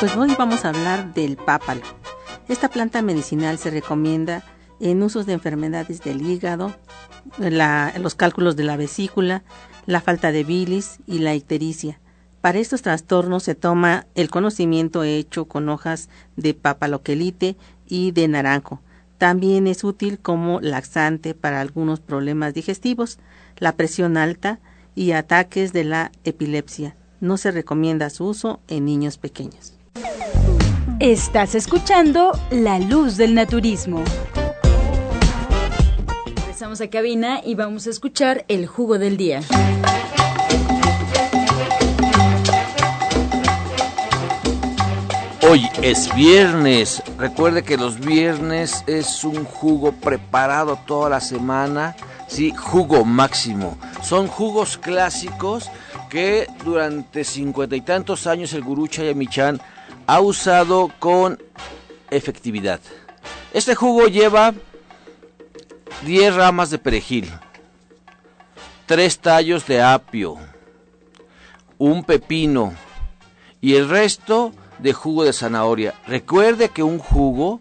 Pues 0.00 0.16
hoy 0.16 0.34
vamos 0.36 0.64
a 0.64 0.70
hablar 0.70 1.14
del 1.14 1.36
pápalo. 1.36 1.82
Esta 2.48 2.68
planta 2.68 3.00
medicinal 3.00 3.58
se 3.58 3.70
recomienda 3.70 4.44
en 4.80 5.02
usos 5.02 5.24
de 5.24 5.34
enfermedades 5.34 6.02
del 6.02 6.20
hígado, 6.28 6.74
los 7.38 8.14
cálculos 8.16 8.56
de 8.56 8.64
la 8.64 8.76
vesícula, 8.76 9.44
la 9.86 10.00
falta 10.00 10.32
de 10.32 10.42
bilis 10.42 10.98
y 11.06 11.20
la 11.20 11.34
ictericia. 11.34 12.00
Para 12.40 12.58
estos 12.58 12.82
trastornos 12.82 13.44
se 13.44 13.54
toma 13.54 14.06
el 14.14 14.30
conocimiento 14.30 15.04
hecho 15.04 15.46
con 15.46 15.68
hojas 15.68 16.10
de 16.36 16.54
papaloquelite 16.54 17.56
y 17.86 18.10
de 18.10 18.28
naranjo. 18.28 18.82
También 19.16 19.68
es 19.68 19.84
útil 19.84 20.18
como 20.18 20.60
laxante 20.60 21.34
para 21.34 21.60
algunos 21.60 22.00
problemas 22.00 22.52
digestivos, 22.52 23.18
la 23.58 23.76
presión 23.76 24.16
alta 24.16 24.58
y 24.96 25.12
ataques 25.12 25.72
de 25.72 25.84
la 25.84 26.12
epilepsia. 26.24 26.96
No 27.20 27.36
se 27.36 27.52
recomienda 27.52 28.10
su 28.10 28.26
uso 28.26 28.60
en 28.68 28.84
niños 28.84 29.16
pequeños. 29.18 29.73
Estás 31.00 31.54
escuchando 31.54 32.32
La 32.50 32.78
Luz 32.78 33.16
del 33.16 33.34
Naturismo. 33.34 34.02
Regresamos 36.36 36.80
a 36.80 36.88
cabina 36.88 37.40
y 37.44 37.54
vamos 37.54 37.86
a 37.86 37.90
escuchar 37.90 38.44
el 38.48 38.66
jugo 38.66 38.98
del 38.98 39.16
día. 39.16 39.42
Hoy 45.48 45.68
es 45.82 46.14
viernes. 46.14 47.02
Recuerde 47.18 47.62
que 47.62 47.76
los 47.76 48.00
viernes 48.00 48.82
es 48.86 49.24
un 49.24 49.44
jugo 49.44 49.92
preparado 49.92 50.78
toda 50.86 51.10
la 51.10 51.20
semana. 51.20 51.94
Sí, 52.28 52.50
jugo 52.56 53.04
máximo. 53.04 53.76
Son 54.02 54.26
jugos 54.26 54.78
clásicos 54.78 55.70
que 56.08 56.46
durante 56.64 57.24
cincuenta 57.24 57.76
y 57.76 57.82
tantos 57.82 58.26
años 58.26 58.54
el 58.54 58.62
gurú 58.62 58.88
Chayamichan 58.88 59.60
ha 60.06 60.20
usado 60.20 60.90
con 60.98 61.42
efectividad. 62.10 62.80
Este 63.52 63.74
jugo 63.74 64.06
lleva 64.06 64.54
10 66.04 66.34
ramas 66.34 66.70
de 66.70 66.78
perejil, 66.78 67.30
3 68.86 69.18
tallos 69.18 69.66
de 69.66 69.80
apio, 69.82 70.36
un 71.78 72.04
pepino 72.04 72.74
y 73.60 73.76
el 73.76 73.88
resto 73.88 74.52
de 74.78 74.92
jugo 74.92 75.24
de 75.24 75.32
zanahoria. 75.32 75.94
Recuerde 76.06 76.68
que 76.68 76.82
un 76.82 76.98
jugo 76.98 77.60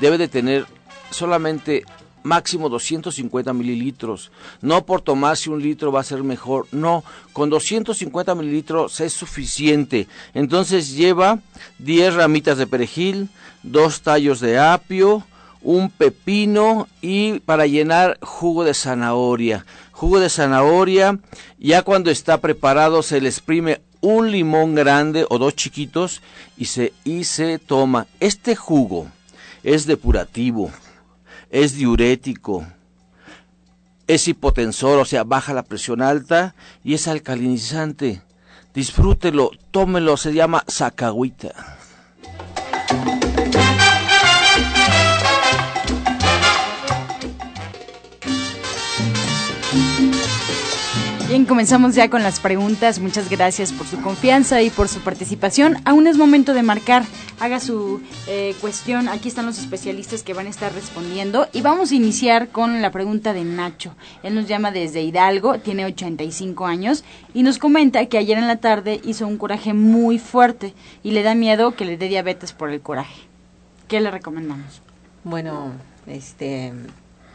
debe 0.00 0.18
de 0.18 0.28
tener 0.28 0.66
solamente 1.10 1.84
máximo 2.22 2.68
250 2.68 3.52
mililitros. 3.52 4.30
No 4.60 4.84
por 4.84 5.00
tomarse 5.00 5.50
un 5.50 5.62
litro 5.62 5.92
va 5.92 6.00
a 6.00 6.04
ser 6.04 6.22
mejor. 6.22 6.66
No, 6.72 7.04
con 7.32 7.50
250 7.50 8.34
mililitros 8.34 9.00
es 9.00 9.12
suficiente. 9.12 10.08
Entonces 10.34 10.94
lleva 10.94 11.40
10 11.78 12.14
ramitas 12.14 12.58
de 12.58 12.66
perejil, 12.66 13.28
dos 13.62 14.02
tallos 14.02 14.40
de 14.40 14.58
apio, 14.58 15.24
un 15.62 15.90
pepino 15.90 16.88
y 17.00 17.40
para 17.40 17.66
llenar 17.66 18.18
jugo 18.20 18.64
de 18.64 18.74
zanahoria. 18.74 19.64
Jugo 19.92 20.18
de 20.18 20.28
zanahoria, 20.28 21.18
ya 21.58 21.82
cuando 21.82 22.10
está 22.10 22.40
preparado 22.40 23.02
se 23.02 23.20
le 23.20 23.28
exprime 23.28 23.80
un 24.00 24.32
limón 24.32 24.74
grande 24.74 25.24
o 25.28 25.38
dos 25.38 25.54
chiquitos 25.54 26.22
y 26.56 26.66
se, 26.66 26.92
y 27.04 27.24
se 27.24 27.58
toma. 27.58 28.06
Este 28.18 28.56
jugo 28.56 29.06
es 29.62 29.86
depurativo 29.86 30.72
es 31.52 31.76
diurético, 31.76 32.66
es 34.08 34.26
hipotensor, 34.26 34.98
o 34.98 35.04
sea, 35.04 35.22
baja 35.22 35.52
la 35.52 35.62
presión 35.62 36.02
alta 36.02 36.56
y 36.82 36.94
es 36.94 37.06
alcalinizante. 37.06 38.22
Disfrútelo, 38.74 39.50
tómelo, 39.70 40.16
se 40.16 40.32
llama 40.32 40.64
sacahuita. 40.66 41.78
Bien, 51.32 51.46
comenzamos 51.46 51.94
ya 51.94 52.10
con 52.10 52.22
las 52.22 52.40
preguntas. 52.40 52.98
Muchas 52.98 53.30
gracias 53.30 53.72
por 53.72 53.86
su 53.86 53.98
confianza 54.02 54.60
y 54.60 54.68
por 54.68 54.88
su 54.88 55.00
participación. 55.00 55.78
Aún 55.86 56.06
es 56.06 56.18
momento 56.18 56.52
de 56.52 56.62
marcar. 56.62 57.04
Haga 57.40 57.58
su 57.58 58.02
eh, 58.26 58.54
cuestión. 58.60 59.08
Aquí 59.08 59.28
están 59.28 59.46
los 59.46 59.58
especialistas 59.58 60.22
que 60.22 60.34
van 60.34 60.46
a 60.46 60.50
estar 60.50 60.74
respondiendo. 60.74 61.48
Y 61.54 61.62
vamos 61.62 61.90
a 61.90 61.94
iniciar 61.94 62.48
con 62.48 62.82
la 62.82 62.90
pregunta 62.90 63.32
de 63.32 63.44
Nacho. 63.44 63.94
Él 64.22 64.34
nos 64.34 64.46
llama 64.46 64.72
desde 64.72 65.00
Hidalgo, 65.00 65.58
tiene 65.58 65.86
85 65.86 66.66
años 66.66 67.02
y 67.32 67.44
nos 67.44 67.58
comenta 67.58 68.04
que 68.04 68.18
ayer 68.18 68.36
en 68.36 68.46
la 68.46 68.56
tarde 68.56 69.00
hizo 69.02 69.26
un 69.26 69.38
coraje 69.38 69.72
muy 69.72 70.18
fuerte 70.18 70.74
y 71.02 71.12
le 71.12 71.22
da 71.22 71.34
miedo 71.34 71.74
que 71.76 71.86
le 71.86 71.96
dé 71.96 72.08
diabetes 72.08 72.52
por 72.52 72.68
el 72.68 72.82
coraje. 72.82 73.22
¿Qué 73.88 74.02
le 74.02 74.10
recomendamos? 74.10 74.82
Bueno, 75.24 75.72
este 76.06 76.74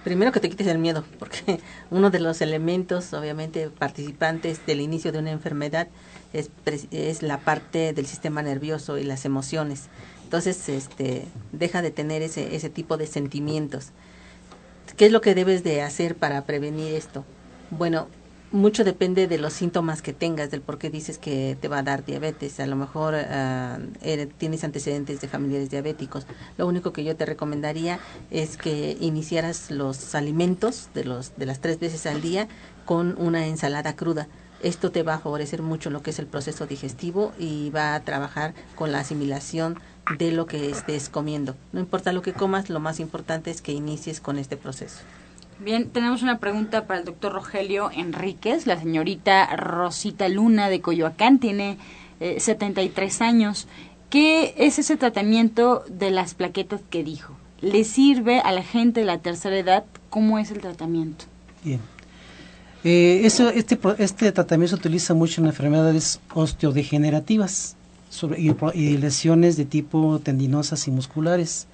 primero 0.07 0.31
que 0.31 0.39
te 0.39 0.49
quites 0.49 0.67
el 0.67 0.77
miedo, 0.77 1.03
porque 1.19 1.59
uno 1.91 2.09
de 2.09 2.21
los 2.21 2.39
elementos, 2.39 3.11
obviamente, 3.11 3.69
participantes 3.69 4.65
del 4.65 4.79
inicio 4.79 5.11
de 5.11 5.19
una 5.19 5.31
enfermedad 5.31 5.89
es, 6.31 6.49
es 6.91 7.23
la 7.23 7.39
parte 7.39 7.91
del 7.91 8.05
sistema 8.05 8.41
nervioso 8.41 8.97
y 8.97 9.03
las 9.03 9.25
emociones. 9.25 9.89
Entonces, 10.23 10.69
este, 10.69 11.25
deja 11.51 11.81
de 11.81 11.91
tener 11.91 12.21
ese, 12.21 12.55
ese 12.55 12.69
tipo 12.69 12.95
de 12.95 13.05
sentimientos. 13.05 13.89
¿Qué 14.95 15.07
es 15.07 15.11
lo 15.11 15.19
que 15.19 15.35
debes 15.35 15.65
de 15.65 15.81
hacer 15.81 16.15
para 16.15 16.45
prevenir 16.45 16.95
esto? 16.95 17.25
Bueno, 17.69 18.07
mucho 18.51 18.83
depende 18.83 19.27
de 19.27 19.37
los 19.37 19.53
síntomas 19.53 20.01
que 20.01 20.13
tengas, 20.13 20.51
del 20.51 20.61
por 20.61 20.77
qué 20.77 20.89
dices 20.89 21.17
que 21.17 21.57
te 21.59 21.67
va 21.67 21.79
a 21.79 21.83
dar 21.83 22.05
diabetes. 22.05 22.59
A 22.59 22.67
lo 22.67 22.75
mejor 22.75 23.13
uh, 23.13 24.25
tienes 24.37 24.63
antecedentes 24.63 25.21
de 25.21 25.27
familiares 25.27 25.69
diabéticos. 25.69 26.25
Lo 26.57 26.67
único 26.67 26.93
que 26.93 27.03
yo 27.03 27.15
te 27.15 27.25
recomendaría 27.25 27.99
es 28.31 28.57
que 28.57 28.97
iniciaras 28.99 29.69
los 29.71 30.15
alimentos 30.15 30.89
de, 30.93 31.03
los, 31.03 31.35
de 31.37 31.45
las 31.45 31.59
tres 31.59 31.79
veces 31.79 32.05
al 32.05 32.21
día 32.21 32.47
con 32.85 33.15
una 33.19 33.47
ensalada 33.47 33.95
cruda. 33.95 34.27
Esto 34.63 34.91
te 34.91 35.03
va 35.03 35.15
a 35.15 35.19
favorecer 35.19 35.61
mucho 35.61 35.89
lo 35.89 36.01
que 36.01 36.09
es 36.09 36.19
el 36.19 36.25
proceso 36.25 36.65
digestivo 36.65 37.31
y 37.37 37.69
va 37.69 37.93
a 37.93 37.99
trabajar 37.99 38.53
con 38.75 38.91
la 38.91 38.99
asimilación 38.99 39.77
de 40.17 40.31
lo 40.31 40.45
que 40.45 40.71
estés 40.71 41.09
comiendo. 41.09 41.55
No 41.73 41.79
importa 41.79 42.11
lo 42.11 42.21
que 42.21 42.33
comas, 42.33 42.69
lo 42.69 42.79
más 42.79 42.99
importante 42.99 43.51
es 43.51 43.61
que 43.61 43.73
inicies 43.73 44.19
con 44.19 44.39
este 44.39 44.57
proceso. 44.57 44.99
Bien, 45.59 45.89
tenemos 45.89 46.21
una 46.21 46.37
pregunta 46.37 46.85
para 46.85 46.99
el 46.99 47.05
doctor 47.05 47.33
Rogelio 47.33 47.89
Enríquez. 47.91 48.67
La 48.67 48.79
señorita 48.79 49.55
Rosita 49.55 50.29
Luna 50.29 50.69
de 50.69 50.81
Coyoacán 50.81 51.39
tiene 51.39 51.77
73 52.19 53.21
eh, 53.21 53.23
años. 53.23 53.67
¿Qué 54.09 54.53
es 54.57 54.77
ese 54.77 54.97
tratamiento 54.97 55.83
de 55.89 56.11
las 56.11 56.35
plaquetas 56.35 56.81
que 56.89 57.03
dijo? 57.03 57.35
¿Le 57.59 57.83
sirve 57.83 58.39
a 58.39 58.51
la 58.51 58.61
gente 58.61 58.99
de 58.99 59.07
la 59.07 59.17
tercera 59.17 59.57
edad? 59.57 59.83
¿Cómo 60.11 60.37
es 60.37 60.51
el 60.51 60.59
tratamiento? 60.59 61.25
Bien. 61.63 61.79
Eh, 62.83 63.21
eso, 63.23 63.49
este, 63.49 63.79
este 63.97 64.31
tratamiento 64.31 64.75
se 64.75 64.79
utiliza 64.79 65.15
mucho 65.15 65.41
en 65.41 65.47
enfermedades 65.47 66.21
osteodegenerativas 66.33 67.75
y 68.73 68.97
lesiones 68.97 69.57
de 69.57 69.65
tipo 69.65 70.19
tendinosas 70.19 70.87
y 70.87 70.91
musculares 70.91 71.67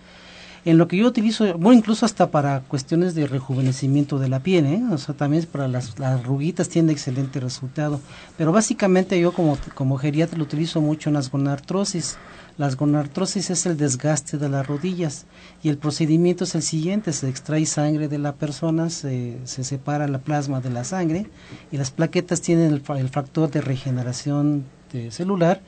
en 0.66 0.78
lo 0.78 0.88
que 0.88 0.97
yo 0.97 1.07
utilizo, 1.07 1.57
bueno, 1.57 1.78
incluso 1.80 2.05
hasta 2.05 2.32
para 2.32 2.61
cuestiones 2.61 3.16
de 3.16 3.28
rejuvenecimiento 3.28 4.18
de 4.18 4.30
la 4.30 4.39
piel, 4.39 4.66
¿eh? 4.66 4.82
o 4.91 4.97
sea, 4.97 5.14
también 5.14 5.45
para 5.45 5.68
las, 5.68 5.99
las 5.99 6.24
ruguitas 6.24 6.70
tiene 6.70 6.93
excelente 6.93 7.39
resultado. 7.39 7.99
Pero 8.38 8.51
básicamente 8.51 9.20
yo 9.20 9.34
como, 9.34 9.57
como 9.76 9.97
geriatra 9.97 10.38
lo 10.38 10.45
utilizo 10.45 10.80
mucho 10.80 11.09
en 11.09 11.16
las 11.16 11.30
gonartrosis. 11.30 12.18
Las 12.57 12.78
gonartrosis 12.78 13.49
es 13.49 13.66
el 13.66 13.78
desgaste 13.78 14.38
de 14.38 14.47
las 14.47 14.66
rodillas 14.66 15.26
y 15.64 15.70
el 15.70 15.78
procedimiento 15.78 16.43
es 16.43 16.53
el 16.53 16.61
siguiente, 16.61 17.11
se 17.11 17.28
extrae 17.28 17.66
sangre 17.66 18.07
de 18.07 18.20
la 18.20 18.34
persona, 18.34 18.89
se, 18.91 19.39
se 19.45 19.64
separa 19.64 20.07
la 20.07 20.20
plasma 20.20 20.61
de 20.61 20.70
la 20.70 20.84
sangre 20.84 21.28
y 21.72 21.78
las 21.78 21.89
plaquetas 21.89 22.41
tienen 22.41 22.72
el, 22.72 22.97
el 22.97 23.09
factor 23.09 23.49
de 23.49 23.59
regeneración 23.59 24.66
celular 25.09 25.61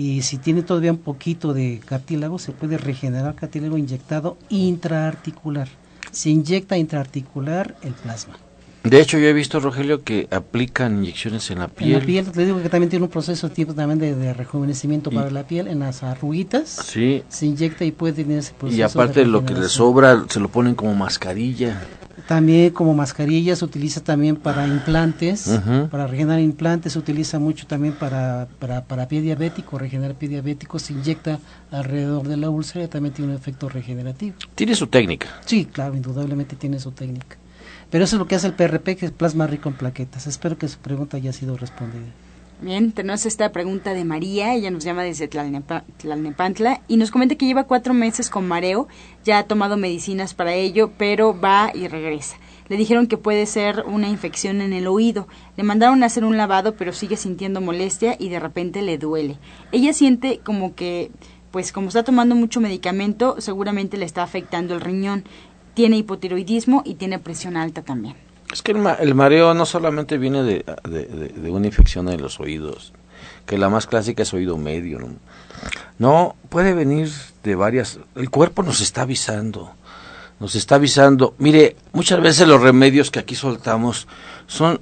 y 0.00 0.22
si 0.22 0.38
tiene 0.38 0.62
todavía 0.62 0.92
un 0.92 0.98
poquito 0.98 1.52
de 1.52 1.78
cartílago, 1.84 2.38
se 2.38 2.52
puede 2.52 2.78
regenerar 2.78 3.34
cartílago 3.34 3.76
inyectado 3.76 4.38
intraarticular. 4.48 5.68
Se 6.10 6.30
inyecta 6.30 6.78
intraarticular 6.78 7.76
el 7.82 7.92
plasma. 7.92 8.38
De 8.82 8.98
hecho, 8.98 9.18
yo 9.18 9.28
he 9.28 9.34
visto, 9.34 9.60
Rogelio, 9.60 10.02
que 10.02 10.26
aplican 10.30 11.04
inyecciones 11.04 11.50
en 11.50 11.58
la 11.58 11.68
piel. 11.68 11.92
En 11.92 11.98
la 11.98 12.06
piel, 12.06 12.30
te 12.30 12.46
digo 12.46 12.62
que 12.62 12.70
también 12.70 12.88
tiene 12.88 13.04
un 13.04 13.10
proceso 13.10 13.50
tipo 13.50 13.74
también 13.74 13.98
de, 13.98 14.32
rejuvenecimiento 14.32 15.10
para 15.10 15.30
la 15.30 15.46
piel, 15.46 15.68
en 15.68 15.80
las 15.80 16.02
arruguitas. 16.02 16.80
Sí. 16.82 17.22
Se 17.28 17.44
inyecta 17.44 17.84
y 17.84 17.90
puede 17.90 18.14
tener 18.14 18.38
ese 18.38 18.54
proceso. 18.54 18.78
Y 18.78 18.82
aparte 18.82 19.20
de 19.20 19.26
lo 19.26 19.44
que 19.44 19.52
le 19.52 19.68
sobra, 19.68 20.24
se 20.30 20.40
lo 20.40 20.48
ponen 20.48 20.76
como 20.76 20.94
mascarilla. 20.94 21.78
También 22.30 22.70
como 22.70 22.94
mascarilla 22.94 23.56
se 23.56 23.64
utiliza 23.64 24.04
también 24.04 24.36
para 24.36 24.64
implantes, 24.64 25.50
para 25.90 26.06
regenerar 26.06 26.38
implantes, 26.38 26.92
se 26.92 26.98
utiliza 27.00 27.40
mucho 27.40 27.66
también 27.66 27.92
para, 27.94 28.46
para, 28.60 28.84
para 28.84 29.08
pie 29.08 29.20
diabético, 29.20 29.80
regenerar 29.80 30.14
pie 30.14 30.28
diabético, 30.28 30.78
se 30.78 30.92
inyecta 30.92 31.40
alrededor 31.72 32.28
de 32.28 32.36
la 32.36 32.48
úlcera 32.48 32.84
y 32.84 32.86
también 32.86 33.14
tiene 33.14 33.32
un 33.32 33.36
efecto 33.36 33.68
regenerativo. 33.68 34.36
¿Tiene 34.54 34.76
su 34.76 34.86
técnica? 34.86 35.26
Sí, 35.44 35.64
claro, 35.64 35.96
indudablemente 35.96 36.54
tiene 36.54 36.78
su 36.78 36.92
técnica. 36.92 37.36
Pero 37.90 38.04
eso 38.04 38.14
es 38.14 38.20
lo 38.20 38.28
que 38.28 38.36
hace 38.36 38.46
el 38.46 38.52
PRP, 38.52 38.96
que 38.96 39.06
es 39.06 39.10
plasma 39.10 39.48
rico 39.48 39.68
en 39.68 39.74
plaquetas. 39.74 40.28
Espero 40.28 40.56
que 40.56 40.68
su 40.68 40.78
pregunta 40.78 41.16
haya 41.16 41.32
sido 41.32 41.56
respondida. 41.56 42.12
Bien, 42.62 42.92
tenemos 42.92 43.24
esta 43.24 43.52
pregunta 43.52 43.94
de 43.94 44.04
María, 44.04 44.52
ella 44.52 44.70
nos 44.70 44.84
llama 44.84 45.02
desde 45.02 45.28
Tlalnepantla 45.28 46.82
y 46.88 46.98
nos 46.98 47.10
comenta 47.10 47.34
que 47.36 47.46
lleva 47.46 47.64
cuatro 47.64 47.94
meses 47.94 48.28
con 48.28 48.46
mareo, 48.46 48.86
ya 49.24 49.38
ha 49.38 49.44
tomado 49.44 49.78
medicinas 49.78 50.34
para 50.34 50.52
ello, 50.52 50.92
pero 50.98 51.38
va 51.38 51.72
y 51.74 51.88
regresa. 51.88 52.36
Le 52.68 52.76
dijeron 52.76 53.06
que 53.06 53.16
puede 53.16 53.46
ser 53.46 53.84
una 53.86 54.10
infección 54.10 54.60
en 54.60 54.74
el 54.74 54.86
oído. 54.86 55.26
Le 55.56 55.64
mandaron 55.64 56.02
a 56.02 56.06
hacer 56.06 56.24
un 56.24 56.36
lavado, 56.36 56.76
pero 56.76 56.92
sigue 56.92 57.16
sintiendo 57.16 57.62
molestia 57.62 58.14
y 58.18 58.28
de 58.28 58.38
repente 58.38 58.82
le 58.82 58.98
duele. 58.98 59.38
Ella 59.72 59.94
siente 59.94 60.40
como 60.44 60.74
que, 60.74 61.10
pues 61.50 61.72
como 61.72 61.88
está 61.88 62.04
tomando 62.04 62.34
mucho 62.34 62.60
medicamento, 62.60 63.36
seguramente 63.38 63.96
le 63.96 64.04
está 64.04 64.22
afectando 64.22 64.74
el 64.74 64.82
riñón 64.82 65.24
tiene 65.74 65.96
hipotiroidismo 65.96 66.82
y 66.84 66.96
tiene 66.96 67.18
presión 67.18 67.56
alta 67.56 67.82
también. 67.82 68.16
Es 68.52 68.62
que 68.62 68.72
el, 68.72 69.14
mareo 69.14 69.54
no 69.54 69.64
solamente 69.64 70.18
viene 70.18 70.42
de, 70.42 70.64
una 71.50 71.66
infección 71.66 72.08
en 72.08 72.20
los 72.20 72.40
oídos, 72.40 72.92
que 73.46 73.58
la 73.58 73.68
más 73.68 73.86
clásica 73.86 74.22
es 74.24 74.34
oído 74.34 74.56
medio. 74.56 74.98
¿no? 74.98 75.08
no, 75.98 76.36
puede 76.48 76.74
venir 76.74 77.10
de 77.44 77.54
varias... 77.54 78.00
El 78.16 78.30
cuerpo 78.30 78.62
nos 78.62 78.80
está 78.80 79.02
avisando, 79.02 79.72
nos 80.40 80.56
está 80.56 80.76
avisando. 80.76 81.34
Mire, 81.38 81.76
muchas 81.92 82.20
veces 82.20 82.48
los 82.48 82.60
remedios 82.60 83.10
que 83.10 83.20
aquí 83.20 83.36
soltamos 83.36 84.08
son 84.48 84.80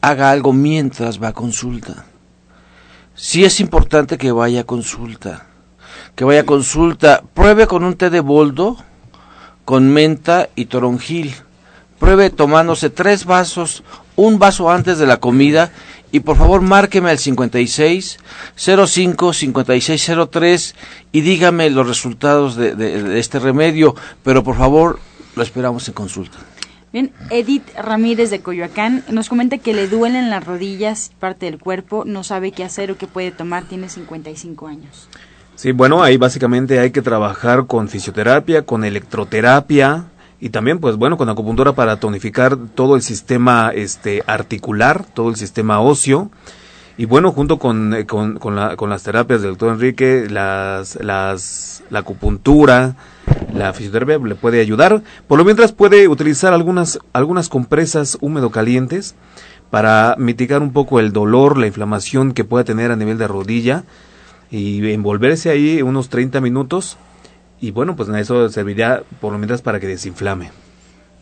haga 0.00 0.30
algo 0.30 0.52
mientras 0.52 1.22
va 1.22 1.28
a 1.28 1.32
consulta. 1.32 2.06
Sí 3.14 3.44
es 3.44 3.60
importante 3.60 4.18
que 4.18 4.32
vaya 4.32 4.62
a 4.62 4.64
consulta, 4.64 5.46
que 6.14 6.24
vaya 6.24 6.40
a 6.40 6.46
consulta, 6.46 7.22
pruebe 7.32 7.66
con 7.66 7.84
un 7.84 7.94
té 7.94 8.10
de 8.10 8.20
boldo, 8.20 8.76
con 9.64 9.88
menta 9.92 10.48
y 10.56 10.66
toronjil. 10.66 11.34
Pruebe 12.04 12.28
tomándose 12.28 12.90
tres 12.90 13.24
vasos, 13.24 13.82
un 14.14 14.38
vaso 14.38 14.70
antes 14.70 14.98
de 14.98 15.06
la 15.06 15.20
comida 15.20 15.70
y 16.12 16.20
por 16.20 16.36
favor 16.36 16.60
márqueme 16.60 17.08
al 17.08 17.16
56 17.16 18.18
05 18.56 19.32
5603 19.32 20.74
y 21.12 21.22
dígame 21.22 21.70
los 21.70 21.88
resultados 21.88 22.56
de, 22.56 22.74
de, 22.74 23.18
este 23.18 23.38
remedio, 23.38 23.94
pero 24.22 24.44
por 24.44 24.54
favor 24.54 24.98
lo 25.34 25.42
esperamos 25.42 25.88
en 25.88 25.94
consulta. 25.94 26.36
Bien, 26.92 27.10
Edith 27.30 27.74
Ramírez 27.74 28.28
de 28.28 28.42
Coyoacán 28.42 29.02
nos 29.08 29.30
comenta 29.30 29.56
que 29.56 29.72
le 29.72 29.88
duelen 29.88 30.28
las 30.28 30.44
rodillas, 30.44 31.10
parte 31.18 31.46
del 31.46 31.58
cuerpo, 31.58 32.04
no 32.04 32.22
sabe 32.22 32.52
qué 32.52 32.64
hacer 32.64 32.90
o 32.90 32.98
qué 32.98 33.06
puede 33.06 33.30
tomar, 33.30 33.64
tiene 33.64 33.88
55 33.88 34.66
años. 34.66 35.08
Sí, 35.54 35.72
bueno, 35.72 36.02
ahí 36.02 36.18
básicamente 36.18 36.80
hay 36.80 36.90
que 36.90 37.00
trabajar 37.00 37.66
con 37.66 37.88
fisioterapia, 37.88 38.66
con 38.66 38.84
electroterapia 38.84 40.08
y 40.40 40.50
también, 40.50 40.78
pues 40.78 40.96
bueno, 40.96 41.16
con 41.16 41.28
acupuntura 41.28 41.72
para 41.72 41.98
tonificar 42.00 42.56
todo 42.56 42.96
el 42.96 43.02
sistema 43.02 43.70
este, 43.74 44.22
articular, 44.26 45.04
todo 45.14 45.30
el 45.30 45.36
sistema 45.36 45.80
óseo. 45.80 46.30
Y 46.96 47.06
bueno, 47.06 47.32
junto 47.32 47.58
con, 47.58 47.92
eh, 47.94 48.06
con, 48.06 48.38
con, 48.38 48.54
la, 48.54 48.76
con 48.76 48.88
las 48.90 49.02
terapias 49.02 49.42
del 49.42 49.52
doctor 49.52 49.72
Enrique, 49.74 50.26
las, 50.28 50.96
las, 50.96 51.82
la 51.90 52.00
acupuntura, 52.00 52.94
la 53.52 53.72
fisioterapia 53.72 54.18
le 54.18 54.34
puede 54.34 54.60
ayudar. 54.60 55.02
Por 55.26 55.38
lo 55.38 55.44
mientras 55.44 55.72
puede 55.72 56.08
utilizar 56.08 56.52
algunas, 56.52 56.98
algunas 57.12 57.48
compresas 57.48 58.18
húmedo 58.20 58.50
calientes 58.50 59.14
para 59.70 60.14
mitigar 60.18 60.62
un 60.62 60.72
poco 60.72 61.00
el 61.00 61.12
dolor, 61.12 61.58
la 61.58 61.66
inflamación 61.66 62.32
que 62.32 62.44
pueda 62.44 62.64
tener 62.64 62.92
a 62.92 62.96
nivel 62.96 63.18
de 63.18 63.26
rodilla 63.26 63.84
y 64.50 64.88
envolverse 64.92 65.50
ahí 65.50 65.82
unos 65.82 66.10
30 66.10 66.40
minutos 66.40 66.96
y 67.60 67.70
bueno, 67.70 67.96
pues 67.96 68.08
eso 68.08 68.48
serviría 68.48 69.02
por 69.20 69.32
lo 69.32 69.38
menos 69.38 69.62
para 69.62 69.80
que 69.80 69.86
desinflame. 69.86 70.50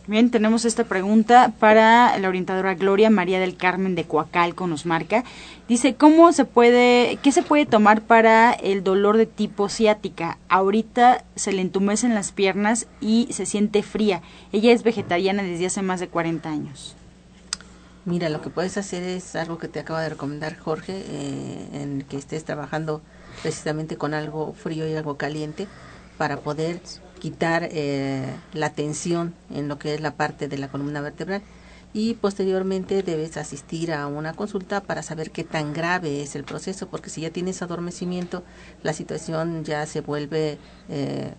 Bien, 0.05 0.29
tenemos 0.29 0.65
esta 0.65 0.83
pregunta 0.83 1.53
para 1.59 2.17
la 2.19 2.27
orientadora 2.27 2.73
Gloria 2.73 3.09
María 3.09 3.39
del 3.39 3.55
Carmen 3.55 3.95
de 3.95 4.03
Coacalco, 4.03 4.67
nos 4.67 4.85
marca. 4.85 5.23
Dice, 5.69 5.95
¿cómo 5.95 6.33
se 6.33 6.43
puede, 6.43 7.19
qué 7.23 7.31
se 7.31 7.41
puede 7.41 7.65
tomar 7.65 8.01
para 8.01 8.51
el 8.51 8.83
dolor 8.83 9.15
de 9.15 9.25
tipo 9.25 9.69
ciática? 9.69 10.37
Ahorita 10.49 11.23
se 11.37 11.53
le 11.53 11.61
entumecen 11.61 12.15
las 12.15 12.33
piernas 12.33 12.87
y 12.99 13.29
se 13.31 13.45
siente 13.45 13.81
fría. 13.81 14.21
Ella 14.51 14.73
es 14.73 14.83
vegetariana 14.83 15.41
desde 15.41 15.67
hace 15.67 15.81
más 15.81 16.01
de 16.01 16.09
40 16.09 16.49
años. 16.49 16.97
Mira, 18.03 18.27
lo 18.27 18.41
que 18.41 18.49
puedes 18.49 18.75
hacer 18.75 19.03
es 19.03 19.37
algo 19.37 19.57
que 19.57 19.69
te 19.69 19.79
acaba 19.79 20.01
de 20.01 20.09
recomendar 20.09 20.57
Jorge, 20.57 21.01
eh, 21.07 21.69
en 21.71 22.01
que 22.01 22.17
estés 22.17 22.43
trabajando 22.43 23.01
precisamente 23.41 23.95
con 23.95 24.13
algo 24.13 24.51
frío 24.51 24.85
y 24.85 24.95
algo 24.95 25.15
caliente 25.15 25.69
para 26.17 26.37
poder 26.37 26.81
quitar 27.19 27.69
eh, 27.71 28.25
la 28.53 28.71
tensión 28.71 29.33
en 29.49 29.67
lo 29.67 29.79
que 29.79 29.93
es 29.93 30.01
la 30.01 30.15
parte 30.15 30.47
de 30.47 30.57
la 30.57 30.67
columna 30.67 31.01
vertebral 31.01 31.41
y 31.93 32.15
posteriormente 32.15 33.03
debes 33.03 33.37
asistir 33.37 33.93
a 33.93 34.07
una 34.07 34.33
consulta 34.33 34.81
para 34.81 35.03
saber 35.03 35.31
qué 35.31 35.43
tan 35.43 35.73
grave 35.73 36.23
es 36.23 36.35
el 36.35 36.43
proceso 36.43 36.87
porque 36.89 37.09
si 37.09 37.21
ya 37.21 37.29
tienes 37.29 37.61
adormecimiento 37.61 38.43
la 38.81 38.93
situación 38.93 39.63
ya 39.63 39.85
se 39.85 40.01
vuelve 40.01 40.57
eh, 40.89 41.33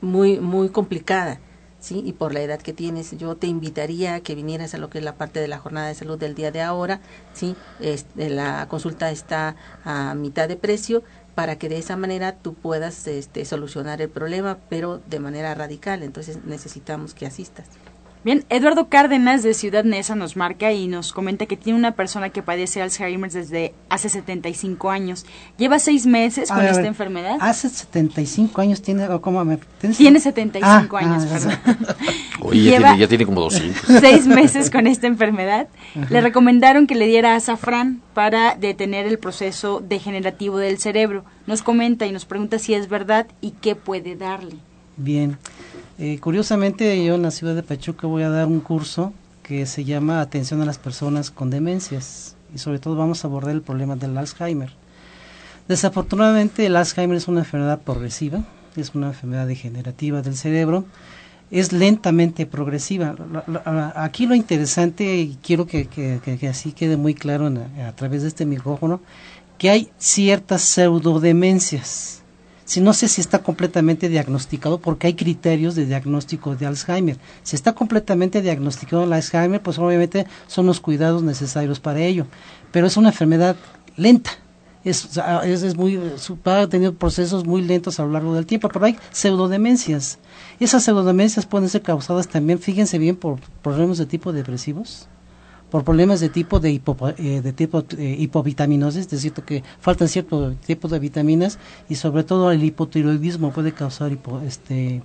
muy 0.00 0.38
muy 0.38 0.68
complicada 0.68 1.40
¿sí? 1.84 2.02
Y 2.04 2.12
por 2.14 2.32
la 2.32 2.40
edad 2.40 2.60
que 2.60 2.72
tienes, 2.72 3.16
yo 3.18 3.36
te 3.36 3.46
invitaría 3.46 4.14
a 4.14 4.20
que 4.20 4.34
vinieras 4.34 4.74
a 4.74 4.78
lo 4.78 4.88
que 4.88 4.98
es 4.98 5.04
la 5.04 5.16
parte 5.16 5.40
de 5.40 5.48
la 5.48 5.58
jornada 5.58 5.88
de 5.88 5.94
salud 5.94 6.18
del 6.18 6.34
día 6.34 6.50
de 6.50 6.62
ahora, 6.62 7.00
¿sí? 7.34 7.56
Este, 7.78 8.30
la 8.30 8.66
consulta 8.68 9.10
está 9.10 9.54
a 9.84 10.14
mitad 10.14 10.48
de 10.48 10.56
precio 10.56 11.02
para 11.34 11.56
que 11.56 11.68
de 11.68 11.78
esa 11.78 11.96
manera 11.96 12.36
tú 12.36 12.54
puedas 12.54 13.06
este, 13.06 13.44
solucionar 13.44 14.00
el 14.00 14.08
problema, 14.08 14.58
pero 14.68 14.98
de 14.98 15.20
manera 15.20 15.54
radical. 15.54 16.02
Entonces 16.02 16.44
necesitamos 16.44 17.14
que 17.14 17.26
asistas. 17.26 17.66
Bien, 18.24 18.42
Eduardo 18.48 18.88
Cárdenas 18.88 19.42
de 19.42 19.52
Ciudad 19.52 19.84
Neza 19.84 20.14
nos 20.14 20.34
marca 20.34 20.72
y 20.72 20.86
nos 20.86 21.12
comenta 21.12 21.44
que 21.44 21.58
tiene 21.58 21.78
una 21.78 21.92
persona 21.92 22.30
que 22.30 22.42
padece 22.42 22.80
Alzheimer 22.80 23.30
desde 23.30 23.74
hace 23.90 24.08
75 24.08 24.90
años. 24.90 25.26
Lleva 25.58 25.78
seis 25.78 26.06
meses 26.06 26.50
con 26.50 26.64
esta 26.64 26.86
enfermedad. 26.86 27.36
Hace 27.40 27.68
75 27.68 28.60
años 28.62 28.80
tiene, 28.80 29.06
¿cómo 29.20 29.44
me, 29.44 29.58
Tiene 29.96 30.20
75 30.20 30.96
ah, 30.96 31.00
años, 31.00 31.24
ah, 31.26 31.32
perdón. 31.32 31.86
Oye, 32.40 32.78
ya, 32.98 33.08
tiene, 33.08 33.26
como 33.26 33.42
200. 33.42 34.00
Seis 34.00 34.26
meses 34.26 34.70
con 34.70 34.86
esta 34.86 35.06
enfermedad. 35.06 35.68
Le 36.08 36.20
recomendaron 36.22 36.86
que 36.86 36.94
le 36.94 37.06
diera 37.06 37.36
azafrán 37.36 38.00
para 38.14 38.54
detener 38.54 39.06
el 39.06 39.18
proceso 39.18 39.80
degenerativo 39.80 40.56
del 40.56 40.78
cerebro. 40.78 41.24
Nos 41.46 41.62
comenta 41.62 42.06
y 42.06 42.12
nos 42.12 42.24
pregunta 42.24 42.58
si 42.58 42.72
es 42.72 42.88
verdad 42.88 43.26
y 43.42 43.50
qué 43.52 43.76
puede 43.76 44.16
darle. 44.16 44.56
Bien. 44.96 45.38
Eh, 45.98 46.18
curiosamente, 46.20 47.04
yo 47.04 47.14
en 47.14 47.22
la 47.22 47.30
ciudad 47.30 47.54
de 47.54 47.62
Pachuca 47.62 48.06
voy 48.06 48.22
a 48.22 48.30
dar 48.30 48.46
un 48.46 48.60
curso 48.60 49.12
que 49.42 49.66
se 49.66 49.84
llama 49.84 50.20
Atención 50.20 50.60
a 50.62 50.64
las 50.64 50.78
personas 50.78 51.30
con 51.30 51.50
demencias 51.50 52.36
y 52.54 52.58
sobre 52.58 52.78
todo 52.78 52.96
vamos 52.96 53.24
a 53.24 53.28
abordar 53.28 53.54
el 53.54 53.62
problema 53.62 53.94
del 53.94 54.16
Alzheimer. 54.16 54.72
Desafortunadamente 55.68 56.66
el 56.66 56.76
Alzheimer 56.76 57.16
es 57.16 57.28
una 57.28 57.40
enfermedad 57.40 57.80
progresiva, 57.80 58.44
es 58.76 58.94
una 58.94 59.08
enfermedad 59.08 59.46
degenerativa 59.46 60.22
del 60.22 60.36
cerebro, 60.36 60.84
es 61.50 61.72
lentamente 61.72 62.46
progresiva. 62.46 63.14
Aquí 63.94 64.26
lo 64.26 64.34
interesante, 64.34 65.16
y 65.16 65.38
quiero 65.42 65.66
que, 65.66 65.86
que, 65.86 66.48
así 66.48 66.72
quede 66.72 66.96
muy 66.96 67.14
claro 67.14 67.52
a 67.86 67.92
través 67.92 68.22
de 68.22 68.28
este 68.28 68.46
micrófono, 68.46 69.00
que 69.58 69.70
hay 69.70 69.90
ciertas 69.98 70.62
pseudodemencias 70.62 72.23
si 72.64 72.80
no 72.80 72.92
sé 72.92 73.08
si 73.08 73.20
está 73.20 73.40
completamente 73.42 74.08
diagnosticado 74.08 74.78
porque 74.78 75.08
hay 75.08 75.14
criterios 75.14 75.74
de 75.74 75.86
diagnóstico 75.86 76.56
de 76.56 76.66
Alzheimer. 76.66 77.18
Si 77.42 77.56
está 77.56 77.74
completamente 77.74 78.42
diagnosticado 78.42 79.04
el 79.04 79.12
Alzheimer, 79.12 79.62
pues 79.62 79.78
obviamente 79.78 80.26
son 80.46 80.66
los 80.66 80.80
cuidados 80.80 81.22
necesarios 81.22 81.80
para 81.80 82.00
ello. 82.00 82.26
Pero 82.72 82.86
es 82.86 82.96
una 82.96 83.10
enfermedad 83.10 83.56
lenta. 83.96 84.30
Es, 84.84 85.16
es, 85.44 85.62
es 85.62 85.76
muy, 85.76 85.98
ha 86.44 86.66
tenido 86.68 86.94
procesos 86.94 87.46
muy 87.46 87.62
lentos 87.62 87.98
a 87.98 88.04
lo 88.04 88.12
largo 88.12 88.34
del 88.34 88.44
tiempo, 88.44 88.68
pero 88.68 88.84
hay 88.84 88.98
pseudodemencias. 89.12 90.18
Esas 90.60 90.84
pseudodemencias 90.84 91.46
pueden 91.46 91.70
ser 91.70 91.80
causadas 91.80 92.28
también, 92.28 92.58
fíjense 92.58 92.98
bien, 92.98 93.16
por 93.16 93.40
problemas 93.62 93.96
de 93.96 94.04
tipo 94.04 94.32
depresivos, 94.32 95.08
por 95.70 95.84
problemas 95.84 96.20
de 96.20 96.28
tipo 96.28 96.60
de, 96.60 96.80
eh, 97.18 97.52
tipo 97.54 97.84
eh, 97.98 98.16
hipovitaminosis, 98.18 99.02
es 99.02 99.10
decir, 99.10 99.32
que 99.32 99.62
faltan 99.80 100.08
cierto 100.08 100.52
tipo 100.66 100.88
de 100.88 100.98
vitaminas 100.98 101.58
y 101.88 101.96
sobre 101.96 102.22
todo 102.22 102.52
el 102.52 102.62
hipotiroidismo 102.62 103.52
puede 103.52 103.72
causar 103.72 104.12
hipo, 104.12 104.40
este, 104.40 105.02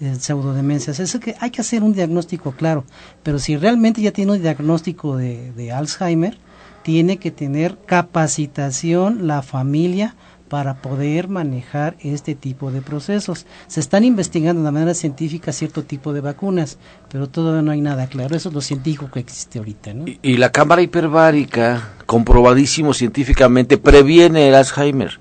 eh, 0.00 0.14
pseudodemencias. 0.18 1.00
Es 1.00 1.18
que 1.18 1.34
hay 1.40 1.50
que 1.50 1.60
hacer 1.60 1.82
un 1.82 1.92
diagnóstico 1.92 2.52
claro, 2.52 2.84
pero 3.22 3.38
si 3.38 3.56
realmente 3.56 4.02
ya 4.02 4.12
tiene 4.12 4.32
un 4.32 4.42
diagnóstico 4.42 5.16
de, 5.16 5.52
de 5.52 5.72
Alzheimer, 5.72 6.38
tiene 6.82 7.18
que 7.18 7.30
tener 7.30 7.78
capacitación 7.86 9.26
la 9.26 9.42
familia 9.42 10.16
para 10.50 10.82
poder 10.82 11.28
manejar 11.28 11.96
este 12.00 12.34
tipo 12.34 12.72
de 12.72 12.82
procesos. 12.82 13.46
Se 13.68 13.78
están 13.78 14.02
investigando 14.02 14.62
de 14.64 14.72
manera 14.72 14.94
científica 14.94 15.52
cierto 15.52 15.84
tipo 15.84 16.12
de 16.12 16.20
vacunas, 16.20 16.76
pero 17.08 17.28
todavía 17.28 17.62
no 17.62 17.70
hay 17.70 17.80
nada 17.80 18.08
claro. 18.08 18.34
Eso 18.34 18.48
es 18.48 18.54
lo 18.54 18.60
científico 18.60 19.08
que 19.10 19.20
existe 19.20 19.60
ahorita. 19.60 19.94
¿no? 19.94 20.06
Y, 20.06 20.36
la 20.38 20.50
cámara 20.50 20.82
hiperbárica, 20.82 21.92
comprobadísimo 22.04 22.92
científicamente, 22.92 23.78
previene 23.78 24.48
el 24.48 24.56
Alzheimer. 24.56 25.20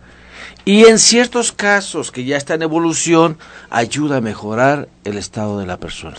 Y 0.65 0.85
en 0.85 0.97
ciertos 0.97 1.51
casos 1.51 2.11
que 2.11 2.25
ya 2.25 2.35
está 2.35 2.55
en 2.55 2.63
evolución, 2.63 3.37
ayuda 3.69 4.17
a 4.17 4.21
mejorar 4.21 4.89
el 5.03 5.17
estado 5.17 5.59
de 5.59 5.67
la 5.67 5.77
persona. 5.77 6.17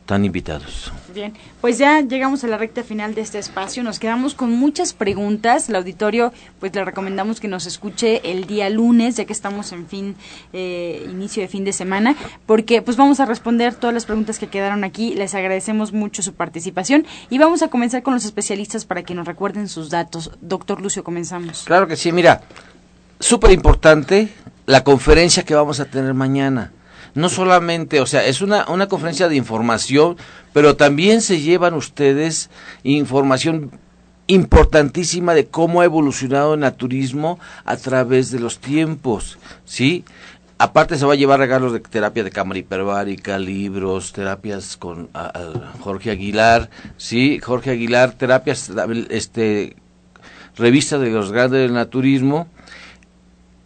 Están 0.00 0.26
invitados. 0.26 0.92
Bien, 1.14 1.34
pues 1.60 1.78
ya 1.78 2.00
llegamos 2.02 2.44
a 2.44 2.46
la 2.46 2.56
recta 2.56 2.84
final 2.84 3.14
de 3.14 3.22
este 3.22 3.38
espacio. 3.38 3.82
Nos 3.82 3.98
quedamos 3.98 4.34
con 4.34 4.52
muchas 4.52 4.92
preguntas. 4.92 5.68
El 5.68 5.76
auditorio, 5.76 6.32
pues 6.60 6.74
le 6.74 6.84
recomendamos 6.84 7.40
que 7.40 7.48
nos 7.48 7.66
escuche 7.66 8.30
el 8.30 8.46
día 8.46 8.70
lunes, 8.70 9.16
ya 9.16 9.24
que 9.24 9.32
estamos 9.32 9.72
en 9.72 9.86
fin, 9.86 10.16
eh, 10.52 11.08
inicio 11.10 11.42
de 11.42 11.48
fin 11.48 11.64
de 11.64 11.72
semana, 11.72 12.14
porque 12.46 12.80
pues 12.82 12.96
vamos 12.96 13.18
a 13.18 13.26
responder 13.26 13.74
todas 13.74 13.92
las 13.92 14.06
preguntas 14.06 14.38
que 14.38 14.46
quedaron 14.46 14.84
aquí. 14.84 15.14
Les 15.14 15.34
agradecemos 15.34 15.92
mucho 15.92 16.22
su 16.22 16.34
participación 16.34 17.06
y 17.28 17.38
vamos 17.38 17.62
a 17.62 17.68
comenzar 17.68 18.02
con 18.02 18.14
los 18.14 18.24
especialistas 18.24 18.84
para 18.84 19.02
que 19.02 19.14
nos 19.14 19.26
recuerden 19.26 19.68
sus 19.68 19.90
datos. 19.90 20.30
Doctor 20.40 20.80
Lucio, 20.80 21.02
comenzamos. 21.02 21.64
Claro 21.64 21.88
que 21.88 21.96
sí, 21.96 22.12
mira, 22.12 22.42
súper 23.18 23.50
importante 23.50 24.28
la 24.66 24.84
conferencia 24.84 25.44
que 25.44 25.54
vamos 25.54 25.80
a 25.80 25.86
tener 25.86 26.14
mañana 26.14 26.72
no 27.14 27.28
solamente, 27.28 28.00
o 28.00 28.06
sea, 28.06 28.24
es 28.26 28.40
una, 28.40 28.68
una 28.68 28.88
conferencia 28.88 29.28
de 29.28 29.36
información, 29.36 30.16
pero 30.52 30.76
también 30.76 31.22
se 31.22 31.40
llevan 31.40 31.74
ustedes 31.74 32.50
información 32.82 33.70
importantísima 34.26 35.34
de 35.34 35.46
cómo 35.46 35.80
ha 35.80 35.84
evolucionado 35.84 36.54
el 36.54 36.60
naturismo 36.60 37.40
a 37.64 37.76
través 37.76 38.30
de 38.30 38.38
los 38.38 38.58
tiempos, 38.60 39.38
¿sí? 39.64 40.04
Aparte 40.56 40.98
se 40.98 41.06
va 41.06 41.14
a 41.14 41.16
llevar 41.16 41.40
regalos 41.40 41.72
de 41.72 41.80
terapia 41.80 42.22
de 42.22 42.30
cámara 42.30 42.60
hiperbárica, 42.60 43.38
libros, 43.38 44.12
terapias 44.12 44.76
con 44.76 45.08
Jorge 45.80 46.10
Aguilar, 46.10 46.70
sí, 46.96 47.40
Jorge 47.40 47.70
Aguilar, 47.70 48.12
terapias, 48.12 48.70
este, 49.08 49.74
revista 50.56 50.98
de 50.98 51.10
los 51.10 51.32
grandes 51.32 51.62
del 51.62 51.72
naturismo, 51.72 52.46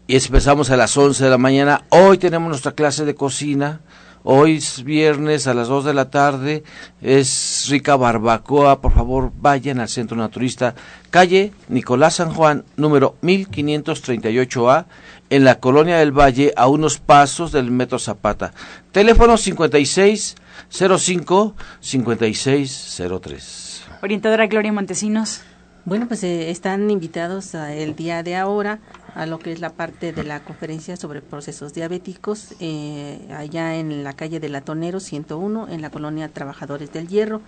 y 0.06 0.16
empezamos 0.16 0.70
a 0.70 0.76
las 0.76 0.94
11 0.96 1.24
de 1.24 1.30
la 1.30 1.38
mañana. 1.38 1.82
Hoy 1.88 2.18
tenemos 2.18 2.48
nuestra 2.48 2.72
clase 2.72 3.06
de 3.06 3.14
cocina. 3.14 3.80
Hoy 4.22 4.56
es 4.56 4.84
viernes 4.84 5.46
a 5.46 5.54
las 5.54 5.68
2 5.68 5.86
de 5.86 5.94
la 5.94 6.10
tarde. 6.10 6.64
Es 7.00 7.66
rica 7.70 7.96
barbacoa. 7.96 8.80
Por 8.80 8.92
favor, 8.92 9.32
vayan 9.36 9.80
al 9.80 9.88
Centro 9.88 10.16
Naturista, 10.16 10.74
calle 11.10 11.52
Nicolás 11.68 12.14
San 12.16 12.32
Juan, 12.32 12.64
número 12.76 13.16
1538A, 13.22 14.86
en 15.30 15.44
la 15.44 15.60
Colonia 15.60 15.98
del 15.98 16.12
Valle, 16.12 16.52
a 16.56 16.66
unos 16.68 16.98
pasos 16.98 17.52
del 17.52 17.70
Metro 17.70 17.98
Zapata. 17.98 18.52
Teléfono 18.92 19.38
5605 19.38 21.54
5603. 21.80 23.84
Orientadora 24.02 24.46
Gloria 24.48 24.72
Montesinos. 24.72 25.40
Bueno, 25.86 26.08
pues 26.08 26.24
eh, 26.24 26.50
están 26.50 26.90
invitados 26.90 27.54
a 27.54 27.74
el 27.74 27.94
día 27.94 28.22
de 28.22 28.36
ahora 28.36 28.80
a 29.14 29.26
lo 29.26 29.38
que 29.38 29.52
es 29.52 29.60
la 29.60 29.70
parte 29.70 30.12
de 30.12 30.24
la 30.24 30.40
conferencia 30.40 30.96
sobre 30.96 31.22
procesos 31.22 31.72
diabéticos 31.72 32.54
eh, 32.60 33.28
allá 33.36 33.76
en 33.76 34.02
la 34.02 34.12
calle 34.12 34.40
de 34.40 34.48
Latonero 34.48 35.00
101 35.00 35.68
en 35.68 35.82
la 35.82 35.90
colonia 35.90 36.28
Trabajadores 36.28 36.92
del 36.92 37.08
Hierro. 37.08 37.40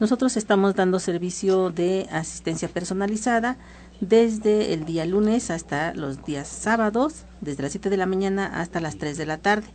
Nosotros 0.00 0.36
estamos 0.36 0.74
dando 0.74 0.98
servicio 0.98 1.70
de 1.70 2.06
asistencia 2.10 2.68
personalizada 2.68 3.56
desde 4.00 4.74
el 4.74 4.84
día 4.84 5.06
lunes 5.06 5.50
hasta 5.50 5.94
los 5.94 6.24
días 6.24 6.48
sábados, 6.48 7.24
desde 7.40 7.62
las 7.62 7.72
7 7.72 7.88
de 7.88 7.96
la 7.96 8.06
mañana 8.06 8.60
hasta 8.60 8.80
las 8.80 8.96
3 8.98 9.16
de 9.16 9.26
la 9.26 9.38
tarde. 9.38 9.66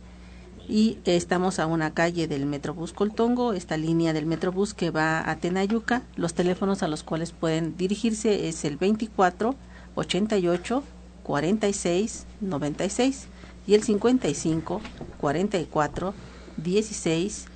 Y 0.68 0.98
estamos 1.04 1.58
a 1.58 1.66
una 1.66 1.92
calle 1.92 2.28
del 2.28 2.46
Metrobús 2.46 2.92
Coltongo, 2.92 3.52
esta 3.52 3.76
línea 3.76 4.12
del 4.12 4.26
Metrobús 4.26 4.74
que 4.74 4.90
va 4.90 5.28
a 5.28 5.36
Tenayuca. 5.36 6.02
Los 6.14 6.34
teléfonos 6.34 6.84
a 6.84 6.88
los 6.88 7.02
cuales 7.02 7.32
pueden 7.32 7.76
dirigirse 7.76 8.48
es 8.48 8.64
el 8.64 8.76
24 8.76 9.56
88 9.94 10.82
46 11.22 12.26
96 12.40 13.26
y 13.66 13.74
el 13.74 13.82
55 13.82 14.80
44 15.18 16.14
16 16.56 17.46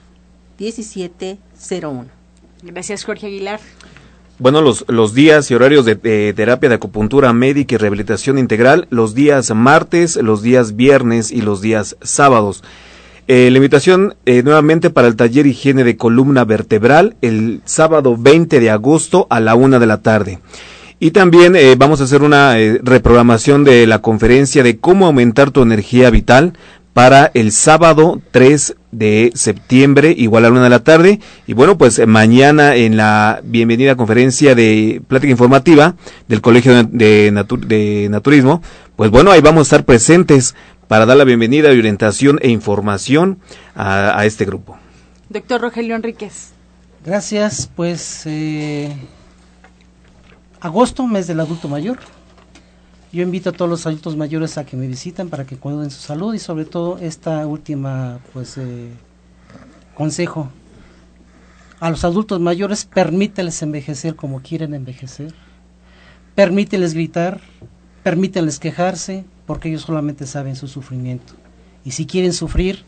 17 0.58 1.38
01. 1.82 2.06
Gracias, 2.62 3.04
Jorge 3.04 3.26
Aguilar. 3.26 3.60
Bueno, 4.38 4.60
los, 4.60 4.84
los 4.88 5.14
días 5.14 5.50
y 5.50 5.54
horarios 5.54 5.84
de, 5.84 5.94
de, 5.94 6.34
terapia 6.34 6.68
de 6.68 6.74
acupuntura 6.74 7.32
médica 7.32 7.74
y 7.74 7.78
rehabilitación 7.78 8.38
integral, 8.38 8.86
los 8.90 9.14
días 9.14 9.54
martes, 9.54 10.16
los 10.16 10.42
días 10.42 10.76
viernes 10.76 11.30
y 11.30 11.40
los 11.40 11.62
días 11.62 11.96
sábados. 12.02 12.62
Eh, 13.28 13.50
la 13.50 13.56
invitación 13.56 14.14
eh, 14.24 14.44
nuevamente 14.44 14.88
para 14.88 15.08
el 15.08 15.16
taller 15.16 15.46
higiene 15.46 15.82
de 15.82 15.96
columna 15.96 16.44
vertebral 16.44 17.16
el 17.22 17.60
sábado 17.64 18.16
20 18.16 18.60
de 18.60 18.70
agosto 18.70 19.26
a 19.30 19.40
la 19.40 19.56
una 19.56 19.80
de 19.80 19.86
la 19.86 20.00
tarde. 20.00 20.38
Y 20.98 21.10
también 21.10 21.56
eh, 21.56 21.74
vamos 21.76 22.00
a 22.00 22.04
hacer 22.04 22.22
una 22.22 22.58
eh, 22.58 22.80
reprogramación 22.82 23.64
de 23.64 23.86
la 23.86 24.00
conferencia 24.00 24.62
de 24.62 24.78
cómo 24.78 25.06
aumentar 25.06 25.50
tu 25.50 25.62
energía 25.62 26.08
vital 26.10 26.54
para 26.94 27.30
el 27.34 27.52
sábado 27.52 28.22
3 28.30 28.76
de 28.92 29.30
septiembre, 29.34 30.14
igual 30.16 30.46
a 30.46 30.48
la 30.48 30.52
una 30.52 30.64
de 30.64 30.70
la 30.70 30.82
tarde. 30.82 31.20
Y 31.46 31.52
bueno, 31.52 31.76
pues 31.76 32.00
mañana 32.06 32.74
en 32.76 32.96
la 32.96 33.42
bienvenida 33.44 33.96
conferencia 33.96 34.54
de 34.54 35.02
plática 35.06 35.30
informativa 35.30 35.96
del 36.28 36.40
Colegio 36.40 36.82
de, 36.84 37.30
Natu 37.30 37.58
de 37.58 38.08
Naturismo, 38.10 38.62
pues 38.96 39.10
bueno, 39.10 39.30
ahí 39.30 39.42
vamos 39.42 39.60
a 39.60 39.62
estar 39.64 39.84
presentes 39.84 40.54
para 40.88 41.04
dar 41.04 41.18
la 41.18 41.24
bienvenida 41.24 41.70
y 41.74 41.78
orientación 41.78 42.38
e 42.40 42.48
información 42.48 43.38
a, 43.74 44.18
a 44.18 44.24
este 44.24 44.46
grupo. 44.46 44.78
Doctor 45.28 45.60
Rogelio 45.60 45.96
Enríquez. 45.96 46.52
Gracias, 47.04 47.70
pues 47.76 48.22
eh, 48.24 48.96
agosto, 50.60 51.06
mes 51.06 51.26
del 51.26 51.40
adulto 51.40 51.68
mayor. 51.68 51.98
Yo 53.12 53.22
invito 53.22 53.50
a 53.50 53.52
todos 53.52 53.70
los 53.70 53.86
adultos 53.86 54.16
mayores 54.16 54.58
a 54.58 54.66
que 54.66 54.76
me 54.76 54.86
visiten 54.86 55.30
para 55.30 55.46
que 55.46 55.56
cuiden 55.56 55.90
su 55.90 56.00
salud 56.00 56.34
y 56.34 56.38
sobre 56.38 56.64
todo 56.64 56.98
esta 56.98 57.46
última 57.46 58.18
pues 58.32 58.58
eh, 58.58 58.90
consejo. 59.94 60.50
A 61.80 61.90
los 61.90 62.04
adultos 62.04 62.40
mayores 62.40 62.84
permíteles 62.84 63.62
envejecer 63.62 64.16
como 64.16 64.42
quieren 64.42 64.74
envejecer. 64.74 65.34
Permíteles 66.34 66.94
gritar, 66.94 67.40
permíteles 68.02 68.58
quejarse, 68.58 69.24
porque 69.46 69.68
ellos 69.68 69.82
solamente 69.82 70.26
saben 70.26 70.56
su 70.56 70.68
sufrimiento. 70.68 71.34
Y 71.84 71.92
si 71.92 72.06
quieren 72.06 72.32
sufrir, 72.32 72.84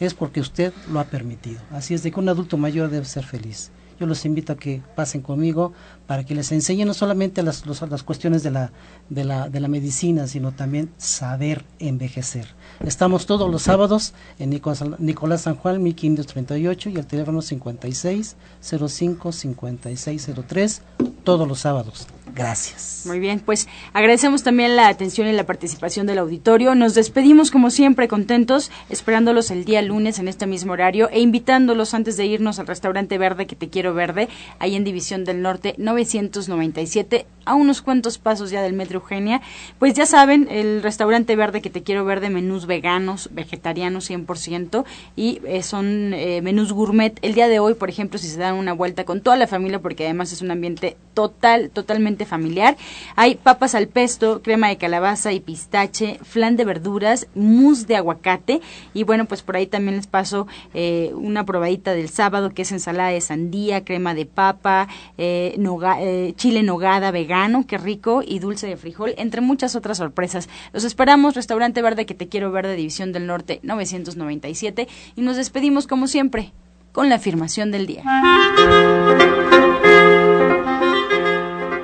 es 0.00 0.14
porque 0.14 0.40
usted 0.40 0.72
lo 0.90 0.98
ha 1.00 1.04
permitido. 1.04 1.60
Así 1.70 1.94
es 1.94 2.02
de 2.02 2.10
que 2.10 2.20
un 2.20 2.28
adulto 2.28 2.56
mayor 2.56 2.90
debe 2.90 3.04
ser 3.04 3.24
feliz. 3.24 3.70
Yo 3.98 4.06
los 4.06 4.24
invito 4.24 4.52
a 4.52 4.56
que 4.56 4.82
pasen 4.94 5.20
conmigo 5.20 5.72
para 6.06 6.24
que 6.24 6.34
les 6.34 6.52
enseñe 6.52 6.84
no 6.84 6.94
solamente 6.94 7.42
las, 7.42 7.66
los, 7.66 7.80
las 7.82 8.02
cuestiones 8.02 8.42
de 8.42 8.50
la, 8.50 8.72
de, 9.08 9.24
la, 9.24 9.48
de 9.48 9.60
la 9.60 9.68
medicina, 9.68 10.26
sino 10.26 10.52
también 10.52 10.90
saber 10.96 11.64
envejecer. 11.78 12.46
Estamos 12.84 13.26
todos 13.26 13.50
los 13.50 13.62
sábados 13.62 14.14
en 14.38 14.50
Nicolás, 14.50 14.84
Nicolás 14.98 15.42
San 15.42 15.56
Juan, 15.56 15.82
1538 15.82 16.90
y 16.90 16.96
el 16.96 17.06
teléfono 17.06 17.42
56 17.42 18.36
05 18.60 19.32
5603 19.32 20.82
todos 21.22 21.48
los 21.48 21.60
sábados. 21.60 22.06
Gracias. 22.32 23.04
Muy 23.06 23.20
bien, 23.20 23.38
pues 23.38 23.68
agradecemos 23.92 24.42
también 24.42 24.76
la 24.76 24.88
atención 24.88 25.28
y 25.28 25.32
la 25.32 25.44
participación 25.44 26.06
del 26.06 26.18
auditorio. 26.18 26.74
Nos 26.74 26.94
despedimos 26.94 27.50
como 27.50 27.70
siempre 27.70 28.08
contentos, 28.08 28.70
esperándolos 28.88 29.50
el 29.50 29.64
día 29.64 29.82
lunes 29.82 30.18
en 30.18 30.28
este 30.28 30.46
mismo 30.46 30.72
horario 30.72 31.10
e 31.10 31.20
invitándolos 31.20 31.92
antes 31.92 32.16
de 32.16 32.26
irnos 32.26 32.58
al 32.58 32.66
restaurante 32.66 33.18
verde 33.18 33.46
que 33.46 33.56
te 33.56 33.68
quiero 33.68 33.92
verde, 33.92 34.28
ahí 34.58 34.74
en 34.74 34.84
División 34.84 35.24
del 35.24 35.42
Norte 35.42 35.74
997, 35.76 37.26
a 37.44 37.54
unos 37.54 37.82
cuantos 37.82 38.18
pasos 38.18 38.50
ya 38.50 38.62
del 38.62 38.72
Metro 38.72 39.00
Eugenia. 39.00 39.40
Pues 39.78 39.94
ya 39.94 40.06
saben, 40.06 40.48
el 40.50 40.82
restaurante 40.82 41.36
verde 41.36 41.60
que 41.60 41.70
te 41.70 41.82
quiero 41.82 42.04
verde, 42.04 42.30
menús 42.30 42.66
veganos, 42.66 43.28
vegetarianos 43.32 44.10
100% 44.10 44.84
y 45.16 45.40
eh, 45.44 45.62
son 45.62 46.14
eh, 46.14 46.40
menús 46.42 46.72
gourmet. 46.72 47.18
El 47.22 47.34
día 47.34 47.48
de 47.48 47.58
hoy, 47.58 47.74
por 47.74 47.88
ejemplo, 47.88 48.18
si 48.18 48.28
se 48.28 48.38
dan 48.38 48.54
una 48.54 48.72
vuelta 48.72 49.04
con 49.04 49.20
toda 49.20 49.36
la 49.36 49.46
familia, 49.46 49.80
porque 49.80 50.04
además 50.04 50.32
es 50.32 50.42
un 50.42 50.50
ambiente 50.50 50.96
total, 51.14 51.70
totalmente 51.70 52.24
familiar, 52.24 52.76
hay 53.14 53.36
papas 53.36 53.74
al 53.74 53.86
pesto, 53.86 54.42
crema 54.42 54.68
de 54.68 54.78
calabaza 54.78 55.32
y 55.32 55.40
pistache, 55.40 56.18
flan 56.22 56.56
de 56.56 56.64
verduras, 56.64 57.28
mousse 57.34 57.86
de 57.86 57.96
aguacate 57.96 58.60
y 58.94 59.04
bueno, 59.04 59.26
pues 59.26 59.42
por 59.42 59.56
ahí 59.56 59.66
también 59.66 59.96
les 59.96 60.06
paso 60.08 60.48
eh, 60.72 61.12
una 61.14 61.44
probadita 61.44 61.92
del 61.92 62.08
sábado 62.08 62.50
que 62.50 62.62
es 62.62 62.72
ensalada 62.72 63.10
de 63.10 63.20
sandía, 63.20 63.84
crema 63.84 64.14
de 64.14 64.26
papa, 64.26 64.88
chile 65.16 66.62
nogada 66.62 67.10
vegana 67.10 67.33
vegano, 67.34 67.66
qué 67.66 67.78
rico, 67.78 68.22
y 68.24 68.38
dulce 68.38 68.68
de 68.68 68.76
frijol, 68.76 69.14
entre 69.16 69.40
muchas 69.40 69.74
otras 69.74 69.98
sorpresas. 69.98 70.48
Los 70.72 70.84
esperamos, 70.84 71.34
Restaurante 71.34 71.82
Verde 71.82 72.06
que 72.06 72.14
te 72.14 72.28
quiero 72.28 72.52
ver 72.52 72.66
de 72.66 72.76
División 72.76 73.12
del 73.12 73.26
Norte 73.26 73.58
997, 73.64 74.86
y 75.16 75.20
nos 75.20 75.36
despedimos 75.36 75.88
como 75.88 76.06
siempre 76.06 76.52
con 76.92 77.08
la 77.08 77.16
afirmación 77.16 77.72
del 77.72 77.86
día. 77.86 78.04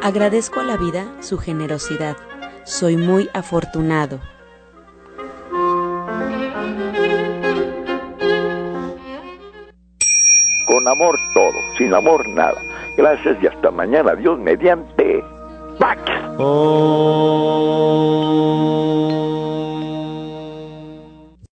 Agradezco 0.03 0.61
a 0.61 0.65
la 0.65 0.77
vida 0.77 1.13
su 1.21 1.37
generosidad. 1.37 2.17
Soy 2.65 2.97
muy 2.97 3.29
afortunado. 3.35 4.21
Con 10.67 10.87
amor 10.87 11.19
todo, 11.35 11.59
sin 11.77 11.93
amor 11.93 12.29
nada. 12.29 12.63
Gracias 12.97 13.37
y 13.43 13.49
hasta 13.49 13.73
mañana. 13.73 14.15
Dios 14.15 14.39
mediante. 14.39 15.25
back. 15.81 15.99
Oh. 16.39 16.91